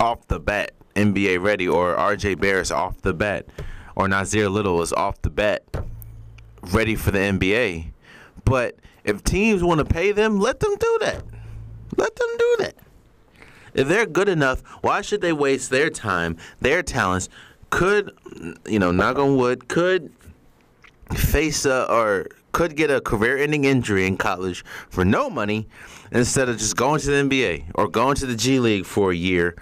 off 0.00 0.26
the 0.28 0.40
bat 0.40 0.72
NBA 0.94 1.42
ready 1.42 1.68
or 1.68 1.94
RJ 1.96 2.40
Barrett's 2.40 2.70
off 2.70 3.00
the 3.02 3.14
bat 3.14 3.46
or 3.96 4.06
Nassir 4.06 4.50
Little 4.50 4.82
is 4.82 4.92
off 4.92 5.20
the 5.22 5.30
bat 5.30 5.62
ready 6.72 6.94
for 6.94 7.10
the 7.10 7.18
NBA. 7.18 7.92
But 8.44 8.76
if 9.04 9.22
teams 9.24 9.62
want 9.62 9.78
to 9.78 9.84
pay 9.84 10.12
them, 10.12 10.38
let 10.38 10.60
them 10.60 10.74
do 10.76 10.98
that. 11.02 11.24
Let 11.96 12.16
them 12.16 12.28
do 12.38 12.56
that. 12.60 12.74
If 13.74 13.88
they're 13.88 14.06
good 14.06 14.28
enough, 14.28 14.62
why 14.82 15.00
should 15.00 15.20
they 15.20 15.32
waste 15.32 15.70
their 15.70 15.90
time, 15.90 16.36
their 16.60 16.82
talents? 16.82 17.28
Could, 17.70 18.12
you 18.66 18.78
know, 18.78 18.92
knock 18.92 19.18
on 19.18 19.36
wood, 19.36 19.68
could 19.68 20.12
face 21.14 21.64
a, 21.64 21.90
or 21.90 22.26
could 22.52 22.76
get 22.76 22.90
a 22.90 23.00
career 23.00 23.38
ending 23.38 23.64
injury 23.64 24.06
in 24.06 24.18
college 24.18 24.64
for 24.90 25.04
no 25.04 25.30
money 25.30 25.68
instead 26.12 26.48
of 26.48 26.58
just 26.58 26.76
going 26.76 27.00
to 27.00 27.06
the 27.06 27.22
NBA 27.22 27.72
or 27.74 27.88
going 27.88 28.14
to 28.16 28.26
the 28.26 28.36
G 28.36 28.58
League 28.58 28.86
for 28.86 29.10
a 29.10 29.16
year 29.16 29.56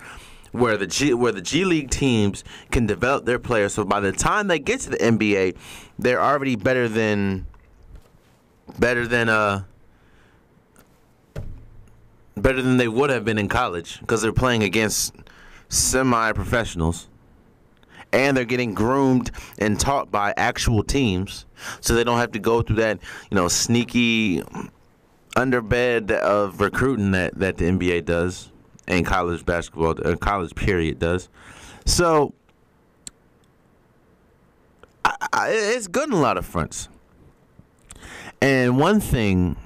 where 0.52 0.76
the 0.76 0.86
G 0.86 1.14
where 1.14 1.32
the 1.32 1.40
G 1.40 1.64
League 1.64 1.90
teams 1.90 2.44
can 2.70 2.86
develop 2.86 3.24
their 3.24 3.38
players. 3.38 3.74
So 3.74 3.84
by 3.84 4.00
the 4.00 4.12
time 4.12 4.48
they 4.48 4.58
get 4.58 4.80
to 4.80 4.90
the 4.90 4.98
NBA 4.98 5.56
they're 5.98 6.20
already 6.20 6.56
better 6.56 6.88
than 6.88 7.46
better 8.78 9.06
than 9.06 9.28
uh 9.28 9.62
better 12.36 12.62
than 12.62 12.78
they 12.78 12.88
would 12.88 13.10
have 13.10 13.24
been 13.24 13.38
in 13.38 13.48
college 13.48 14.00
because 14.00 14.22
they're 14.22 14.32
playing 14.32 14.62
against 14.62 15.14
semi 15.68 16.32
professionals 16.32 17.06
and 18.12 18.36
they're 18.36 18.44
getting 18.44 18.74
groomed 18.74 19.30
and 19.58 19.78
taught 19.78 20.10
by 20.10 20.34
actual 20.36 20.82
teams. 20.82 21.46
So 21.80 21.94
they 21.94 22.02
don't 22.02 22.18
have 22.18 22.32
to 22.32 22.40
go 22.40 22.62
through 22.62 22.76
that 22.76 22.98
you 23.30 23.36
know 23.36 23.46
sneaky 23.46 24.42
underbed 25.36 26.10
of 26.10 26.60
recruiting 26.60 27.12
that, 27.12 27.34
that 27.38 27.56
the 27.56 27.64
NBA 27.64 28.04
does 28.04 28.50
and 28.86 29.06
college 29.06 29.44
basketball 29.46 29.94
uh, 30.04 30.16
college 30.16 30.54
period 30.54 30.98
does 30.98 31.28
so 31.84 32.34
I, 35.04 35.14
I, 35.32 35.50
it's 35.50 35.86
good 35.86 36.08
in 36.08 36.14
a 36.14 36.20
lot 36.20 36.36
of 36.36 36.44
fronts 36.44 36.88
and 38.40 38.78
one 38.78 39.00
thing 39.00 39.56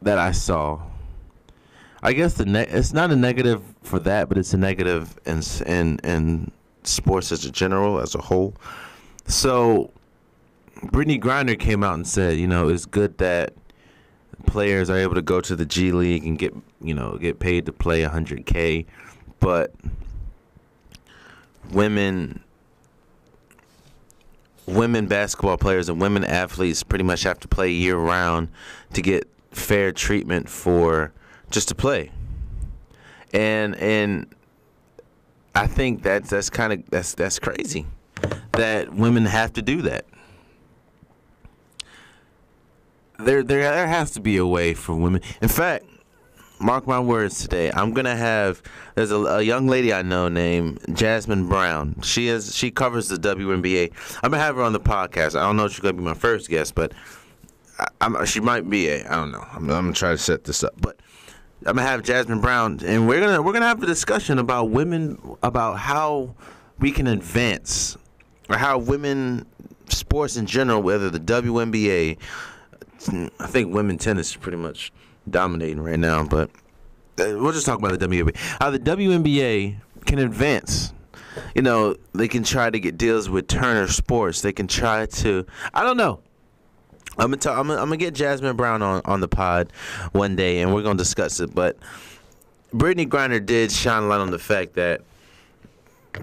that 0.00 0.18
I 0.18 0.32
saw 0.32 0.80
I 2.02 2.12
guess 2.12 2.34
the 2.34 2.44
ne- 2.44 2.66
it's 2.66 2.92
not 2.92 3.12
a 3.12 3.16
negative 3.16 3.62
for 3.82 4.00
that, 4.00 4.28
but 4.28 4.36
it's 4.36 4.52
a 4.52 4.58
negative 4.58 5.16
in 5.24 5.40
in 5.66 5.98
in 6.02 6.50
sports 6.82 7.30
as 7.30 7.44
a 7.44 7.50
general 7.50 8.00
as 8.00 8.16
a 8.16 8.20
whole. 8.20 8.54
So, 9.26 9.90
Brittney 10.86 11.20
Griner 11.20 11.58
came 11.58 11.84
out 11.84 11.94
and 11.94 12.06
said, 12.06 12.38
you 12.38 12.48
know, 12.48 12.68
it's 12.68 12.86
good 12.86 13.18
that 13.18 13.54
players 14.42 14.90
are 14.90 14.98
able 14.98 15.14
to 15.14 15.22
go 15.22 15.40
to 15.40 15.56
the 15.56 15.64
G 15.64 15.92
League 15.92 16.26
and 16.26 16.38
get 16.38 16.54
you 16.80 16.94
know 16.94 17.16
get 17.16 17.38
paid 17.38 17.66
to 17.66 17.72
play 17.72 18.02
100k, 18.02 18.86
but 19.40 19.74
women 21.70 22.42
women 24.66 25.06
basketball 25.06 25.56
players 25.56 25.88
and 25.88 26.00
women 26.00 26.24
athletes 26.24 26.82
pretty 26.82 27.04
much 27.04 27.22
have 27.24 27.40
to 27.40 27.48
play 27.48 27.70
year 27.70 27.96
round 27.96 28.48
to 28.92 29.02
get 29.02 29.28
fair 29.50 29.92
treatment 29.92 30.48
for 30.48 31.12
just 31.50 31.68
to 31.68 31.74
play. 31.74 32.10
And 33.32 33.74
and 33.76 34.26
I 35.54 35.66
think 35.66 36.02
that's 36.02 36.30
that's 36.30 36.50
kind 36.50 36.72
of 36.72 36.90
that's 36.90 37.14
that's 37.14 37.38
crazy 37.38 37.86
that 38.52 38.94
women 38.94 39.24
have 39.24 39.52
to 39.54 39.62
do 39.62 39.82
that. 39.82 40.04
There 43.18 43.42
there 43.42 43.62
there 43.62 43.86
has 43.86 44.12
to 44.12 44.20
be 44.20 44.36
a 44.36 44.46
way 44.46 44.74
for 44.74 44.94
women. 44.94 45.22
In 45.40 45.48
fact, 45.48 45.84
mark 46.58 46.86
my 46.86 47.00
words 47.00 47.40
today. 47.40 47.70
I'm 47.72 47.92
gonna 47.92 48.16
have 48.16 48.62
there's 48.94 49.10
a, 49.10 49.16
a, 49.16 49.42
young 49.42 49.66
lady 49.66 49.92
I 49.92 50.02
know 50.02 50.28
named 50.28 50.80
Jasmine 50.94 51.48
Brown. 51.48 52.00
She 52.02 52.28
is 52.28 52.56
she 52.56 52.70
covers 52.70 53.08
the 53.08 53.16
WNBA. 53.16 53.92
I'm 54.22 54.30
gonna 54.30 54.42
have 54.42 54.56
her 54.56 54.62
on 54.62 54.72
the 54.72 54.80
podcast. 54.80 55.38
I 55.38 55.42
don't 55.42 55.56
know 55.56 55.66
if 55.66 55.72
she's 55.72 55.80
gonna 55.80 55.94
be 55.94 56.02
my 56.02 56.14
first 56.14 56.48
guest, 56.48 56.74
but 56.74 56.92
I, 58.00 58.24
she 58.24 58.40
might 58.40 58.68
be 58.68 58.88
a. 58.88 59.06
I 59.06 59.16
don't 59.16 59.32
know. 59.32 59.44
I'm, 59.52 59.70
I'm 59.70 59.84
gonna 59.84 59.92
try 59.92 60.12
to 60.12 60.18
set 60.18 60.44
this 60.44 60.62
up, 60.62 60.74
but 60.80 60.98
I'm 61.66 61.76
gonna 61.76 61.82
have 61.82 62.02
Jasmine 62.02 62.40
Brown, 62.40 62.80
and 62.84 63.08
we're 63.08 63.20
gonna 63.20 63.42
we're 63.42 63.52
gonna 63.52 63.66
have 63.66 63.82
a 63.82 63.86
discussion 63.86 64.38
about 64.38 64.70
women, 64.70 65.36
about 65.42 65.78
how 65.78 66.34
we 66.78 66.90
can 66.90 67.06
advance, 67.06 67.96
or 68.48 68.56
how 68.56 68.78
women 68.78 69.46
sports 69.88 70.36
in 70.36 70.46
general, 70.46 70.82
whether 70.82 71.10
the 71.10 71.20
WNBA, 71.20 72.18
I 73.08 73.46
think 73.46 73.74
women 73.74 73.98
tennis 73.98 74.30
is 74.30 74.36
pretty 74.36 74.58
much 74.58 74.92
dominating 75.28 75.80
right 75.80 75.98
now, 75.98 76.24
but 76.24 76.50
uh, 77.18 77.36
we'll 77.38 77.52
just 77.52 77.66
talk 77.66 77.78
about 77.78 77.98
the 77.98 78.06
WNBA. 78.06 78.36
How 78.60 78.70
the 78.70 78.78
WNBA 78.78 79.76
can 80.06 80.18
advance. 80.18 80.92
You 81.54 81.62
know, 81.62 81.96
they 82.14 82.28
can 82.28 82.44
try 82.44 82.70
to 82.70 82.78
get 82.78 82.98
deals 82.98 83.28
with 83.28 83.48
Turner 83.48 83.88
Sports. 83.88 84.42
They 84.42 84.52
can 84.52 84.66
try 84.66 85.06
to. 85.06 85.46
I 85.72 85.82
don't 85.82 85.96
know. 85.96 86.20
I'm 87.18 87.26
gonna, 87.26 87.36
talk, 87.36 87.58
I'm 87.58 87.68
gonna 87.68 87.80
I'm 87.80 87.88
gonna 87.88 87.98
get 87.98 88.14
Jasmine 88.14 88.56
Brown 88.56 88.80
on 88.82 89.02
on 89.04 89.20
the 89.20 89.28
pod 89.28 89.72
one 90.12 90.34
day, 90.34 90.60
and 90.60 90.74
we're 90.74 90.82
gonna 90.82 90.98
discuss 90.98 91.40
it. 91.40 91.54
But 91.54 91.76
Brittney 92.74 93.06
Griner 93.06 93.44
did 93.44 93.70
shine 93.70 94.04
a 94.04 94.06
light 94.06 94.20
on 94.20 94.30
the 94.30 94.38
fact 94.38 94.74
that 94.74 95.02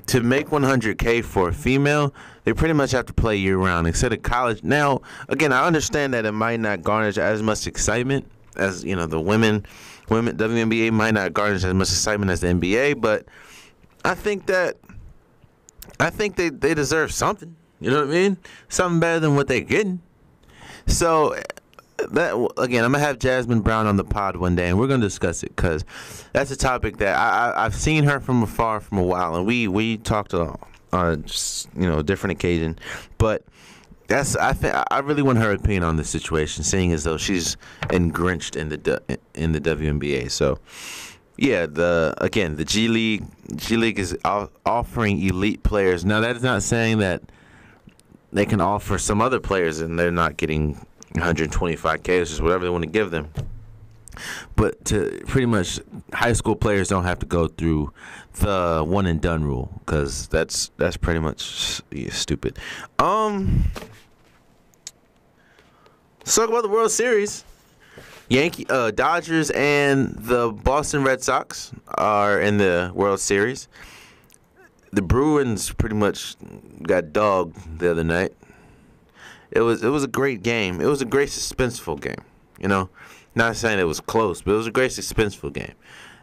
to 0.08 0.22
make 0.22 0.48
100k 0.48 1.24
for 1.24 1.50
a 1.50 1.54
female, 1.54 2.14
they 2.44 2.54
pretty 2.54 2.74
much 2.74 2.92
have 2.92 3.06
to 3.08 3.14
play 3.14 3.36
year 3.36 3.58
round 3.58 3.88
instead 3.88 4.14
of 4.14 4.22
college. 4.24 4.64
Now, 4.64 5.02
again, 5.28 5.52
I 5.52 5.66
understand 5.66 6.14
that 6.14 6.26
it 6.26 6.32
might 6.32 6.60
not 6.60 6.82
garnish 6.82 7.18
as 7.18 7.42
much 7.42 7.68
excitement 7.68 8.30
as 8.56 8.84
you 8.84 8.96
know 8.96 9.06
the 9.06 9.20
women. 9.20 9.66
Women 10.10 10.38
WNBA 10.38 10.92
might 10.92 11.14
not 11.14 11.34
garnish 11.34 11.64
as 11.64 11.74
much 11.74 11.90
excitement 11.90 12.32
as 12.32 12.42
the 12.42 12.48
NBA, 12.48 13.00
but 13.00 13.26
I 14.04 14.16
think 14.16 14.48
that 14.48 14.78
I 16.00 16.10
think 16.10 16.36
they 16.36 16.50
they 16.50 16.74
deserve 16.74 17.12
something. 17.12 17.56
You 17.80 17.92
know 17.92 18.02
what 18.06 18.10
I 18.10 18.12
mean? 18.12 18.38
Something 18.68 19.00
better 19.00 19.20
than 19.20 19.36
what 19.36 19.48
they're 19.48 19.62
getting. 19.62 20.02
So 20.88 21.36
that 22.12 22.52
again, 22.58 22.84
I'm 22.84 22.92
gonna 22.92 23.04
have 23.04 23.20
Jasmine 23.20 23.62
Brown 23.62 23.88
on 23.88 23.98
the 23.98 24.04
pod 24.04 24.36
one 24.36 24.56
day, 24.56 24.70
and 24.70 24.80
we're 24.80 24.88
gonna 24.88 25.02
discuss 25.02 25.44
it 25.44 25.56
because 25.56 25.86
that's 26.34 26.52
a 26.52 26.56
topic 26.56 26.98
that 26.98 27.16
I, 27.18 27.54
I 27.56 27.64
have 27.64 27.76
seen 27.76 28.04
her 28.06 28.20
from 28.20 28.44
afar 28.44 28.80
from 28.80 28.98
a 28.98 29.04
while, 29.04 29.36
and 29.36 29.46
we 29.46 29.68
we 29.68 29.98
talked 29.98 30.34
on, 30.34 30.60
on 30.94 31.24
just, 31.24 31.70
you 31.76 31.88
know 31.88 32.00
a 32.00 32.04
different 32.04 32.32
occasion, 32.32 32.78
but 33.18 33.44
that's 34.08 34.36
I 34.36 34.54
think 34.54 34.76
I 34.92 35.00
really 35.00 35.22
want 35.22 35.38
her 35.38 35.52
opinion 35.52 35.84
on 35.84 35.96
this 35.96 36.10
situation, 36.10 36.64
seeing 36.64 36.92
as 36.92 37.04
though 37.04 37.18
she's 37.18 37.58
engrinched 37.92 38.56
in 38.56 38.70
the 38.70 39.20
in 39.36 39.52
the 39.52 39.62
WNBA. 39.62 40.32
So 40.32 40.60
yeah, 41.38 41.68
the 41.68 42.16
again 42.18 42.56
the 42.56 42.66
G 42.66 42.88
League 42.88 43.26
G 43.56 43.78
League 43.78 44.00
is 44.00 44.18
offering 44.66 45.22
elite 45.22 45.64
players. 45.64 46.04
Now 46.04 46.20
that 46.22 46.36
is 46.36 46.44
not 46.44 46.64
saying 46.64 46.98
that 47.00 47.22
they 48.32 48.46
can 48.46 48.62
offer 48.62 48.98
some 48.98 49.22
other 49.22 49.40
players 49.40 49.80
and 49.80 49.98
they're 49.98 50.12
not 50.12 50.38
getting 50.38 50.86
125k, 51.16 52.10
it's 52.10 52.30
just 52.30 52.42
whatever 52.42 52.64
they 52.64 52.70
want 52.70 52.84
to 52.84 52.90
give 52.90 53.12
them. 53.12 53.30
But 54.56 54.84
to 54.86 55.22
pretty 55.28 55.46
much 55.46 55.80
high 56.12 56.34
school 56.34 56.56
players 56.56 56.90
don't 56.90 57.06
have 57.06 57.20
to 57.20 57.26
go 57.26 57.48
through 57.48 57.94
the 58.34 58.84
one 58.86 59.06
and 59.06 59.22
done 59.22 59.44
rule 59.44 59.72
because 59.80 60.28
that's 60.28 60.72
that's 60.78 60.98
pretty 60.98 61.20
much 61.20 61.82
yeah, 61.92 62.10
stupid. 62.12 62.60
Um, 62.98 63.66
let's 66.20 66.36
talk 66.36 66.50
about 66.50 66.64
the 66.64 66.70
World 66.70 66.92
Series. 66.92 67.46
Yankee, 68.28 68.68
uh, 68.70 68.92
Dodgers, 68.92 69.50
and 69.52 70.14
the 70.16 70.52
Boston 70.52 71.04
Red 71.04 71.24
Sox 71.24 71.72
are 71.88 72.40
in 72.40 72.58
the 72.58 72.92
World 72.94 73.20
Series 73.20 73.68
the 74.92 75.02
Bruins 75.02 75.72
pretty 75.72 75.96
much 75.96 76.36
got 76.84 77.14
dogged 77.14 77.80
the 77.80 77.92
other 77.92 78.04
night. 78.04 78.34
It 79.52 79.62
was 79.62 79.84
it 79.84 79.90
was 79.90 80.04
a 80.04 80.08
great 80.08 80.44
game. 80.44 80.82
It 80.82 80.86
was 80.86 81.02
a 81.02 81.06
great 81.06 81.30
suspenseful 81.30 82.00
game. 82.02 82.24
You 82.60 82.68
know, 82.68 82.90
not 83.36 83.56
saying 83.56 83.80
it 83.80 83.84
was 83.84 84.00
close, 84.00 84.42
but 84.42 84.54
it 84.54 84.58
was 84.58 84.68
a 84.68 84.72
great 84.72 84.92
suspenseful 84.92 85.54
game. 85.54 85.74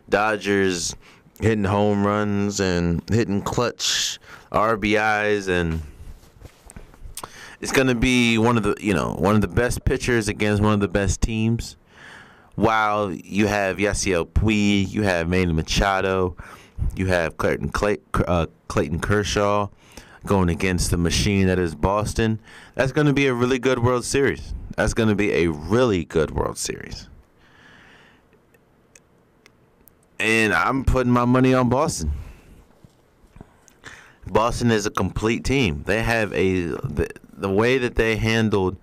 Dodgers 0.09 0.95
hitting 1.41 1.64
home 1.64 2.07
runs 2.07 2.61
and 2.61 3.03
hitting 3.11 3.43
clutch 3.43 4.18
RBIs 4.53 5.49
and 5.49 5.83
it's 7.61 7.72
going 7.72 7.89
to 7.89 7.95
be 7.95 8.39
one 8.39 8.57
of 8.57 8.62
the 8.62 8.77
you 8.81 8.95
know 8.95 9.14
one 9.18 9.35
of 9.35 9.41
the 9.41 9.49
best 9.49 9.85
pitchers 9.85 10.29
against 10.29 10.62
one 10.62 10.72
of 10.72 10.81
the 10.81 10.89
best 10.89 11.20
teams. 11.20 11.77
While 12.55 13.12
you 13.12 13.49
have 13.49 13.77
Yasiel 13.77 14.27
Puig, 14.27 14.91
you 14.91 15.03
have 15.03 15.29
Manny 15.29 15.53
Machado, 15.53 16.37
you 16.95 17.07
have 17.09 17.37
Clayton, 17.37 17.68
Clay, 17.68 17.99
uh, 18.14 18.47
Clayton 18.68 19.01
Kershaw 19.01 19.68
going 20.27 20.49
against 20.49 20.91
the 20.91 20.97
machine 20.97 21.47
that 21.47 21.59
is 21.59 21.74
Boston. 21.74 22.41
That's 22.74 22.93
going 22.93 23.07
to 23.07 23.12
be 23.12 23.27
a 23.27 23.35
really 23.35 23.59
good 23.59 23.79
World 23.79 24.05
Series. 24.05 24.55
That's 24.77 24.93
going 24.93 25.09
to 25.09 25.14
be 25.14 25.33
a 25.33 25.49
really 25.49 26.05
good 26.05 26.31
World 26.33 26.59
Series. 26.59 27.09
And 30.18 30.53
I'm 30.53 30.85
putting 30.85 31.12
my 31.12 31.24
money 31.24 31.55
on 31.55 31.68
Boston. 31.68 32.12
Boston 34.27 34.70
is 34.70 34.87
a 34.87 34.91
complete 34.91 35.45
team. 35.45 35.85
They 35.87 36.03
have 36.03 36.33
a 36.33 36.62
the, 36.62 37.09
the 37.33 37.51
way 37.51 37.79
that 37.79 37.95
they 37.95 38.16
handled 38.16 38.77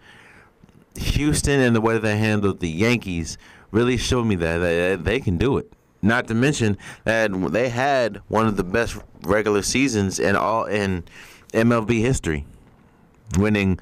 Houston 0.96 1.60
and 1.60 1.76
the 1.76 1.82
way 1.82 1.98
they 1.98 2.18
handled 2.18 2.60
the 2.60 2.70
Yankees 2.70 3.38
really 3.72 3.98
showed 3.98 4.26
me 4.26 4.36
that, 4.36 4.60
that 4.60 5.04
they 5.04 5.20
can 5.20 5.38
do 5.38 5.58
it. 5.58 5.74
Not 6.02 6.28
to 6.28 6.34
mention 6.34 6.78
that 7.06 7.32
they 7.52 7.70
had 7.70 8.22
one 8.28 8.46
of 8.46 8.58
the 8.58 8.64
best 8.64 8.98
regular 9.22 9.62
seasons 9.62 10.20
in 10.20 10.36
all 10.36 10.66
in 10.66 11.04
MLB 11.54 11.99
history, 11.99 12.45
winning 13.38 13.80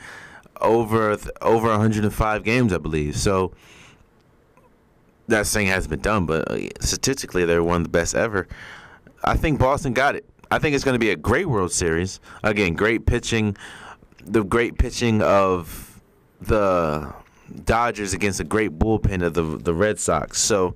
over 0.59 1.17
over 1.41 1.67
105 1.69 2.43
games, 2.43 2.74
I 2.74 2.78
believe. 2.78 3.17
So 3.17 3.53
that 5.28 5.47
thing 5.47 5.67
hasn't 5.67 5.89
been 5.89 6.01
done, 6.01 6.26
but 6.26 6.49
uh, 6.51 6.59
statistically, 6.80 7.45
they're 7.45 7.63
one 7.63 7.78
of 7.78 7.84
the 7.84 7.89
best 7.89 8.15
ever. 8.15 8.47
I 9.24 9.36
think 9.36 9.59
Boston 9.59 9.93
got 9.93 10.15
it. 10.15 10.26
I 10.49 10.59
think 10.59 10.76
it's 10.76 10.84
going 10.84 10.95
to 10.95 10.99
be 10.99 11.11
a 11.11 11.15
great 11.15 11.47
World 11.47 11.72
Series. 11.72 12.19
Again, 12.43 12.74
great 12.74 13.05
pitching, 13.05 13.55
the 14.24 14.43
great 14.43 14.78
pitching 14.78 15.22
of 15.22 16.01
the 16.41 17.13
Dodgers 17.65 18.13
against 18.13 18.39
a 18.39 18.43
great 18.43 18.78
bullpen 18.78 19.24
of 19.24 19.34
the 19.34 19.43
the 19.43 19.74
Red 19.74 19.99
Sox. 19.99 20.39
So 20.39 20.76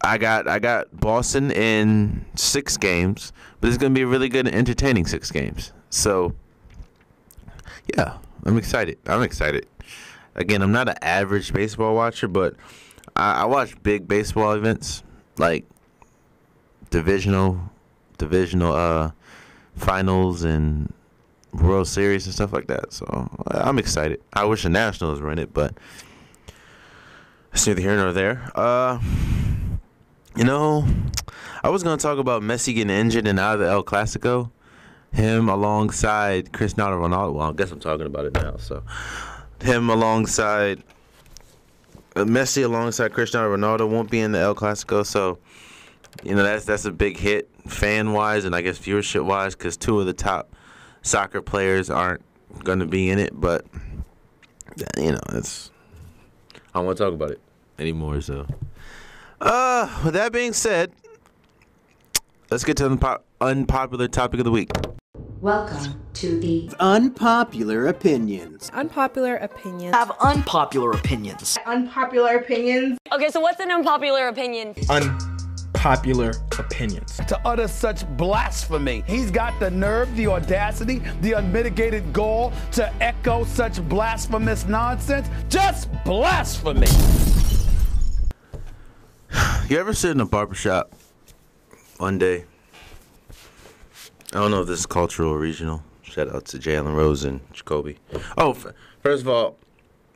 I 0.00 0.18
got 0.18 0.48
I 0.48 0.58
got 0.58 0.88
Boston 0.98 1.50
in 1.50 2.24
six 2.36 2.76
games, 2.76 3.32
it's 3.68 3.78
going 3.78 3.92
to 3.92 3.98
be 3.98 4.02
a 4.02 4.06
really 4.06 4.28
good 4.28 4.46
and 4.46 4.54
entertaining 4.54 5.06
six 5.06 5.30
games. 5.30 5.72
So 5.90 6.34
yeah, 7.96 8.18
I'm 8.44 8.58
excited. 8.58 8.98
I'm 9.06 9.22
excited. 9.22 9.66
Again, 10.34 10.62
I'm 10.62 10.72
not 10.72 10.88
an 10.88 10.96
average 11.02 11.52
baseball 11.52 11.94
watcher, 11.94 12.28
but 12.28 12.56
I, 13.14 13.42
I 13.42 13.44
watch 13.44 13.80
big 13.82 14.06
baseball 14.06 14.52
events 14.52 15.02
like 15.38 15.64
divisional 16.90 17.60
divisional 18.18 18.72
uh 18.72 19.10
finals 19.74 20.44
and 20.44 20.92
World 21.52 21.88
Series 21.88 22.26
and 22.26 22.34
stuff 22.34 22.52
like 22.52 22.66
that. 22.68 22.92
So 22.92 23.28
I'm 23.48 23.78
excited. 23.78 24.20
I 24.32 24.44
wish 24.44 24.62
the 24.62 24.68
Nationals 24.68 25.20
were 25.20 25.30
in 25.32 25.38
it, 25.38 25.52
but 25.52 25.74
it's 27.52 27.66
neither 27.66 27.80
here 27.80 27.96
nor 27.96 28.12
there. 28.12 28.50
Uh, 28.54 28.98
you 30.36 30.44
know, 30.44 30.86
I 31.62 31.68
was 31.68 31.82
gonna 31.82 31.96
talk 31.96 32.18
about 32.18 32.42
Messi 32.42 32.74
getting 32.74 32.90
injured 32.90 33.26
and 33.26 33.40
out 33.40 33.54
of 33.54 33.60
the 33.60 33.68
El 33.68 33.84
Clasico. 33.84 34.50
Him 35.12 35.48
alongside 35.48 36.52
Cristiano 36.52 37.00
Ronaldo. 37.00 37.32
Well, 37.34 37.50
I 37.50 37.52
guess 37.52 37.70
I'm 37.70 37.80
talking 37.80 38.06
about 38.06 38.26
it 38.26 38.34
now. 38.34 38.56
So, 38.58 38.82
him 39.62 39.88
alongside 39.88 40.82
uh, 42.14 42.24
Messi 42.24 42.64
alongside 42.64 43.12
Cristiano 43.12 43.54
Ronaldo 43.56 43.88
won't 43.88 44.10
be 44.10 44.20
in 44.20 44.32
the 44.32 44.38
El 44.38 44.54
Clasico. 44.54 45.06
So, 45.06 45.38
you 46.22 46.34
know 46.34 46.42
that's 46.42 46.64
that's 46.64 46.84
a 46.84 46.92
big 46.92 47.16
hit 47.16 47.48
fan 47.66 48.12
wise 48.12 48.44
and 48.44 48.54
I 48.54 48.62
guess 48.62 48.78
viewership 48.78 49.24
wise 49.24 49.54
because 49.54 49.76
two 49.76 50.00
of 50.00 50.06
the 50.06 50.12
top 50.12 50.54
soccer 51.02 51.40
players 51.40 51.90
aren't 51.90 52.22
going 52.64 52.78
to 52.80 52.86
be 52.86 53.10
in 53.10 53.18
it, 53.18 53.38
but 53.38 53.64
you 54.98 55.12
know, 55.12 55.20
it's 55.32 55.70
I 56.74 56.78
don't 56.78 56.86
want 56.86 56.98
to 56.98 57.04
talk 57.04 57.14
about 57.14 57.30
it 57.30 57.40
anymore. 57.78 58.20
So, 58.20 58.46
uh, 59.40 60.00
with 60.04 60.14
that 60.14 60.32
being 60.32 60.52
said, 60.52 60.92
let's 62.50 62.64
get 62.64 62.76
to 62.78 62.88
the 62.88 62.96
unpo- 62.96 63.20
unpopular 63.40 64.08
topic 64.08 64.40
of 64.40 64.44
the 64.44 64.50
week. 64.50 64.70
Welcome 65.40 66.00
to 66.14 66.40
the 66.40 66.70
Unpopular 66.80 67.88
opinions. 67.88 68.70
Unpopular 68.72 69.36
opinions. 69.36 69.94
have 69.94 70.10
unpopular 70.20 70.92
opinions. 70.92 71.58
unpopular 71.66 72.36
opinions. 72.36 72.98
Okay, 73.12 73.28
so 73.28 73.40
what's 73.40 73.60
an 73.60 73.70
unpopular 73.70 74.28
opinion? 74.28 74.74
unpopular 74.88 76.32
opinions. 76.58 77.18
to 77.28 77.38
utter 77.46 77.68
such 77.68 78.08
blasphemy. 78.16 79.04
He's 79.06 79.30
got 79.30 79.60
the 79.60 79.70
nerve, 79.70 80.14
the 80.16 80.26
audacity, 80.26 81.00
the 81.20 81.32
unmitigated 81.34 82.12
gall 82.14 82.52
to 82.72 82.90
echo 83.02 83.44
such 83.44 83.86
blasphemous 83.88 84.64
nonsense. 84.66 85.28
Just 85.50 85.90
blasphemy. 86.04 86.86
You 89.68 89.80
ever 89.80 89.94
sit 89.94 90.12
in 90.12 90.20
a 90.20 90.26
barbershop 90.26 90.92
one 91.96 92.18
day? 92.18 92.44
I 94.32 94.38
don't 94.38 94.52
know 94.52 94.60
if 94.60 94.68
this 94.68 94.78
is 94.78 94.86
cultural 94.86 95.32
or 95.32 95.38
regional. 95.40 95.82
Shout 96.02 96.32
out 96.32 96.44
to 96.46 96.58
Jalen 96.58 96.94
Rose 96.94 97.24
and 97.24 97.40
Jacoby. 97.52 97.98
Oh, 98.38 98.54
first 99.00 99.22
of 99.22 99.28
all, 99.28 99.58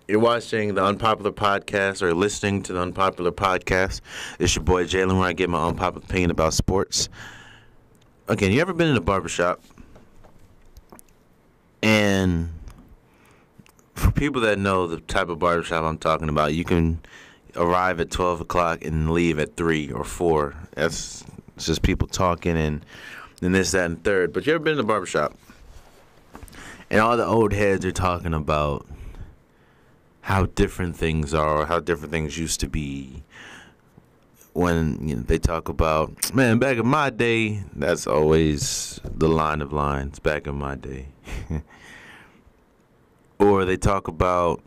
you're 0.06 0.20
watching 0.20 0.74
the 0.74 0.84
Unpopular 0.84 1.32
Podcast 1.32 2.00
or 2.00 2.14
listening 2.14 2.62
to 2.62 2.72
the 2.72 2.80
Unpopular 2.80 3.32
Podcast. 3.32 4.02
It's 4.38 4.54
your 4.54 4.62
boy 4.62 4.84
Jalen 4.84 5.18
where 5.18 5.26
I 5.26 5.32
get 5.32 5.50
my 5.50 5.66
unpopular 5.66 6.06
opinion 6.06 6.30
about 6.30 6.54
sports. 6.54 7.08
Again, 8.28 8.52
you 8.52 8.60
ever 8.60 8.72
been 8.72 8.86
in 8.86 8.96
a 8.96 9.00
barbershop? 9.00 9.60
And 11.82 12.50
for 13.94 14.12
people 14.12 14.42
that 14.42 14.60
know 14.60 14.86
the 14.86 15.00
type 15.00 15.28
of 15.28 15.40
barbershop 15.40 15.82
I'm 15.82 15.98
talking 15.98 16.28
about, 16.28 16.54
you 16.54 16.62
can 16.62 17.00
arrive 17.56 18.00
at 18.00 18.10
12 18.10 18.42
o'clock 18.42 18.84
and 18.84 19.10
leave 19.10 19.38
at 19.38 19.56
3 19.56 19.92
or 19.92 20.04
4. 20.04 20.54
That's 20.74 21.24
just 21.58 21.82
people 21.82 22.08
talking 22.08 22.56
and, 22.56 22.84
and 23.42 23.54
this, 23.54 23.72
that, 23.72 23.86
and 23.86 24.02
third. 24.02 24.32
But 24.32 24.46
you 24.46 24.54
ever 24.54 24.62
been 24.62 24.74
in 24.74 24.80
a 24.80 24.84
barbershop? 24.84 25.36
And 26.90 27.00
all 27.00 27.16
the 27.16 27.26
old 27.26 27.52
heads 27.52 27.84
are 27.84 27.92
talking 27.92 28.34
about 28.34 28.86
how 30.22 30.46
different 30.46 30.96
things 30.96 31.32
are, 31.34 31.66
how 31.66 31.80
different 31.80 32.12
things 32.12 32.38
used 32.38 32.60
to 32.60 32.68
be. 32.68 33.22
When 34.52 35.08
you 35.08 35.16
know, 35.16 35.22
they 35.22 35.38
talk 35.38 35.68
about, 35.68 36.34
man, 36.34 36.58
back 36.58 36.76
in 36.78 36.86
my 36.86 37.10
day, 37.10 37.62
that's 37.74 38.06
always 38.08 39.00
the 39.04 39.28
line 39.28 39.62
of 39.62 39.72
lines, 39.72 40.18
back 40.18 40.48
in 40.48 40.56
my 40.56 40.74
day. 40.74 41.06
or 43.38 43.64
they 43.64 43.76
talk 43.76 44.08
about 44.08 44.60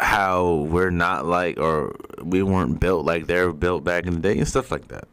how 0.00 0.66
we're 0.68 0.90
not 0.90 1.26
like, 1.26 1.58
or 1.58 1.96
we 2.22 2.42
weren't 2.42 2.80
built 2.80 3.04
like 3.04 3.26
they 3.26 3.42
were 3.44 3.52
built 3.52 3.84
back 3.84 4.06
in 4.06 4.14
the 4.14 4.20
day, 4.20 4.38
and 4.38 4.46
stuff 4.48 4.70
like 4.70 4.88
that. 4.88 5.08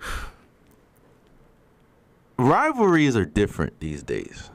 Rivalries 2.38 3.16
are 3.16 3.24
different 3.24 3.80
these 3.80 4.02
days. 4.02 4.50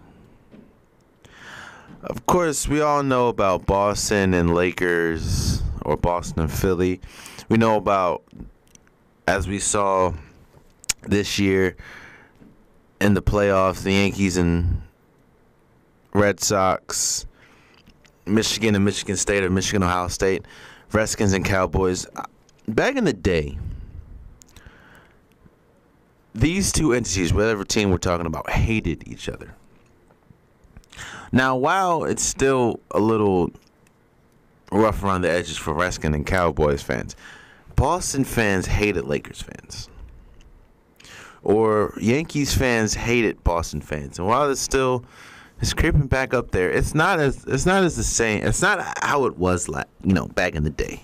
Of 2.04 2.26
course, 2.26 2.68
we 2.68 2.82
all 2.82 3.02
know 3.02 3.30
about 3.30 3.66
Boston 3.66 4.34
and 4.34 4.54
Lakers 4.54 5.64
or 5.84 5.96
Boston 5.96 6.42
and 6.42 6.52
Philly. 6.52 7.00
We 7.48 7.58
know 7.58 7.78
about, 7.78 8.24
as 9.26 9.48
we 9.48 9.60
saw 9.60 10.14
this 11.04 11.40
year 11.40 11.78
in 13.00 13.14
the 13.14 13.22
playoffs, 13.22 13.84
the 13.84 13.94
Yankees 13.94 14.38
and 14.38 14.82
Red 16.14 16.42
Sox, 16.42 17.26
Michigan 18.26 18.76
and 18.76 18.86
Michigan 18.86 19.16
State 19.16 19.44
or 19.44 19.50
Michigan 19.50 19.84
Ohio 19.84 20.08
State, 20.08 20.46
Redskins 20.92 21.34
and 21.34 21.44
Cowboys. 21.44 22.08
Back 22.68 22.96
in 22.96 23.04
the 23.04 23.14
day, 23.14 23.58
these 26.34 26.72
two 26.72 26.94
entities, 26.94 27.34
whatever 27.34 27.64
team 27.64 27.92
we're 27.92 27.98
talking 27.98 28.26
about, 28.26 28.50
hated 28.50 29.08
each 29.08 29.30
other. 29.30 29.54
Now, 31.32 31.56
while 31.56 32.04
it's 32.06 32.24
still 32.24 32.80
a 32.92 33.00
little 33.00 33.52
rough 34.72 35.04
around 35.04 35.22
the 35.22 35.32
edges 35.32 35.58
for 35.58 35.74
Redskins 35.74 36.16
and 36.16 36.26
Cowboys 36.26 36.82
fans, 36.82 37.16
Boston 37.76 38.24
fans 38.24 38.68
hated 38.68 39.06
Lakers 39.06 39.42
fans. 39.42 39.90
Or 41.44 41.94
Yankees 42.00 42.56
fans 42.56 42.94
hated 42.94 43.44
Boston 43.44 43.82
fans. 43.82 44.18
And 44.18 44.28
while 44.28 44.50
it's 44.50 44.62
still 44.62 45.04
it's 45.64 45.74
creeping 45.74 46.08
back 46.08 46.34
up 46.34 46.52
there, 46.52 46.70
it's 46.70 46.94
not 46.94 47.22
as 47.22 47.46
it's 47.46 47.66
not 47.66 47.86
as 47.86 47.96
the 47.96 48.04
same. 48.04 48.44
It's 48.44 48.62
not 48.62 48.98
how 49.02 49.24
it 49.28 49.38
was 49.38 49.70
like, 49.70 49.88
you 50.04 50.12
know, 50.12 50.28
back 50.28 50.56
in 50.56 50.66
the 50.66 50.70
day. 50.70 51.04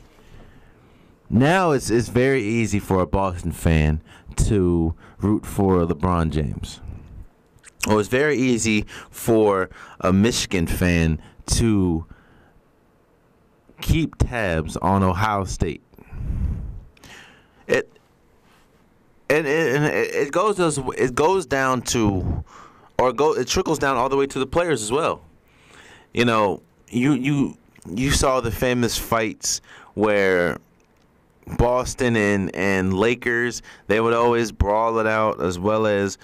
Now 1.29 1.71
it's 1.71 1.89
it's 1.89 2.09
very 2.09 2.43
easy 2.43 2.77
for 2.77 2.99
a 2.99 3.07
Boston 3.07 3.53
fan 3.53 4.01
to 4.35 4.95
root 5.19 5.45
for 5.45 5.85
LeBron 5.85 6.31
James. 6.31 6.81
Or 7.87 8.01
it's 8.01 8.09
very 8.09 8.37
easy 8.37 8.85
for 9.09 9.69
a 10.01 10.11
Michigan 10.11 10.67
fan 10.67 11.21
to 11.45 12.05
keep 13.79 14.17
tabs 14.17 14.75
on 14.75 15.03
Ohio 15.03 15.45
State. 15.45 15.83
It 17.65 17.89
and 19.29 19.47
it, 19.47 19.75
and 19.77 19.85
it 19.85 20.33
goes 20.33 20.59
as 20.59 20.81
it 20.97 21.15
goes 21.15 21.45
down 21.45 21.81
to 21.83 22.43
or 22.99 23.13
go 23.13 23.33
it 23.33 23.47
trickles 23.47 23.79
down 23.79 23.95
all 23.95 24.09
the 24.09 24.17
way 24.17 24.27
to 24.27 24.39
the 24.39 24.45
players 24.45 24.83
as 24.83 24.91
well. 24.91 25.21
You 26.13 26.25
know, 26.25 26.61
you 26.89 27.13
you 27.13 27.57
you 27.87 28.11
saw 28.11 28.41
the 28.41 28.51
famous 28.51 28.97
fights 28.97 29.61
where 29.93 30.57
Boston 31.57 32.15
and 32.15 32.53
and 32.55 32.93
Lakers 32.93 33.61
they 33.87 34.01
would 34.01 34.13
always 34.13 34.51
brawl 34.51 34.99
it 34.99 35.07
out 35.07 35.41
as 35.41 35.57
well 35.57 35.87
as 35.87 36.17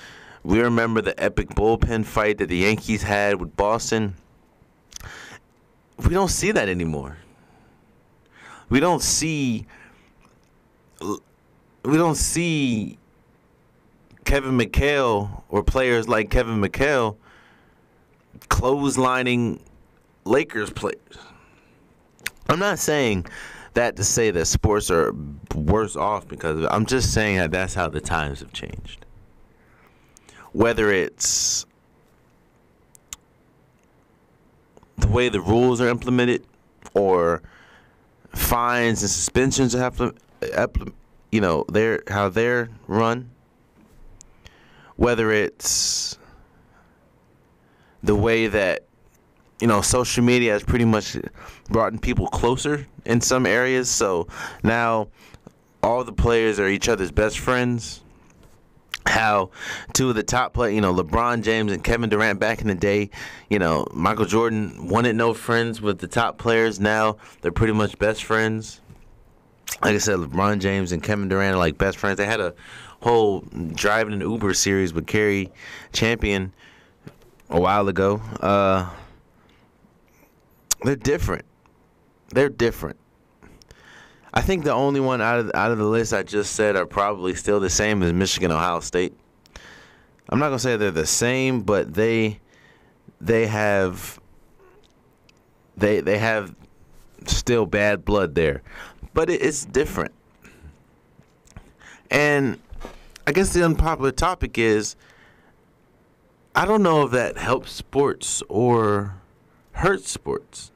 we 0.43 0.59
remember 0.59 1.01
the 1.01 1.21
epic 1.21 1.49
bullpen 1.49 2.05
fight 2.05 2.37
that 2.39 2.49
the 2.49 2.57
Yankees 2.57 3.01
had 3.01 3.39
with 3.39 3.55
Boston. 3.55 4.15
We 5.97 6.13
don't 6.13 6.29
see 6.29 6.51
that 6.51 6.67
anymore. 6.67 7.17
We 8.69 8.79
don't 8.79 9.01
see 9.01 9.65
we 10.99 11.97
don't 11.97 12.15
see 12.15 12.97
Kevin 14.25 14.57
McHale 14.57 15.43
or 15.49 15.63
players 15.63 16.09
like 16.09 16.29
Kevin 16.29 16.59
McHale 16.59 17.15
clotheslining 18.49 19.59
Lakers 20.25 20.71
players. 20.71 20.99
I'm 22.49 22.59
not 22.59 22.79
saying 22.79 23.25
that 23.75 23.95
to 23.95 24.03
say 24.03 24.31
that 24.31 24.45
sports 24.45 24.89
are 24.89 25.13
worse 25.53 25.95
off 25.95 26.27
because 26.27 26.67
I'm 26.69 26.85
just 26.85 27.13
saying 27.13 27.37
that 27.37 27.51
that's 27.51 27.73
how 27.73 27.87
the 27.87 28.01
times 28.01 28.39
have 28.39 28.51
changed. 28.51 29.05
Whether 30.53 30.91
it's 30.91 31.65
the 34.97 35.07
way 35.07 35.29
the 35.29 35.41
rules 35.41 35.81
are 35.81 35.87
implemented 35.87 36.45
or 36.93 37.41
fines 38.33 39.01
and 39.01 39.09
suspensions 39.09 39.73
have 39.73 39.97
to, 39.97 40.13
you 41.31 41.41
know, 41.41 41.65
they're 41.69 42.01
how 42.07 42.29
they're 42.29 42.69
run. 42.87 43.29
Whether 44.97 45.31
it's 45.31 46.17
the 48.03 48.15
way 48.15 48.47
that 48.47 48.85
you 49.59 49.67
know 49.67 49.81
social 49.81 50.23
media 50.23 50.53
has 50.53 50.63
pretty 50.63 50.85
much 50.85 51.17
brought 51.69 52.01
people 52.01 52.27
closer 52.27 52.87
in 53.05 53.21
some 53.21 53.45
areas. 53.45 53.89
So 53.89 54.27
now 54.63 55.07
all 55.83 56.03
the 56.03 56.13
players 56.13 56.59
are 56.59 56.67
each 56.67 56.89
other's 56.89 57.11
best 57.11 57.39
friends. 57.39 58.01
How 59.07 59.51
two 59.93 60.09
of 60.09 60.15
the 60.15 60.23
top 60.23 60.53
play, 60.53 60.73
you 60.73 60.81
know, 60.81 60.93
LeBron 60.93 61.43
James 61.43 61.71
and 61.71 61.83
Kevin 61.83 62.09
Durant 62.09 62.39
back 62.39 62.61
in 62.61 62.67
the 62.67 62.75
day, 62.75 63.11
you 63.51 63.59
know, 63.59 63.85
Michael 63.93 64.25
Jordan 64.25 64.87
wanted 64.87 65.15
no 65.15 65.35
friends 65.35 65.79
with 65.79 65.99
the 65.99 66.07
top 66.07 66.39
players. 66.39 66.79
Now 66.79 67.17
they're 67.41 67.51
pretty 67.51 67.73
much 67.73 67.99
best 67.99 68.23
friends. 68.23 68.81
Like 69.83 69.93
I 69.93 69.99
said, 69.99 70.17
LeBron 70.17 70.59
James 70.59 70.91
and 70.91 71.03
Kevin 71.03 71.27
Durant 71.27 71.55
are 71.55 71.59
like 71.59 71.77
best 71.77 71.97
friends. 71.97 72.17
They 72.17 72.25
had 72.25 72.39
a 72.39 72.55
whole 73.05 73.41
driving 73.75 74.15
an 74.15 74.19
Uber 74.21 74.51
series 74.55 74.91
with 74.91 75.05
Cari 75.05 75.51
Champion 75.93 76.51
a 77.51 77.61
while 77.61 77.87
ago. 77.87 78.19
Uh, 78.39 78.89
they're 80.81 80.95
different. 80.95 81.45
They're 82.29 82.49
different. 82.49 82.97
I 84.33 84.41
think 84.41 84.63
the 84.63 84.73
only 84.73 84.99
one 84.99 85.21
out 85.21 85.39
of 85.39 85.51
out 85.53 85.71
of 85.71 85.77
the 85.77 85.85
list 85.85 86.13
I 86.13 86.23
just 86.23 86.53
said 86.53 86.75
are 86.75 86.87
probably 86.87 87.35
still 87.35 87.59
the 87.59 87.69
same 87.69 88.01
as 88.01 88.11
Michigan, 88.11 88.51
Ohio 88.51 88.79
State. 88.79 89.13
I'm 90.27 90.39
not 90.39 90.47
gonna 90.47 90.57
say 90.57 90.75
they're 90.75 90.89
the 90.89 91.05
same, 91.05 91.61
but 91.61 91.93
they 91.93 92.39
they 93.21 93.45
have 93.45 94.19
they 95.77 96.01
they 96.01 96.17
have 96.17 96.55
still 97.27 97.67
bad 97.67 98.03
blood 98.03 98.33
there, 98.33 98.63
but 99.13 99.29
it, 99.29 99.43
it's 99.43 99.63
different. 99.63 100.11
And 102.09 102.59
I 103.27 103.31
guess 103.31 103.53
the 103.53 103.63
unpopular 103.65 104.11
topic 104.11 104.57
is 104.57 104.95
I 106.55 106.65
don't 106.65 106.83
know 106.83 107.03
if 107.03 107.11
that 107.11 107.37
helps 107.37 107.71
sports 107.71 108.43
or 108.47 109.15
hurts 109.73 110.09
sports. 110.11 110.71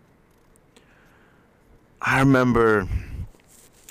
I 2.01 2.19
remember 2.19 2.87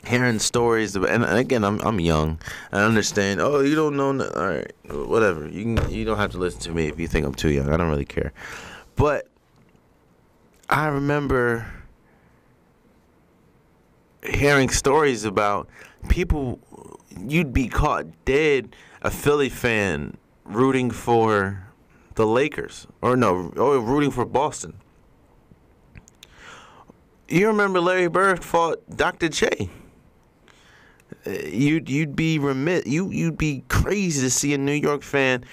hearing 0.06 0.38
stories 0.38 0.96
of, 0.96 1.04
and 1.04 1.24
again, 1.24 1.64
I'm 1.64 1.80
I'm 1.80 2.00
young. 2.00 2.40
I 2.72 2.82
understand. 2.82 3.40
Oh, 3.40 3.60
you 3.60 3.74
don't 3.74 3.96
know. 3.96 4.08
All 4.28 4.46
right, 4.46 4.72
whatever. 4.90 5.48
You 5.48 5.76
can. 5.76 5.90
You 5.90 6.04
don't 6.04 6.18
have 6.18 6.32
to 6.32 6.38
listen 6.38 6.60
to 6.62 6.72
me 6.72 6.88
if 6.88 6.98
you 6.98 7.06
think 7.06 7.26
I'm 7.26 7.34
too 7.34 7.50
young. 7.50 7.70
I 7.70 7.76
don't 7.76 7.90
really 7.90 8.04
care. 8.04 8.32
But 8.96 9.28
I 10.68 10.88
remember 10.88 11.66
hearing 14.22 14.68
stories 14.68 15.24
about 15.24 15.68
people. 16.08 16.58
You'd 17.26 17.52
be 17.52 17.68
caught 17.68 18.06
dead, 18.24 18.76
a 19.02 19.10
Philly 19.10 19.48
fan 19.48 20.16
rooting 20.44 20.90
for 20.90 21.68
the 22.14 22.26
Lakers, 22.26 22.86
or 23.00 23.16
no, 23.16 23.52
or 23.56 23.78
rooting 23.80 24.10
for 24.10 24.24
Boston. 24.24 24.74
You 27.28 27.48
remember 27.48 27.80
Larry 27.80 28.08
Bird 28.08 28.42
fought 28.42 28.78
Dr. 28.94 29.28
J. 29.28 29.70
Uh, 31.26 31.30
you'd 31.30 31.88
you'd 31.88 32.16
be 32.16 32.38
remit 32.38 32.86
you 32.86 33.10
you'd 33.10 33.38
be 33.38 33.64
crazy 33.68 34.20
to 34.22 34.30
see 34.30 34.54
a 34.54 34.58
New 34.58 34.72
York 34.72 35.02
fan 35.02 35.44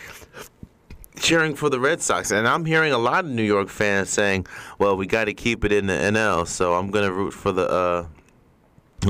cheering 1.18 1.55
for 1.55 1.70
the 1.70 1.80
Red 1.80 2.01
Sox, 2.01 2.32
and 2.32 2.47
I'm 2.47 2.66
hearing 2.66 2.91
a 2.91 2.97
lot 2.97 3.26
of 3.26 3.32
New 3.32 3.43
York 3.43 3.70
fans 3.70 4.09
saying, 4.09 4.47
"Well, 4.80 4.95
we 4.97 5.07
got 5.07 5.26
to 5.26 5.34
keep 5.34 5.66
it 5.66 5.72
in 5.72 5.88
the 5.88 5.93
NL, 5.93 6.45
so 6.45 6.76
I'm 6.76 6.91
gonna 6.91 7.11
root 7.11 7.34
for 7.34 7.51
the 7.51 7.70
uh, 7.70 8.07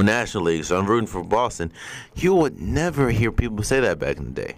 National 0.03 0.43
League, 0.43 0.65
so 0.65 0.77
I'm 0.77 0.85
rooting 0.85 1.07
for 1.07 1.23
Boston." 1.23 1.71
You 2.15 2.35
would 2.35 2.59
never 2.59 3.09
hear 3.09 3.31
people 3.31 3.63
say 3.63 3.79
that 3.79 3.99
back 3.99 4.17
in 4.17 4.25
the 4.25 4.31
day. 4.31 4.55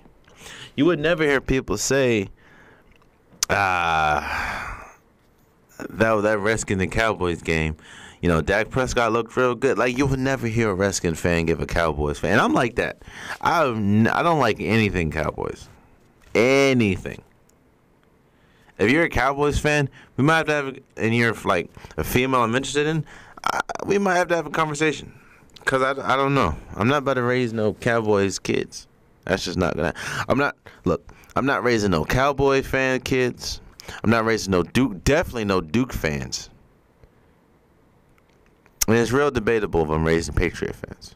You 0.75 0.85
would 0.85 0.99
never 0.99 1.23
hear 1.23 1.41
people 1.41 1.77
say, 1.77 2.29
ah, 3.49 4.93
that 5.79 6.21
that 6.21 6.39
Redskins 6.39 6.81
and 6.81 6.91
Cowboys 6.91 7.41
game. 7.41 7.75
You 8.21 8.29
know, 8.29 8.41
Dak 8.41 8.69
Prescott 8.69 9.11
looked 9.11 9.35
real 9.37 9.55
good. 9.55 9.77
Like 9.77 9.97
you 9.97 10.05
would 10.05 10.19
never 10.19 10.47
hear 10.47 10.69
a 10.71 10.73
Redskins 10.73 11.19
fan 11.19 11.45
give 11.45 11.61
a 11.61 11.65
Cowboys 11.65 12.19
fan. 12.19 12.39
I'm 12.39 12.53
like 12.53 12.75
that. 12.75 13.01
I 13.41 13.61
I 13.61 14.23
don't 14.23 14.39
like 14.39 14.59
anything 14.59 15.11
Cowboys, 15.11 15.67
anything. 16.33 17.21
If 18.77 18.91
you're 18.91 19.03
a 19.03 19.09
Cowboys 19.09 19.59
fan, 19.59 19.89
we 20.17 20.23
might 20.23 20.37
have 20.37 20.47
to 20.47 20.53
have, 20.53 20.77
and 20.97 21.15
you're 21.15 21.33
like 21.33 21.71
a 21.97 22.03
female 22.03 22.41
I'm 22.41 22.53
interested 22.53 22.85
in, 22.85 23.05
we 23.85 23.97
might 23.97 24.15
have 24.15 24.27
to 24.27 24.35
have 24.35 24.45
a 24.45 24.51
conversation. 24.51 25.13
Cause 25.67 25.81
I, 25.81 26.13
I 26.13 26.15
don't 26.15 26.33
know. 26.33 26.55
I'm 26.77 26.87
not 26.87 26.99
about 26.99 27.15
to 27.15 27.23
raise 27.23 27.51
no 27.51 27.73
Cowboys 27.73 28.39
kids. 28.39 28.87
That's 29.25 29.43
just 29.43 29.57
not 29.57 29.75
gonna. 29.75 29.93
I'm 30.29 30.37
not. 30.37 30.55
Look, 30.85 31.11
I'm 31.35 31.45
not 31.45 31.61
raising 31.61 31.91
no 31.91 32.05
Cowboy 32.05 32.61
fan 32.61 33.01
kids. 33.01 33.59
I'm 34.01 34.09
not 34.09 34.23
raising 34.23 34.51
no 34.51 34.63
Duke. 34.63 35.03
Definitely 35.03 35.43
no 35.43 35.59
Duke 35.59 35.91
fans. 35.91 36.49
And 38.87 38.95
it's 38.95 39.11
real 39.11 39.29
debatable 39.29 39.83
if 39.83 39.89
I'm 39.89 40.05
raising 40.05 40.33
Patriot 40.33 40.73
fans. 40.73 41.15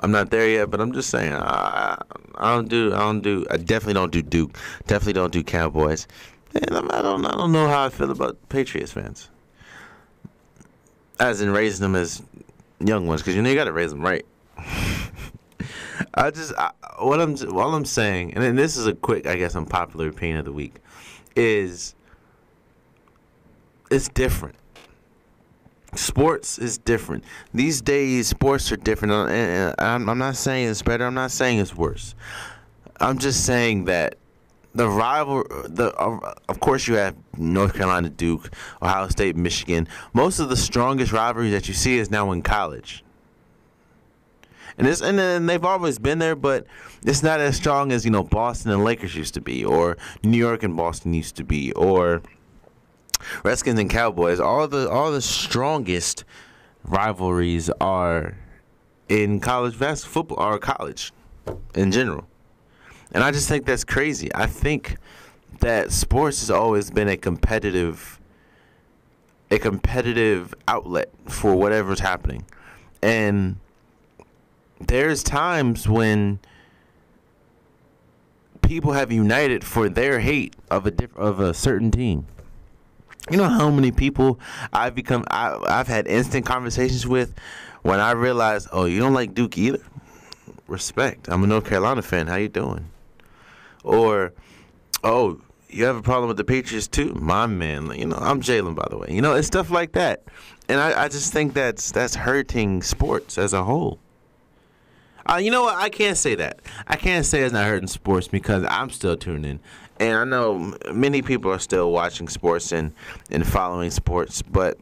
I'm 0.00 0.10
not 0.10 0.28
there 0.30 0.46
yet, 0.46 0.70
but 0.70 0.82
I'm 0.82 0.92
just 0.92 1.08
saying 1.08 1.32
I, 1.32 1.96
I 2.34 2.54
don't 2.54 2.68
do 2.68 2.92
I 2.92 2.98
don't 2.98 3.22
do 3.22 3.46
I 3.50 3.56
definitely 3.56 3.94
don't 3.94 4.12
do 4.12 4.20
Duke. 4.20 4.58
Definitely 4.86 5.14
don't 5.14 5.32
do 5.32 5.42
Cowboys. 5.42 6.06
And 6.54 6.76
I'm, 6.76 6.90
I 6.90 7.00
don't 7.00 7.24
I 7.24 7.30
don't 7.30 7.50
know 7.50 7.66
how 7.66 7.86
I 7.86 7.88
feel 7.88 8.10
about 8.10 8.36
Patriots 8.50 8.92
fans. 8.92 9.30
As 11.18 11.40
in 11.40 11.50
raising 11.50 11.80
them 11.80 11.96
as 11.96 12.22
young 12.86 13.06
ones, 13.06 13.22
because 13.22 13.34
you 13.34 13.42
know 13.42 13.48
you 13.48 13.54
got 13.54 13.64
to 13.64 13.72
raise 13.72 13.90
them 13.90 14.02
right. 14.02 14.24
I 16.14 16.30
just 16.30 16.54
I, 16.56 16.72
what 17.00 17.20
I'm 17.20 17.36
all 17.56 17.74
I'm 17.74 17.84
saying, 17.84 18.34
and 18.34 18.42
then 18.42 18.56
this 18.56 18.76
is 18.76 18.86
a 18.86 18.94
quick, 18.94 19.26
I 19.26 19.36
guess, 19.36 19.54
unpopular 19.54 20.08
opinion 20.08 20.38
of 20.38 20.44
the 20.44 20.52
week, 20.52 20.76
is 21.36 21.94
it's 23.90 24.08
different. 24.08 24.56
Sports 25.94 26.58
is 26.58 26.78
different 26.78 27.24
these 27.52 27.80
days. 27.80 28.26
Sports 28.26 28.70
are 28.72 28.76
different, 28.76 29.30
and 29.30 29.74
I'm, 29.78 30.08
I'm 30.08 30.18
not 30.18 30.36
saying 30.36 30.68
it's 30.68 30.82
better. 30.82 31.06
I'm 31.06 31.14
not 31.14 31.30
saying 31.30 31.58
it's 31.58 31.74
worse. 31.74 32.14
I'm 33.00 33.18
just 33.18 33.44
saying 33.44 33.84
that 33.84 34.16
the 34.74 34.88
rival, 34.88 35.44
the 35.68 35.94
uh, 35.94 36.34
of 36.48 36.60
course 36.60 36.88
you 36.88 36.94
have 36.94 37.14
North 37.36 37.74
Carolina, 37.74 38.10
Duke, 38.10 38.50
Ohio 38.82 39.08
State, 39.08 39.36
Michigan. 39.36 39.88
Most 40.12 40.38
of 40.40 40.48
the 40.48 40.56
strongest 40.56 41.12
rivalries 41.12 41.52
that 41.52 41.68
you 41.68 41.74
see 41.74 41.98
is 41.98 42.10
now 42.10 42.32
in 42.32 42.42
college 42.42 43.04
and 44.78 44.86
it's 44.86 45.00
and, 45.00 45.18
and 45.20 45.48
they've 45.48 45.64
always 45.64 45.98
been 45.98 46.18
there, 46.18 46.34
but 46.34 46.66
it's 47.04 47.22
not 47.22 47.40
as 47.40 47.56
strong 47.56 47.92
as 47.92 48.04
you 48.04 48.10
know 48.10 48.22
Boston 48.22 48.72
and 48.72 48.84
Lakers 48.84 49.14
used 49.14 49.34
to 49.34 49.40
be, 49.40 49.64
or 49.64 49.96
New 50.22 50.38
York 50.38 50.62
and 50.62 50.76
Boston 50.76 51.14
used 51.14 51.36
to 51.36 51.44
be, 51.44 51.72
or 51.72 52.22
Redskins 53.44 53.78
and 53.78 53.88
Cowboys. 53.88 54.40
All 54.40 54.66
the 54.66 54.90
all 54.90 55.12
the 55.12 55.22
strongest 55.22 56.24
rivalries 56.84 57.70
are 57.80 58.36
in 59.08 59.40
college 59.40 59.78
basketball 59.78 60.22
football 60.22 60.54
or 60.54 60.58
college 60.58 61.12
in 61.74 61.92
general, 61.92 62.26
and 63.14 63.24
I 63.24 63.30
just 63.30 63.48
think 63.48 63.64
that's 63.64 63.84
crazy. 63.84 64.30
I 64.34 64.46
think 64.46 64.96
that 65.60 65.92
sports 65.92 66.40
has 66.40 66.50
always 66.50 66.90
been 66.90 67.08
a 67.08 67.16
competitive 67.16 68.20
a 69.50 69.58
competitive 69.58 70.54
outlet 70.66 71.10
for 71.28 71.54
whatever's 71.54 72.00
happening 72.00 72.44
and 73.02 73.56
there's 74.80 75.22
times 75.22 75.88
when 75.88 76.40
people 78.62 78.92
have 78.92 79.12
united 79.12 79.62
for 79.62 79.88
their 79.88 80.20
hate 80.20 80.56
of 80.70 80.86
a 80.86 80.90
diff- 80.90 81.16
of 81.16 81.40
a 81.40 81.54
certain 81.54 81.90
team. 81.90 82.26
You 83.30 83.36
know 83.36 83.48
how 83.48 83.70
many 83.70 83.90
people 83.90 84.38
I've 84.72 84.94
become 84.94 85.24
I, 85.30 85.58
I've 85.66 85.88
had 85.88 86.06
instant 86.06 86.46
conversations 86.46 87.06
with 87.06 87.34
when 87.82 88.00
I 88.00 88.12
realized, 88.12 88.68
oh, 88.72 88.86
you 88.86 88.98
don't 88.98 89.14
like 89.14 89.34
Duke 89.34 89.56
either. 89.58 89.80
Respect. 90.66 91.28
I'm 91.28 91.44
a 91.44 91.46
North 91.46 91.66
Carolina 91.66 92.02
fan. 92.02 92.26
How 92.26 92.36
you 92.36 92.48
doing? 92.48 92.88
Or, 93.84 94.32
oh, 95.04 95.40
you 95.68 95.84
have 95.84 95.96
a 95.96 96.02
problem 96.02 96.28
with 96.28 96.36
the 96.36 96.44
Patriots 96.44 96.88
too, 96.88 97.14
my 97.14 97.46
man. 97.46 97.92
You 97.96 98.06
know, 98.06 98.16
I'm 98.16 98.40
Jalen, 98.40 98.74
by 98.74 98.86
the 98.90 98.96
way. 98.96 99.08
You 99.10 99.22
know, 99.22 99.34
it's 99.34 99.46
stuff 99.46 99.70
like 99.70 99.92
that, 99.92 100.24
and 100.68 100.80
I, 100.80 101.04
I 101.04 101.08
just 101.08 101.32
think 101.32 101.52
that's 101.54 101.92
that's 101.92 102.14
hurting 102.14 102.82
sports 102.82 103.38
as 103.38 103.52
a 103.52 103.64
whole. 103.64 103.98
Uh, 105.26 105.36
you 105.36 105.50
know 105.50 105.62
what? 105.62 105.76
I 105.76 105.88
can't 105.88 106.16
say 106.16 106.34
that. 106.34 106.60
I 106.86 106.96
can't 106.96 107.24
say 107.24 107.42
it's 107.42 107.52
not 107.52 107.64
hurting 107.64 107.88
sports 107.88 108.28
because 108.28 108.64
I'm 108.68 108.90
still 108.90 109.16
tuned 109.16 109.46
in, 109.46 109.58
and 109.98 110.16
I 110.16 110.24
know 110.24 110.76
many 110.92 111.22
people 111.22 111.50
are 111.50 111.58
still 111.58 111.90
watching 111.90 112.28
sports 112.28 112.72
and 112.72 112.92
and 113.30 113.46
following 113.46 113.90
sports. 113.90 114.42
But 114.42 114.78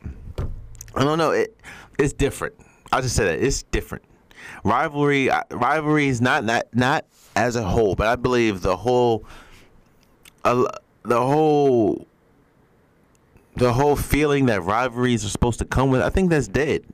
I 0.94 1.04
don't 1.04 1.18
know. 1.18 1.30
It 1.30 1.56
it's 1.98 2.12
different. 2.12 2.54
I'll 2.92 3.02
just 3.02 3.16
say 3.16 3.24
that 3.24 3.38
it's 3.38 3.62
different. 3.62 4.04
Rivalry, 4.64 5.30
uh, 5.30 5.44
rivalry 5.50 6.08
is 6.08 6.20
not 6.20 6.44
not 6.44 6.66
not 6.74 7.06
as 7.34 7.56
a 7.56 7.62
whole, 7.62 7.94
but 7.94 8.06
I 8.06 8.16
believe 8.16 8.62
the 8.62 8.76
whole, 8.76 9.24
uh, 10.44 10.64
the 11.02 11.20
whole, 11.20 12.06
the 13.56 13.72
whole 13.72 13.96
feeling 13.96 14.46
that 14.46 14.62
rivalries 14.62 15.24
are 15.24 15.28
supposed 15.28 15.58
to 15.60 15.64
come 15.64 15.90
with. 15.90 16.02
I 16.02 16.10
think 16.10 16.30
that's 16.30 16.48
dead. 16.48 16.84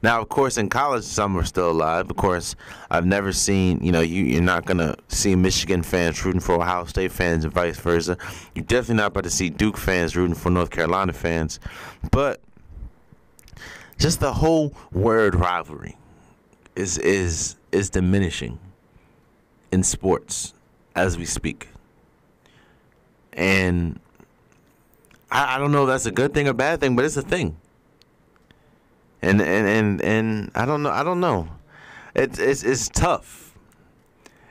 Now, 0.00 0.20
of 0.20 0.28
course, 0.28 0.56
in 0.56 0.68
college, 0.68 1.02
some 1.02 1.36
are 1.36 1.44
still 1.44 1.70
alive. 1.70 2.08
Of 2.08 2.16
course, 2.16 2.54
I've 2.88 3.04
never 3.04 3.32
seen, 3.32 3.82
you 3.82 3.90
know, 3.90 4.00
you, 4.00 4.22
you're 4.22 4.42
not 4.42 4.64
going 4.64 4.78
to 4.78 4.96
see 5.08 5.34
Michigan 5.34 5.82
fans 5.82 6.24
rooting 6.24 6.40
for 6.40 6.54
Ohio 6.54 6.84
State 6.84 7.10
fans 7.10 7.44
and 7.44 7.52
vice 7.52 7.78
versa. 7.78 8.16
You're 8.54 8.64
definitely 8.64 8.96
not 8.96 9.08
about 9.08 9.24
to 9.24 9.30
see 9.30 9.50
Duke 9.50 9.76
fans 9.76 10.16
rooting 10.16 10.36
for 10.36 10.50
North 10.50 10.70
Carolina 10.70 11.12
fans. 11.12 11.58
But 12.12 12.40
just 13.98 14.20
the 14.20 14.32
whole 14.32 14.72
word 14.92 15.34
rivalry 15.34 15.96
is 16.76 16.98
is 16.98 17.56
is 17.72 17.90
diminishing 17.90 18.60
in 19.70 19.82
sports 19.82 20.54
as 20.94 21.16
we 21.16 21.24
speak. 21.24 21.68
And 23.32 24.00
I, 25.30 25.56
I 25.56 25.58
don't 25.58 25.72
know 25.72 25.84
if 25.84 25.88
that's 25.88 26.06
a 26.06 26.10
good 26.10 26.34
thing 26.34 26.48
or 26.48 26.52
bad 26.52 26.80
thing, 26.80 26.96
but 26.96 27.04
it's 27.04 27.16
a 27.16 27.22
thing 27.22 27.56
and 29.22 29.40
and 29.40 29.68
and 29.68 30.02
and 30.02 30.50
I 30.54 30.64
don't 30.64 30.82
know. 30.82 30.90
I 30.90 31.02
don't 31.02 31.20
know. 31.20 31.48
It's 32.14 32.38
it's 32.38 32.62
it's 32.62 32.88
tough. 32.88 33.54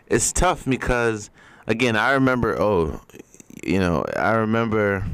It's 0.07 0.32
tough 0.32 0.65
because 0.65 1.30
again, 1.68 1.95
I 1.95 2.11
remember. 2.11 2.59
Oh, 2.59 3.01
you 3.63 3.80
know, 3.80 4.05
I 4.15 4.34
remember 4.34 5.05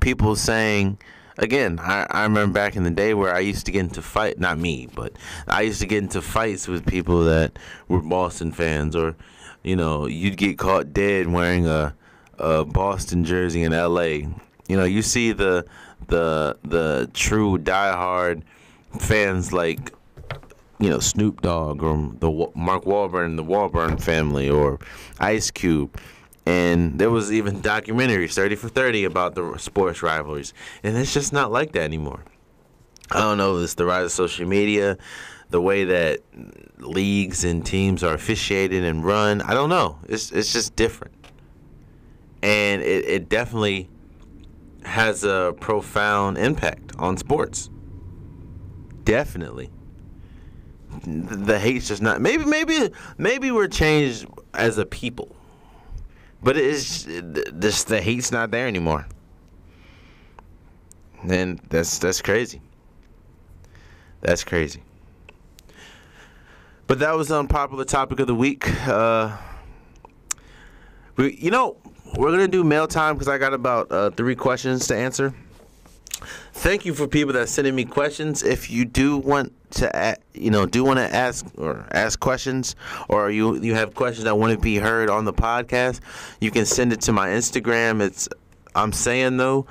people 0.00 0.36
saying. 0.36 0.98
Again, 1.38 1.78
I, 1.80 2.06
I 2.10 2.22
remember 2.24 2.52
back 2.52 2.76
in 2.76 2.82
the 2.82 2.90
day 2.90 3.14
where 3.14 3.34
I 3.34 3.40
used 3.40 3.66
to 3.66 3.72
get 3.72 3.80
into 3.80 4.02
fight. 4.02 4.38
Not 4.38 4.58
me, 4.58 4.88
but 4.94 5.12
I 5.48 5.62
used 5.62 5.80
to 5.80 5.86
get 5.86 6.02
into 6.02 6.20
fights 6.20 6.68
with 6.68 6.86
people 6.86 7.24
that 7.24 7.58
were 7.88 8.00
Boston 8.00 8.52
fans, 8.52 8.94
or 8.94 9.16
you 9.62 9.76
know, 9.76 10.06
you'd 10.06 10.36
get 10.36 10.58
caught 10.58 10.92
dead 10.92 11.28
wearing 11.28 11.66
a 11.66 11.94
a 12.38 12.64
Boston 12.64 13.24
jersey 13.24 13.62
in 13.62 13.72
L.A. 13.72 14.28
You 14.68 14.76
know, 14.76 14.84
you 14.84 15.02
see 15.02 15.32
the 15.32 15.64
the 16.08 16.58
the 16.64 17.10
true 17.14 17.58
diehard 17.58 18.42
fans 18.98 19.52
like 19.52 19.92
you 20.78 20.90
know 20.90 20.98
Snoop 20.98 21.40
Dogg 21.40 21.82
or 21.82 22.12
the 22.18 22.50
Mark 22.54 22.84
Wahlberg 22.84 23.24
and 23.24 23.38
the 23.38 23.44
Wahlberg 23.44 24.00
family 24.00 24.50
or 24.50 24.78
Ice 25.20 25.50
Cube. 25.50 25.96
And 26.44 26.98
there 26.98 27.10
was 27.10 27.32
even 27.32 27.62
documentaries, 27.62 28.34
30 28.34 28.56
for 28.56 28.68
30, 28.68 29.04
about 29.04 29.34
the 29.34 29.56
sports 29.58 30.02
rivalries. 30.02 30.52
And 30.82 30.96
it's 30.96 31.14
just 31.14 31.32
not 31.32 31.52
like 31.52 31.72
that 31.72 31.82
anymore. 31.82 32.24
I 33.10 33.20
don't 33.20 33.38
know, 33.38 33.58
it's 33.58 33.74
the 33.74 33.84
rise 33.84 34.06
of 34.06 34.12
social 34.12 34.46
media, 34.46 34.96
the 35.50 35.60
way 35.60 35.84
that 35.84 36.20
leagues 36.78 37.44
and 37.44 37.64
teams 37.64 38.02
are 38.02 38.14
officiated 38.14 38.84
and 38.84 39.04
run. 39.04 39.42
I 39.42 39.54
don't 39.54 39.68
know. 39.68 39.98
It's, 40.08 40.32
it's 40.32 40.52
just 40.52 40.74
different. 40.74 41.14
And 42.42 42.82
it, 42.82 43.04
it 43.04 43.28
definitely 43.28 43.88
has 44.84 45.24
a 45.24 45.54
profound 45.60 46.38
impact 46.38 46.92
on 46.98 47.16
sports. 47.16 47.70
Definitely. 49.04 49.70
The 51.04 51.58
hate's 51.58 51.88
just 51.88 52.02
not 52.02 52.20
maybe 52.20 52.44
maybe 52.44 52.90
maybe 53.16 53.50
we're 53.50 53.68
changed 53.68 54.26
as 54.52 54.78
a 54.78 54.84
people. 54.84 55.34
But 56.42 56.56
it's 56.56 57.04
this 57.04 57.84
the 57.84 58.00
heat's 58.00 58.32
not 58.32 58.50
there 58.50 58.66
anymore. 58.66 59.06
And 61.22 61.60
that's 61.68 61.98
that's 61.98 62.20
crazy. 62.20 62.60
That's 64.20 64.42
crazy. 64.42 64.82
But 66.86 66.98
that 66.98 67.16
was 67.16 67.28
the 67.28 67.38
unpopular 67.38 67.84
topic 67.84 68.20
of 68.20 68.26
the 68.26 68.34
week. 68.34 68.68
Uh, 68.86 69.36
we, 71.16 71.36
you 71.36 71.50
know, 71.50 71.76
we're 72.16 72.30
gonna 72.30 72.48
do 72.48 72.64
mail 72.64 72.88
time 72.88 73.14
because 73.14 73.28
I 73.28 73.38
got 73.38 73.54
about 73.54 73.90
uh, 73.92 74.10
three 74.10 74.34
questions 74.34 74.88
to 74.88 74.96
answer. 74.96 75.32
Thank 76.52 76.84
you 76.84 76.94
for 76.94 77.06
people 77.06 77.32
that 77.34 77.42
are 77.42 77.46
sending 77.46 77.74
me 77.74 77.84
questions. 77.84 78.42
If 78.42 78.70
you 78.70 78.84
do 78.84 79.18
want 79.18 79.52
to, 79.72 80.16
you 80.34 80.50
know, 80.50 80.66
do 80.66 80.84
want 80.84 80.98
to 80.98 81.14
ask 81.14 81.46
or 81.56 81.86
ask 81.92 82.20
questions, 82.20 82.76
or 83.08 83.30
you 83.30 83.60
you 83.60 83.74
have 83.74 83.94
questions 83.94 84.24
that 84.24 84.36
want 84.36 84.52
to 84.52 84.58
be 84.58 84.76
heard 84.76 85.10
on 85.10 85.24
the 85.24 85.32
podcast, 85.32 86.00
you 86.40 86.50
can 86.50 86.66
send 86.66 86.92
it 86.92 87.00
to 87.02 87.12
my 87.12 87.28
Instagram. 87.28 88.00
It's 88.00 88.28
I'm 88.74 88.92
saying 88.92 89.36
though, 89.36 89.66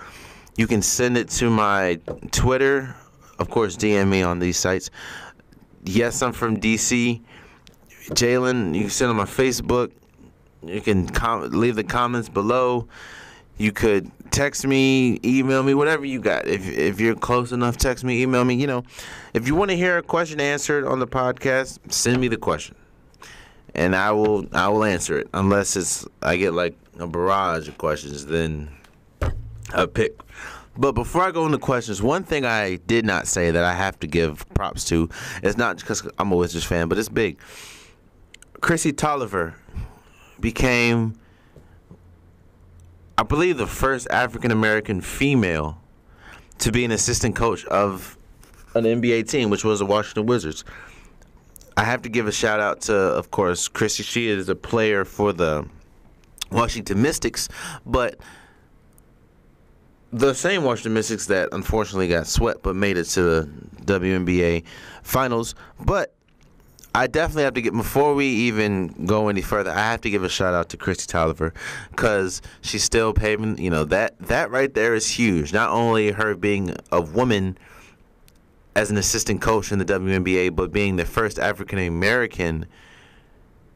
you 0.58 0.68
can 0.68 0.82
send 0.82 1.18
it 1.18 1.30
to 1.30 1.50
my 1.50 2.00
Twitter. 2.32 2.96
Of 3.40 3.50
course, 3.50 3.76
DM 3.76 4.10
me 4.10 4.22
on 4.22 4.40
these 4.40 4.58
sites. 4.58 4.90
Yes, 5.84 6.22
I'm 6.22 6.34
from 6.34 6.58
DC. 6.60 7.22
Jalen, 8.10 8.76
you 8.76 8.82
can 8.82 8.90
send 8.90 9.10
on 9.10 9.16
my 9.16 9.26
Facebook. 9.26 9.92
You 10.64 10.82
can 10.82 11.08
com- 11.08 11.50
leave 11.50 11.76
the 11.76 11.84
comments 11.84 12.30
below. 12.30 12.88
You 13.62 13.72
could 13.72 14.12
text 14.32 14.66
me, 14.66 15.20
email 15.24 15.62
me, 15.62 15.76
whatever 15.76 16.04
you 16.04 16.20
got. 16.20 16.48
If 16.48 16.68
if 16.68 17.00
you're 17.00 17.14
close 17.14 17.52
enough, 17.52 17.78
text 17.78 18.04
me, 18.04 18.24
email 18.24 18.44
me. 18.44 18.56
You 18.56 18.66
know, 18.66 18.84
if 19.36 19.46
you 19.46 19.54
want 19.54 19.70
to 19.70 19.78
hear 19.78 20.00
a 20.00 20.02
question 20.02 20.42
answered 20.42 20.84
on 20.84 20.98
the 20.98 21.06
podcast, 21.06 21.78
send 21.94 22.20
me 22.20 22.28
the 22.28 22.38
question, 22.38 22.76
and 23.76 23.96
I 23.96 24.14
will 24.14 24.48
I 24.52 24.68
will 24.70 24.84
answer 24.84 25.20
it. 25.20 25.28
Unless 25.36 25.76
it's 25.76 26.08
I 26.24 26.38
get 26.38 26.54
like 26.54 26.76
a 26.98 27.06
barrage 27.06 27.68
of 27.68 27.78
questions, 27.78 28.26
then 28.26 28.72
I 29.76 29.86
pick. 29.86 30.20
But 30.76 30.94
before 30.94 31.22
I 31.22 31.30
go 31.30 31.46
into 31.46 31.60
questions, 31.60 32.02
one 32.02 32.24
thing 32.24 32.46
I 32.46 32.78
did 32.88 33.06
not 33.06 33.28
say 33.28 33.52
that 33.52 33.64
I 33.64 33.76
have 33.76 34.00
to 34.00 34.08
give 34.08 34.44
props 34.56 34.86
to 34.86 35.08
is 35.44 35.56
not 35.56 35.78
because 35.78 36.08
I'm 36.18 36.32
a 36.32 36.36
Wizards 36.36 36.66
fan, 36.66 36.88
but 36.88 36.98
it's 36.98 37.10
big. 37.10 37.38
Chrissy 38.62 38.92
Toliver 38.92 39.54
became, 40.40 41.14
I 43.22 43.24
believe, 43.24 43.58
the 43.58 43.68
first 43.68 44.08
African 44.10 44.50
American 44.50 45.00
female 45.00 45.80
to 46.58 46.72
be 46.72 46.84
an 46.86 46.90
assistant 46.90 47.36
coach 47.36 47.64
of 47.66 48.18
an 48.74 48.86
NBA 48.86 49.30
team, 49.30 49.52
which 49.52 49.64
was 49.64 49.78
the 49.78 49.86
Washington 49.86 50.26
Wizards. 50.26 50.64
I 51.78 51.84
have 51.84 52.02
to 52.02 52.10
give 52.10 52.26
a 52.26 52.32
shout 52.32 52.60
out 52.60 52.82
to, 52.82 52.96
of 52.96 53.30
course, 53.30 53.68
Chrissy. 53.68 54.02
She 54.02 54.28
is 54.28 54.50
a 54.50 54.56
player 54.56 55.06
for 55.06 55.34
the 55.34 55.68
Washington 56.52 57.04
Mystics, 57.04 57.48
but 57.86 58.18
the 60.12 60.34
same 60.34 60.64
Washington 60.64 60.96
Mystics 60.96 61.28
that 61.28 61.50
unfortunately 61.52 62.08
got 62.08 62.26
swept 62.26 62.64
but 62.64 62.76
made 62.76 62.98
it 62.98 63.04
to 63.04 63.22
the 63.22 63.50
WNBA 63.86 64.64
finals. 65.04 65.54
But 65.80 66.16
I 66.94 67.08
definitely 67.08 67.44
have 67.44 67.54
to 67.54 67.62
get 67.62 67.74
before 67.74 68.14
we 68.14 68.26
even 68.26 69.06
go 69.06 69.30
any 69.30 69.42
further. 69.42 69.72
I 69.72 69.92
have 69.92 70.02
to 70.02 70.10
give 70.10 70.24
a 70.24 70.30
shout 70.30 70.54
out 70.54 70.70
to 70.70 70.78
Kristi 70.78 71.08
Toliver 71.08 71.54
because 71.90 72.42
she's 72.62 72.84
still 72.84 73.14
paving. 73.14 73.58
You 73.60 73.70
know 73.70 73.86
that 73.86 74.20
that 74.20 74.52
right 74.52 74.74
there 74.74 74.94
is 74.94 75.08
huge. 75.08 75.54
Not 75.54 75.70
only 75.70 76.12
her 76.12 76.36
being 76.36 76.76
a 76.92 77.02
woman 77.02 77.58
as 78.76 78.92
an 78.92 78.98
assistant 78.98 79.42
coach 79.42 79.72
in 79.72 79.80
the 79.80 79.86
WNBA, 79.86 80.54
but 80.56 80.74
being 80.74 80.98
the 80.98 81.06
first 81.06 81.40
African 81.40 81.80
American 81.80 82.66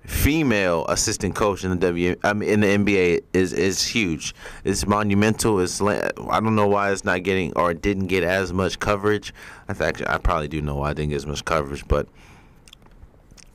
female 0.04 0.86
assistant 0.88 1.36
coach 1.36 1.64
in 1.64 1.72
the 1.72 1.78
W 1.78 2.16
I 2.24 2.34
mean, 2.34 2.50
in 2.50 2.60
the 2.60 2.68
NBA 2.68 3.22
is 3.32 3.54
is 3.54 3.88
huge. 3.88 4.36
It's 4.66 4.86
monumental. 4.86 5.62
It's 5.62 5.82
I 5.82 6.12
don't 6.42 6.56
know 6.56 6.68
why 6.68 6.92
it's 6.92 7.06
not 7.06 7.24
getting 7.24 7.54
or 7.56 7.74
didn't 7.74 8.08
get 8.08 8.24
as 8.24 8.52
much 8.52 8.80
coverage. 8.80 9.34
I 9.70 9.74
I 10.08 10.18
probably 10.18 10.50
do 10.50 10.62
know 10.62 10.76
why 10.76 10.90
I 10.90 10.94
didn't 10.94 11.12
get 11.12 11.18
as 11.18 11.26
much 11.26 11.46
coverage, 11.46 11.88
but 11.88 12.08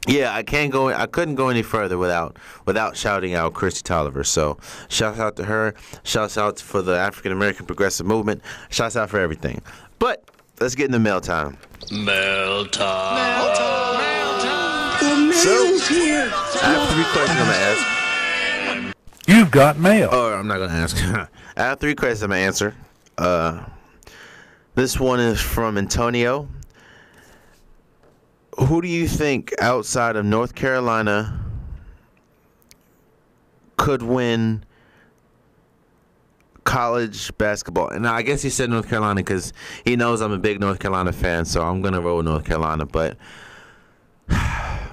yeah, 0.09 0.35
I 0.35 0.43
can't 0.43 0.73
go. 0.73 0.89
I 0.89 1.07
couldn't 1.07 1.35
go 1.35 1.49
any 1.49 1.63
further 1.63 1.99
without 1.99 2.39
without 2.65 2.97
shouting 2.97 3.35
out 3.35 3.53
Kristi 3.53 3.83
Toliver. 3.83 4.25
So 4.25 4.59
shouts 4.89 5.19
out 5.19 5.37
to 5.37 5.45
her. 5.45 5.75
Shouts 6.05 6.39
out 6.39 6.59
for 6.59 6.81
the 6.81 6.97
African 6.97 7.33
American 7.33 7.67
Progressive 7.67 8.07
Movement. 8.07 8.43
Shouts 8.71 8.97
out 8.97 9.11
for 9.11 9.21
everything. 9.21 9.61
But 9.99 10.25
let's 10.59 10.75
get 10.75 10.87
into 10.87 10.99
mail 10.99 11.21
time. 11.21 11.59
Mail 11.93 12.67
time. 12.67 13.99
Mail 13.99 14.41
time. 14.41 15.01
The 15.01 15.17
mail's 15.17 15.43
So 15.43 16.63
I 16.63 16.73
have 16.73 16.91
three 16.91 17.05
questions 17.13 17.39
I'm 17.39 17.47
gonna 17.47 18.95
ask. 18.95 19.29
You've 19.29 19.51
got 19.51 19.79
mail. 19.79 20.09
Oh, 20.11 20.33
I'm 20.33 20.47
not 20.47 20.59
gonna 20.59 20.73
ask. 20.73 20.97
I 21.57 21.63
have 21.63 21.79
three 21.79 21.95
questions 21.95 22.23
I'm 22.23 22.31
gonna 22.31 22.41
answer. 22.41 22.75
Uh, 23.19 23.65
this 24.75 24.99
one 24.99 25.21
is 25.21 25.41
from 25.41 25.77
Antonio. 25.77 26.49
Who 28.59 28.83
do 28.83 28.89
you 28.89 29.07
think 29.07 29.55
outside 29.61 30.17
of 30.17 30.25
North 30.25 30.55
Carolina 30.55 31.41
could 33.77 34.03
win 34.03 34.65
college 36.65 37.37
basketball? 37.39 37.89
And 37.89 38.07
I 38.07 38.23
guess 38.23 38.43
he 38.43 38.51
said 38.51 38.71
North 38.71 38.89
Carolina 38.89 39.21
because 39.21 39.53
he 39.85 39.97
knows 39.97 40.21
I'm 40.21 40.33
a 40.33 40.39
big 40.39 40.61
North 40.61 40.79
Carolina 40.79 41.13
fan, 41.13 41.45
so 41.45 41.63
I'm 41.63 41.81
gonna 41.81 42.01
roll 42.01 42.23
North 42.23 42.45
Carolina. 42.45 42.87
But 42.87 43.17
I 44.31 44.89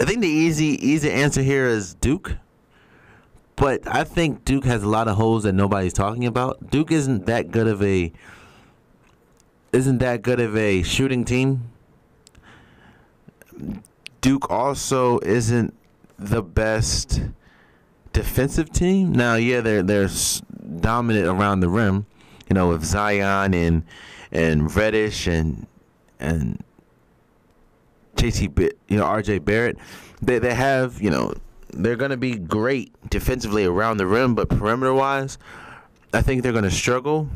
think 0.00 0.20
the 0.20 0.28
easy 0.28 0.86
easy 0.86 1.10
answer 1.10 1.42
here 1.42 1.66
is 1.66 1.94
Duke. 1.94 2.36
But 3.56 3.86
I 3.86 4.04
think 4.04 4.44
Duke 4.44 4.66
has 4.66 4.82
a 4.82 4.88
lot 4.88 5.08
of 5.08 5.16
holes 5.16 5.44
that 5.44 5.54
nobody's 5.54 5.94
talking 5.94 6.26
about. 6.26 6.70
Duke 6.70 6.92
isn't 6.92 7.24
that 7.24 7.50
good 7.50 7.66
of 7.66 7.82
a 7.82 8.12
isn't 9.72 9.98
that 9.98 10.22
good 10.22 10.40
of 10.40 10.56
a 10.56 10.82
shooting 10.82 11.24
team. 11.24 11.70
Duke 14.20 14.50
also 14.50 15.18
isn't 15.20 15.74
the 16.18 16.42
best 16.42 17.22
defensive 18.12 18.70
team. 18.70 19.12
Now, 19.12 19.34
yeah, 19.34 19.60
they're 19.60 19.82
they're 19.82 20.08
dominant 20.80 21.26
around 21.26 21.60
the 21.60 21.68
rim, 21.68 22.06
you 22.48 22.54
know, 22.54 22.68
with 22.68 22.84
Zion 22.84 23.54
and 23.54 23.84
and 24.32 24.74
Reddish 24.74 25.26
and 25.26 25.66
and 26.18 26.62
JT, 28.16 28.54
Ba- 28.54 28.72
you 28.88 28.96
know, 28.96 29.04
RJ 29.04 29.44
Barrett. 29.44 29.76
They 30.22 30.38
they 30.38 30.54
have, 30.54 31.00
you 31.00 31.10
know, 31.10 31.34
they're 31.70 31.96
going 31.96 32.10
to 32.10 32.16
be 32.16 32.36
great 32.36 32.92
defensively 33.10 33.64
around 33.64 33.98
the 33.98 34.06
rim, 34.06 34.34
but 34.34 34.48
perimeter 34.48 34.94
wise, 34.94 35.38
I 36.12 36.22
think 36.22 36.42
they're 36.42 36.52
going 36.52 36.64
to 36.64 36.70
struggle. 36.70 37.28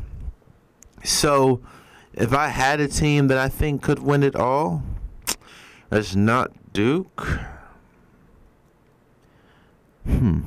So, 1.03 1.61
if 2.13 2.33
I 2.33 2.47
had 2.47 2.79
a 2.79 2.87
team 2.87 3.27
that 3.27 3.37
I 3.37 3.49
think 3.49 3.81
could 3.81 3.99
win 3.99 4.23
it 4.23 4.35
all, 4.35 4.83
it's 5.91 6.15
not 6.15 6.51
Duke. 6.73 7.27
Hmm. 10.05 10.41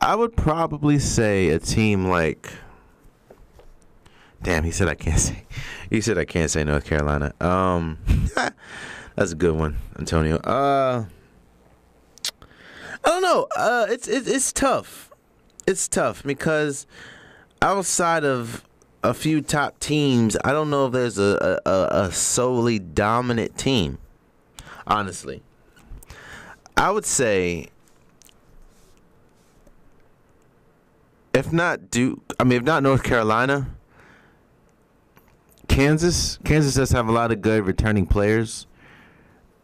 I 0.00 0.14
would 0.14 0.36
probably 0.36 0.98
say 0.98 1.48
a 1.48 1.58
team 1.58 2.06
like. 2.06 2.52
Damn, 4.42 4.64
he 4.64 4.70
said 4.70 4.88
I 4.88 4.94
can't 4.94 5.18
say. 5.20 5.44
He 5.88 6.00
said 6.00 6.18
I 6.18 6.24
can't 6.24 6.50
say 6.50 6.64
North 6.64 6.84
Carolina. 6.84 7.32
Um, 7.40 7.98
that's 9.14 9.32
a 9.32 9.36
good 9.36 9.54
one, 9.54 9.76
Antonio. 9.98 10.36
Uh, 10.36 11.06
I 13.04 13.08
don't 13.08 13.22
know. 13.22 13.46
Uh, 13.56 13.86
it's 13.88 14.08
it's 14.08 14.28
it's 14.28 14.52
tough. 14.52 15.10
It's 15.66 15.88
tough 15.88 16.22
because 16.22 16.86
outside 17.62 18.24
of 18.24 18.64
a 19.04 19.12
few 19.12 19.42
top 19.42 19.78
teams, 19.78 20.36
I 20.44 20.52
don't 20.52 20.70
know 20.70 20.86
if 20.86 20.92
there's 20.92 21.18
a 21.18 21.60
a, 21.66 22.04
a 22.06 22.12
solely 22.12 22.78
dominant 22.78 23.56
team. 23.56 23.98
Honestly, 24.86 25.42
I 26.76 26.90
would 26.90 27.04
say 27.04 27.68
if 31.34 31.52
not 31.52 31.90
Duke, 31.90 32.20
I 32.40 32.44
mean, 32.44 32.58
if 32.58 32.64
not 32.64 32.82
North 32.82 33.02
Carolina, 33.02 33.68
Kansas. 35.68 36.38
Kansas 36.44 36.74
does 36.74 36.90
have 36.90 37.08
a 37.08 37.12
lot 37.12 37.30
of 37.30 37.42
good 37.42 37.66
returning 37.66 38.06
players 38.06 38.66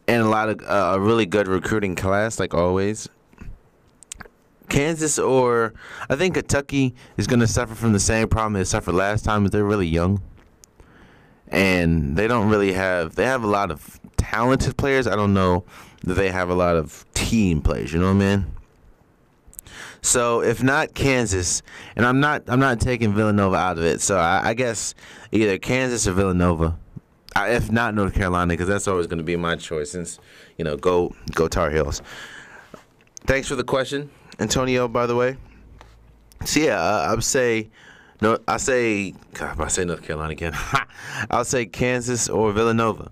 and 0.07 0.23
a 0.23 0.29
lot 0.29 0.51
of 0.51 0.61
uh, 0.63 0.93
a 0.97 1.01
really 1.01 1.27
good 1.27 1.49
recruiting 1.49 1.95
class, 1.97 2.39
like 2.39 2.53
always. 2.53 3.09
Kansas 4.71 5.19
or 5.19 5.75
I 6.09 6.17
think 6.17 6.35
Kentucky 6.35 6.95
is 7.19 7.27
going 7.27 7.41
to 7.41 7.47
suffer 7.47 7.75
from 7.75 7.93
the 7.93 8.01
same 8.01 8.29
problem 8.29 8.55
they 8.55 8.65
suffered 8.65 8.95
last 8.95 9.25
time. 9.25 9.45
Is 9.45 9.51
they're 9.51 9.65
really 9.65 9.87
young, 9.87 10.23
and 11.49 12.17
they 12.17 12.27
don't 12.27 12.49
really 12.49 12.73
have. 12.73 13.17
They 13.17 13.27
have 13.27 13.45
a 13.45 13.49
lot 13.49 13.71
of 13.71 14.01
talented 14.17 14.77
players. 14.77 15.07
I 15.07 15.17
don't 15.17 15.35
know 15.35 15.65
that 16.05 16.15
they 16.15 16.31
have 16.31 16.49
a 16.49 16.55
lot 16.55 16.77
of 16.77 17.05
team 17.13 17.61
players. 17.61 17.93
You 17.93 18.01
know 18.01 18.07
what 18.07 18.23
I 18.23 18.37
mean? 18.37 18.47
So 20.03 20.43
if 20.43 20.63
not 20.63 20.95
Kansas, 20.95 21.63
and 21.97 22.07
I'm 22.07 22.21
not 22.21 22.45
I'm 22.49 22.61
not 22.61 22.81
taking 22.81 23.13
Villanova 23.13 23.57
out 23.57 23.79
of 23.79 23.85
it. 23.85 24.01
So 24.01 24.17
I, 24.17 24.51
I 24.51 24.55
guess 24.55 24.95
either 25.33 25.59
Kansas 25.59 26.07
or 26.07 26.13
Villanova. 26.13 26.79
I, 27.37 27.51
if 27.51 27.71
not 27.71 27.95
North 27.95 28.15
Carolina, 28.15 28.53
because 28.53 28.67
that's 28.67 28.89
always 28.89 29.07
going 29.07 29.19
to 29.19 29.25
be 29.25 29.37
my 29.37 29.55
choice. 29.57 29.93
Since 29.93 30.19
you 30.57 30.65
know, 30.65 30.77
go 30.77 31.15
go 31.35 31.49
Tar 31.49 31.71
Heels. 31.71 32.03
Thanks 33.27 33.47
for 33.47 33.55
the 33.55 33.65
question, 33.65 34.11
Antonio. 34.41 34.89
By 34.89 35.07
the 35.07 35.15
way, 35.15 35.37
so 36.45 36.61
yeah, 36.61 36.81
I, 36.81 37.11
I 37.11 37.15
would 37.15 37.25
say 37.25 37.69
no. 38.21 38.39
I 38.49 38.57
say 38.57 39.15
God, 39.35 39.61
I 39.61 39.69
say 39.69 39.85
North 39.85 40.03
Carolina 40.03 40.33
again. 40.33 40.57
I'll 41.31 41.45
say 41.45 41.67
Kansas 41.67 42.29
or 42.29 42.53
Villanova. 42.53 43.11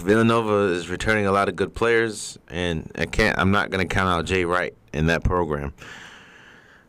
Villanova 0.00 0.72
is 0.72 0.88
returning 0.88 1.26
a 1.26 1.32
lot 1.32 1.48
of 1.48 1.56
good 1.56 1.74
players, 1.74 2.36
and 2.48 2.90
I 2.96 3.06
can't. 3.06 3.38
I'm 3.38 3.52
not 3.52 3.70
to 3.70 3.84
count 3.86 4.08
out 4.08 4.24
Jay 4.26 4.44
Wright 4.44 4.74
in 4.92 5.06
that 5.06 5.22
program. 5.22 5.72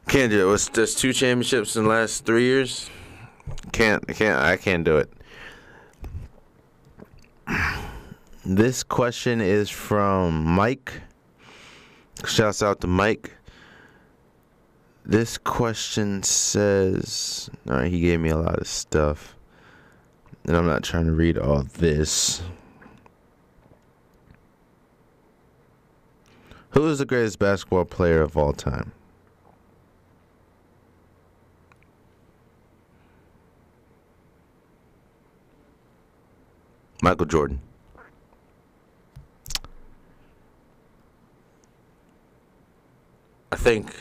Can't 0.08 0.32
do 0.32 0.48
it. 0.48 0.52
Was 0.52 0.70
there's 0.70 0.96
two 0.96 1.14
championships 1.14 1.76
in 1.76 1.84
the 1.84 1.90
last 1.90 2.26
three 2.26 2.44
years? 2.44 2.90
Can't. 3.72 4.04
I 4.10 4.14
can't. 4.14 4.40
I 4.40 4.58
can't 4.58 4.84
do 4.84 4.98
it. 4.98 5.12
This 8.46 8.84
question 8.84 9.42
is 9.42 9.70
from 9.70 10.44
Mike. 10.44 11.02
Shouts 12.28 12.62
out 12.62 12.82
to 12.82 12.88
Mike. 12.88 13.32
This 15.06 15.38
question 15.38 16.22
says, 16.24 17.50
all 17.70 17.76
right, 17.76 17.92
he 17.92 18.02
gave 18.02 18.20
me 18.20 18.30
a 18.30 18.38
lot 18.38 18.60
of 18.60 18.68
stuff, 18.68 19.36
and 20.44 20.58
I'm 20.58 20.66
not 20.66 20.84
trying 20.84 21.06
to 21.06 21.14
read 21.14 21.38
all 21.38 21.64
this. 21.64 22.42
Who 26.72 26.88
is 26.88 27.00
the 27.00 27.06
greatest 27.06 27.40
basketball 27.40 27.86
player 27.86 28.22
of 28.22 28.36
all 28.36 28.52
time? 28.52 28.92
Michael 37.02 37.28
Jordan. 37.28 37.62
I 43.56 43.58
think 43.58 43.96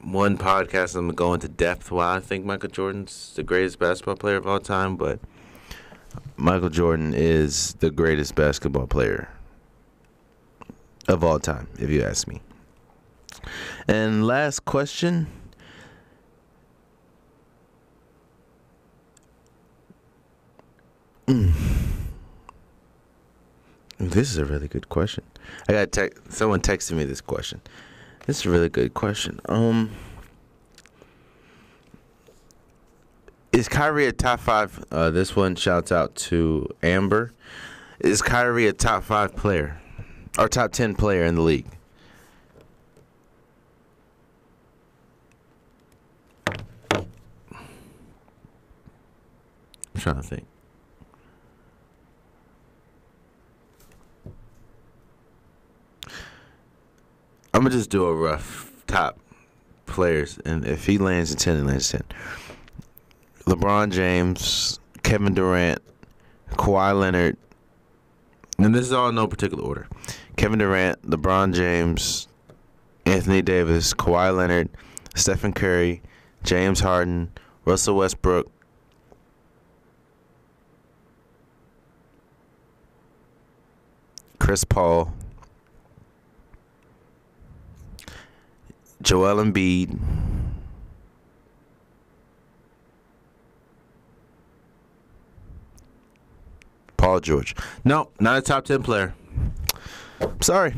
one 0.00 0.38
podcast 0.38 0.96
I'm 0.96 1.08
gonna 1.08 1.12
go 1.12 1.34
into 1.34 1.46
depth 1.46 1.90
why 1.90 2.16
I 2.16 2.20
think 2.20 2.46
Michael 2.46 2.70
Jordan's 2.70 3.34
the 3.36 3.42
greatest 3.42 3.78
basketball 3.78 4.16
player 4.16 4.36
of 4.36 4.46
all 4.46 4.60
time, 4.60 4.96
but 4.96 5.20
Michael 6.38 6.70
Jordan 6.70 7.12
is 7.14 7.74
the 7.80 7.90
greatest 7.90 8.34
basketball 8.34 8.86
player 8.86 9.28
of 11.06 11.22
all 11.22 11.38
time, 11.38 11.68
if 11.78 11.90
you 11.90 12.02
ask 12.02 12.26
me. 12.26 12.40
And 13.86 14.26
last 14.26 14.64
question. 14.64 15.26
Mm. 21.26 21.52
This 23.98 24.30
is 24.30 24.38
a 24.38 24.46
really 24.46 24.68
good 24.68 24.88
question. 24.88 25.24
I 25.68 25.72
got 25.72 25.92
te- 25.92 26.10
someone 26.28 26.60
texted 26.60 26.92
me 26.92 27.04
this 27.04 27.20
question. 27.20 27.60
This 28.26 28.40
is 28.40 28.46
a 28.46 28.50
really 28.50 28.68
good 28.68 28.94
question. 28.94 29.40
Um, 29.48 29.90
is 33.52 33.68
Kyrie 33.68 34.06
a 34.06 34.12
top 34.12 34.40
five? 34.40 34.84
Uh, 34.90 35.10
this 35.10 35.34
one 35.34 35.56
shouts 35.56 35.90
out 35.90 36.14
to 36.16 36.68
Amber. 36.82 37.32
Is 38.00 38.22
Kyrie 38.22 38.66
a 38.66 38.72
top 38.72 39.02
five 39.04 39.34
player? 39.34 39.80
Or 40.38 40.48
top 40.48 40.70
10 40.70 40.94
player 40.94 41.24
in 41.24 41.34
the 41.34 41.42
league. 41.42 41.66
I'm 46.96 47.06
trying 49.96 50.16
to 50.16 50.22
think. 50.22 50.46
I'm 57.58 57.64
gonna 57.64 57.74
just 57.74 57.90
do 57.90 58.04
a 58.04 58.14
rough 58.14 58.70
top 58.86 59.18
players, 59.86 60.38
and 60.44 60.64
if 60.64 60.86
he 60.86 60.96
lands 60.96 61.32
in 61.32 61.38
ten, 61.38 61.56
he 61.56 61.62
lands 61.62 61.92
in 61.92 62.02
ten. 62.02 62.18
LeBron 63.46 63.90
James, 63.90 64.78
Kevin 65.02 65.34
Durant, 65.34 65.82
Kawhi 66.52 66.96
Leonard, 66.96 67.36
and 68.58 68.72
this 68.72 68.82
is 68.82 68.92
all 68.92 69.08
in 69.08 69.16
no 69.16 69.26
particular 69.26 69.64
order. 69.64 69.88
Kevin 70.36 70.60
Durant, 70.60 71.02
LeBron 71.02 71.52
James, 71.52 72.28
Anthony 73.06 73.42
Davis, 73.42 73.92
Kawhi 73.92 74.36
Leonard, 74.36 74.68
Stephen 75.16 75.52
Curry, 75.52 76.00
James 76.44 76.78
Harden, 76.78 77.28
Russell 77.64 77.96
Westbrook. 77.96 78.48
Chris 84.38 84.62
Paul, 84.62 85.12
Joel 89.02 89.36
Embiid, 89.44 89.98
Paul 96.96 97.20
George. 97.20 97.54
No, 97.84 98.10
not 98.18 98.38
a 98.38 98.42
top 98.42 98.64
10 98.64 98.82
player. 98.82 99.14
Sorry. 100.40 100.74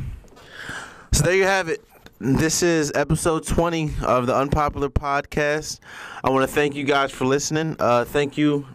So 1.12 1.24
there 1.24 1.34
you 1.34 1.44
have 1.44 1.68
it. 1.68 1.82
this 2.18 2.62
is 2.62 2.92
episode 2.94 3.46
20 3.46 3.92
of 4.02 4.26
the 4.26 4.36
Unpopular 4.36 4.90
Podcast. 4.90 5.80
I 6.22 6.30
want 6.30 6.48
to 6.48 6.54
thank 6.54 6.74
you 6.74 6.84
guys 6.84 7.10
for 7.10 7.24
listening. 7.24 7.76
Uh, 7.78 8.04
thank 8.04 8.36
you 8.36 8.66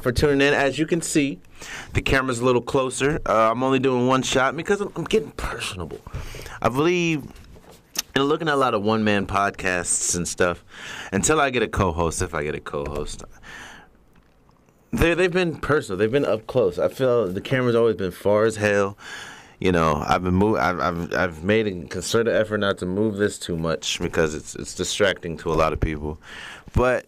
for 0.00 0.12
tuning 0.12 0.46
in. 0.46 0.52
As 0.52 0.78
you 0.78 0.86
can 0.86 1.00
see, 1.00 1.40
the 1.94 2.02
camera's 2.02 2.40
a 2.40 2.44
little 2.44 2.60
closer. 2.60 3.18
Uh, 3.26 3.50
I'm 3.50 3.62
only 3.62 3.78
doing 3.78 4.06
one 4.06 4.22
shot 4.22 4.54
because 4.54 4.82
I'm, 4.82 4.92
I'm 4.94 5.04
getting 5.04 5.30
personable. 5.32 6.00
I 6.60 6.68
believe 6.68 7.24
in 8.14 8.22
looking 8.22 8.48
at 8.48 8.54
a 8.54 8.56
lot 8.56 8.74
of 8.74 8.82
one 8.82 9.04
man 9.04 9.26
podcasts 9.26 10.16
and 10.16 10.26
stuff, 10.26 10.64
until 11.12 11.40
I 11.40 11.50
get 11.50 11.62
a 11.62 11.68
co 11.68 11.92
host, 11.92 12.22
if 12.22 12.34
I 12.34 12.42
get 12.42 12.54
a 12.54 12.60
co 12.60 12.84
host, 12.84 13.24
they, 14.92 15.14
they've 15.14 15.32
been 15.32 15.56
personal. 15.56 15.98
They've 15.98 16.10
been 16.10 16.24
up 16.24 16.46
close. 16.46 16.78
I 16.78 16.88
feel 16.88 17.28
the 17.28 17.40
camera's 17.40 17.74
always 17.76 17.96
been 17.96 18.10
far 18.10 18.44
as 18.44 18.56
hell. 18.56 18.98
You 19.58 19.72
know, 19.72 20.02
I've 20.06 20.24
been 20.24 20.34
move. 20.34 20.56
I've, 20.56 20.80
I've 20.80 21.14
I've 21.14 21.44
made 21.44 21.66
a 21.66 21.86
concerted 21.86 22.34
effort 22.34 22.58
not 22.58 22.78
to 22.78 22.86
move 22.86 23.16
this 23.16 23.38
too 23.38 23.56
much 23.56 24.00
because 24.00 24.34
it's 24.34 24.54
it's 24.54 24.74
distracting 24.74 25.36
to 25.38 25.52
a 25.52 25.54
lot 25.54 25.72
of 25.72 25.80
people. 25.80 26.18
But 26.72 27.06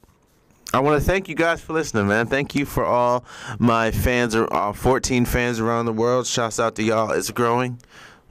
I 0.75 0.81
want 0.81 1.01
to 1.01 1.07
thank 1.07 1.29
you 1.29 1.35
guys 1.35 1.61
for 1.61 1.73
listening, 1.73 2.09
man. 2.09 2.27
Thank 2.27 2.55
you 2.55 2.65
for 2.65 2.85
all 2.85 3.25
my 3.59 3.91
fans, 3.91 4.35
all 4.35 4.73
14 4.73 5.25
fans 5.25 5.61
around 5.61 5.87
the 5.87 5.93
world. 5.93 6.27
Shouts 6.27 6.59
out 6.61 6.77
to 6.77 6.83
y'all. 6.83 7.11
It's 7.11 7.31
growing. 7.31 7.79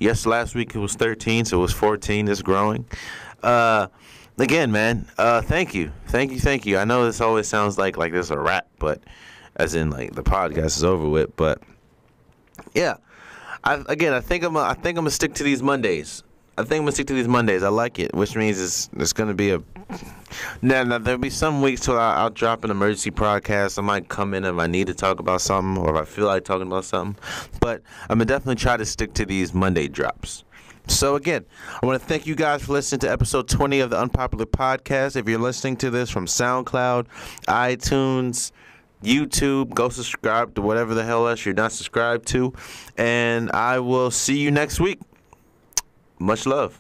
Yes, 0.02 0.26
last 0.26 0.56
week 0.56 0.74
it 0.74 0.80
was 0.80 0.96
13, 0.96 1.46
so 1.46 1.60
it 1.60 1.62
was 1.62 1.74
14. 1.74 2.28
It's 2.28 2.42
growing. 2.42 2.88
Uh, 3.44 3.86
again, 4.40 4.72
man. 4.72 5.08
Uh, 5.16 5.42
thank 5.42 5.76
you, 5.76 5.92
thank 6.08 6.32
you, 6.32 6.40
thank 6.40 6.66
you. 6.66 6.80
I 6.80 6.86
know 6.86 7.06
this 7.06 7.22
always 7.22 7.48
sounds 7.48 7.78
like 7.78 7.98
like 7.98 8.12
this 8.12 8.26
is 8.26 8.32
a 8.32 8.40
rap, 8.40 8.68
but 8.80 9.00
as 9.56 9.76
in 9.76 9.92
like 9.92 10.16
the 10.16 10.24
podcast 10.24 10.78
is 10.78 10.84
over 10.84 11.08
with. 11.08 11.36
But 11.36 11.62
yeah, 12.74 12.96
I, 13.64 13.84
again, 13.90 14.12
I 14.14 14.22
think 14.22 14.44
I'm 14.44 14.56
think 14.56 14.98
I'm 14.98 15.04
gonna 15.04 15.12
stick 15.12 15.36
to 15.36 15.44
these 15.44 15.62
Mondays. 15.62 16.24
I 16.58 16.64
think 16.64 16.80
I'm 16.80 16.82
gonna 16.82 16.92
stick 16.92 17.08
to 17.08 17.14
these 17.14 17.28
Mondays. 17.28 17.64
I 17.64 17.70
like 17.70 17.98
it, 17.98 18.14
which 18.14 18.36
means 18.36 18.60
it's 18.60 18.90
it's 18.98 19.14
gonna 19.14 19.34
be 19.34 19.52
a. 19.52 19.62
Now, 20.62 20.84
now 20.84 20.98
there'll 20.98 21.20
be 21.20 21.30
some 21.30 21.62
weeks 21.62 21.88
where 21.88 22.00
I'll, 22.00 22.24
I'll 22.24 22.30
drop 22.30 22.64
an 22.64 22.72
emergency 22.72 23.12
podcast. 23.12 23.78
I 23.78 23.82
might 23.82 24.10
come 24.10 24.34
in 24.34 24.46
if 24.46 24.58
I 24.58 24.68
need 24.68 24.88
to 24.88 24.94
talk 24.94 25.20
about 25.20 25.42
something 25.42 25.82
or 25.82 25.96
if 25.96 26.02
I 26.02 26.06
feel 26.06 26.26
like 26.26 26.44
talking 26.44 26.68
about 26.68 26.86
something. 26.86 27.22
But 27.60 27.82
I'm 28.04 28.18
gonna 28.18 28.26
definitely 28.26 28.56
try 28.56 28.78
to 28.78 28.86
stick 28.86 29.14
to 29.16 29.26
these 29.26 29.54
Monday 29.54 29.88
drops. 29.88 30.44
So 30.88 31.16
again, 31.16 31.46
I 31.82 31.86
want 31.86 32.02
to 32.02 32.06
thank 32.06 32.28
you 32.28 32.36
guys 32.36 32.64
for 32.64 32.74
listening 32.74 33.00
to 33.02 33.12
episode 33.12 33.48
20 33.48 33.80
of 33.80 33.90
the 33.90 34.00
Unpopular 34.00 34.46
Podcast. 34.46 35.16
If 35.16 35.30
you're 35.30 35.40
listening 35.40 35.78
to 35.78 35.90
this 35.90 36.10
from 36.10 36.26
SoundCloud, 36.26 37.06
iTunes, 37.48 38.52
YouTube. 39.04 39.74
Go 39.74 39.90
subscribe 39.90 40.56
to 40.56 40.62
whatever 40.62 40.94
the 40.94 41.04
hell 41.04 41.28
else 41.28 41.46
you're 41.46 41.54
not 41.54 41.72
subscribed 41.72 42.28
to. 42.30 42.54
And 42.98 43.52
I 43.52 43.80
will 43.80 44.12
see 44.12 44.38
you 44.38 44.52
next 44.52 44.80
week. 44.80 45.00
Much 46.22 46.46
love. 46.46 46.80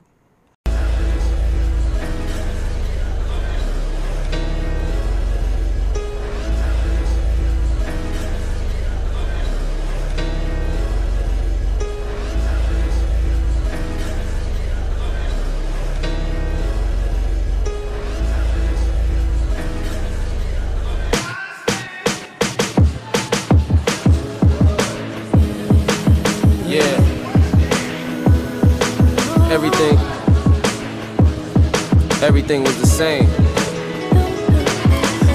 Everything 32.51 32.67
was 32.67 32.81
the 32.81 32.97
same. 32.97 33.29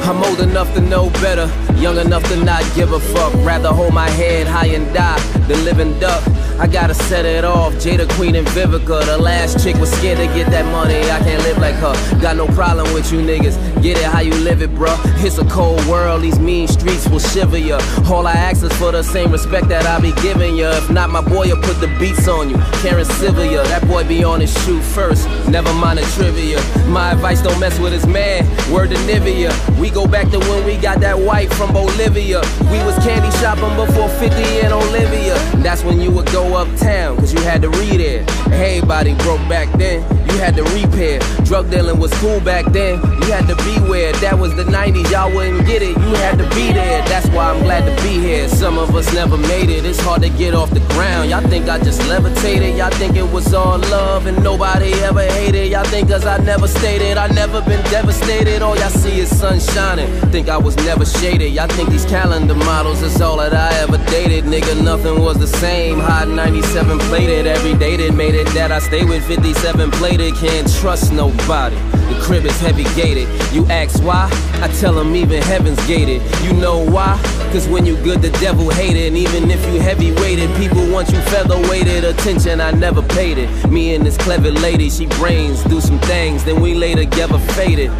I'm 0.04 0.22
old 0.22 0.40
enough 0.40 0.74
to 0.74 0.82
know 0.82 1.08
better, 1.24 1.50
young 1.80 1.96
enough 1.96 2.22
to 2.24 2.36
not 2.44 2.62
give 2.74 2.92
a 2.92 3.00
fuck. 3.00 3.32
Rather 3.36 3.70
hold 3.70 3.94
my 3.94 4.10
head 4.10 4.46
high 4.46 4.66
and 4.66 4.84
die 4.92 5.18
than 5.48 5.64
live 5.64 5.78
and 5.78 5.98
duck. 5.98 6.35
I 6.58 6.66
gotta 6.66 6.94
set 6.94 7.26
it 7.26 7.44
off. 7.44 7.74
Jada 7.74 8.08
Queen 8.12 8.34
and 8.34 8.46
Vivica. 8.48 9.04
The 9.04 9.18
last 9.18 9.62
chick 9.62 9.76
was 9.76 9.90
scared 9.92 10.16
to 10.18 10.26
get 10.34 10.48
that 10.50 10.64
money. 10.72 10.96
I 11.10 11.18
can't 11.18 11.42
live 11.42 11.58
like 11.58 11.74
her. 11.76 11.92
Got 12.20 12.36
no 12.36 12.46
problem 12.48 12.92
with 12.94 13.12
you 13.12 13.18
niggas. 13.18 13.56
Get 13.82 13.98
it 13.98 14.04
how 14.04 14.20
you 14.20 14.34
live 14.36 14.62
it, 14.62 14.70
bruh. 14.70 14.96
It's 15.22 15.36
a 15.36 15.44
cold 15.44 15.84
world. 15.86 16.22
These 16.22 16.38
mean 16.38 16.66
streets 16.66 17.06
will 17.08 17.18
shiver 17.18 17.58
ya. 17.58 17.78
All 18.10 18.26
I 18.26 18.32
ask 18.32 18.64
is 18.64 18.72
for 18.78 18.90
the 18.90 19.02
same 19.02 19.32
respect 19.32 19.68
that 19.68 19.84
I 19.84 20.00
be 20.00 20.12
giving 20.22 20.56
ya. 20.56 20.70
If 20.78 20.88
not, 20.88 21.10
my 21.10 21.20
boy 21.20 21.48
will 21.48 21.60
put 21.60 21.78
the 21.80 21.88
beats 21.98 22.26
on 22.26 22.48
you. 22.48 22.56
Karen 22.80 23.04
Sylvia. 23.04 23.62
That 23.64 23.86
boy 23.86 24.08
be 24.08 24.24
on 24.24 24.40
his 24.40 24.52
shoe 24.64 24.80
first. 24.80 25.28
Never 25.48 25.72
mind 25.74 25.98
the 25.98 26.04
trivia. 26.14 26.58
My 26.88 27.12
advice 27.12 27.42
don't 27.42 27.60
mess 27.60 27.78
with 27.78 27.92
his 27.92 28.06
man. 28.06 28.44
Word 28.72 28.90
to 28.90 28.96
Nivea. 29.04 29.52
We 29.78 29.90
go 29.90 30.06
back 30.06 30.30
to 30.30 30.38
when 30.38 30.64
we 30.64 30.78
got 30.78 31.00
that 31.00 31.18
white 31.18 31.52
from 31.52 31.74
Bolivia. 31.74 32.40
We 32.72 32.78
was 32.88 32.96
candy 33.04 33.30
shopping 33.38 33.76
before 33.76 34.08
50 34.08 34.42
and 34.64 34.72
Olivia. 34.72 35.34
That's 35.62 35.84
when 35.84 36.00
you 36.00 36.10
would 36.12 36.26
go 36.32 36.45
uptown, 36.54 37.16
cause 37.16 37.32
you 37.32 37.40
had 37.40 37.62
to 37.62 37.70
read 37.70 38.00
it. 38.00 38.28
Everybody 38.46 39.14
broke 39.14 39.40
back 39.48 39.70
then, 39.78 40.02
you 40.28 40.38
had 40.38 40.56
to 40.56 40.64
repair. 40.64 41.18
Drug 41.44 41.70
dealing 41.70 41.98
was 41.98 42.12
cool 42.14 42.40
back 42.40 42.64
then, 42.72 43.00
you 43.22 43.32
had 43.32 43.46
to 43.48 43.56
beware. 43.56 44.12
That 44.14 44.38
was 44.38 44.54
the 44.54 44.64
90s, 44.64 45.10
y'all 45.10 45.34
wouldn't 45.34 45.66
get 45.66 45.82
it, 45.82 45.96
you 45.96 46.14
had 46.16 46.38
to 46.38 46.48
be 46.50 46.72
there. 46.72 47.02
That's 47.08 47.26
why 47.28 47.50
I'm 47.50 47.62
glad 47.62 47.84
to 47.84 48.02
be 48.02 48.18
here. 48.18 48.48
Some 48.48 48.78
of 48.78 48.94
us 48.94 49.12
never 49.12 49.36
made 49.36 49.70
it, 49.70 49.84
it's 49.84 50.00
hard 50.00 50.22
to 50.22 50.30
get 50.30 50.54
off 50.54 50.70
the 50.70 50.80
ground. 50.94 51.30
Y'all 51.30 51.46
think 51.48 51.68
I 51.68 51.78
just 51.78 52.00
levitated, 52.08 52.76
y'all 52.76 52.90
think 52.90 53.16
it 53.16 53.30
was 53.32 53.52
all 53.52 53.78
love 53.78 54.26
and 54.26 54.42
nobody 54.42 54.92
ever 55.02 55.22
hated. 55.22 55.70
Y'all 55.70 55.84
think 55.84 56.08
cause 56.08 56.26
I 56.26 56.38
never 56.38 56.68
stated, 56.68 57.16
I 57.16 57.28
never 57.28 57.60
been 57.62 57.82
devastated. 57.90 58.62
All 58.62 58.76
y'all 58.76 58.90
see 58.90 59.20
is 59.20 59.36
sun 59.36 59.60
shining. 59.60 60.08
Think 60.30 60.48
I 60.48 60.56
was 60.56 60.76
never 60.76 61.04
shaded. 61.04 61.52
Y'all 61.52 61.68
think 61.68 61.90
these 61.90 62.04
calendar 62.06 62.54
models 62.54 63.02
is 63.02 63.20
all 63.20 63.36
that 63.38 63.54
I 63.54 63.72
ever 63.80 63.98
dated. 64.10 64.44
Nigga, 64.44 64.82
nothing 64.82 65.20
was 65.20 65.38
the 65.38 65.46
same. 65.46 65.98
Hot 65.98 66.28
97 66.36 66.98
plated, 67.08 67.46
every 67.46 67.72
day 67.74 67.96
that 67.96 68.14
made 68.14 68.34
it 68.34 68.46
that 68.48 68.70
I 68.70 68.78
stay 68.78 69.04
with 69.06 69.26
57 69.26 69.90
plated. 69.92 70.34
Can't 70.34 70.70
trust 70.80 71.10
nobody. 71.10 71.76
The 71.76 72.20
crib 72.22 72.44
is 72.44 72.60
heavy 72.60 72.84
gated. 72.94 73.26
You 73.54 73.64
ask 73.66 74.02
why? 74.02 74.28
I 74.60 74.68
tell 74.68 74.92
them 74.92 75.16
even 75.16 75.40
heaven's 75.42 75.84
gated. 75.86 76.20
You 76.44 76.52
know 76.52 76.78
why? 76.78 77.18
Cause 77.52 77.66
when 77.68 77.86
you 77.86 77.96
good, 78.04 78.20
the 78.20 78.30
devil 78.32 78.68
hate 78.68 78.96
it. 78.96 79.08
And 79.08 79.16
even 79.16 79.50
if 79.50 79.64
you 79.72 79.80
heavy 79.80 80.12
weighted, 80.12 80.54
people 80.56 80.86
want 80.92 81.10
you 81.10 81.18
feather 81.32 81.56
weighted. 81.70 82.04
Attention, 82.04 82.60
I 82.60 82.70
never 82.70 83.00
paid 83.00 83.38
it. 83.38 83.48
Me 83.70 83.94
and 83.94 84.04
this 84.04 84.18
clever 84.18 84.50
lady, 84.50 84.90
she 84.90 85.06
brains, 85.06 85.64
do 85.64 85.80
some 85.80 85.98
things, 86.00 86.44
then 86.44 86.60
we 86.60 86.74
lay 86.74 86.94
together 86.94 87.38
faded. 87.56 87.90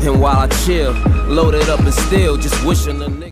And 0.00 0.18
while 0.18 0.38
I 0.38 0.48
chill, 0.64 0.92
loaded 1.28 1.68
up 1.68 1.80
and 1.80 1.92
still, 1.92 2.38
just 2.38 2.64
wishing 2.64 3.02
a 3.02 3.06
nigga. 3.06 3.22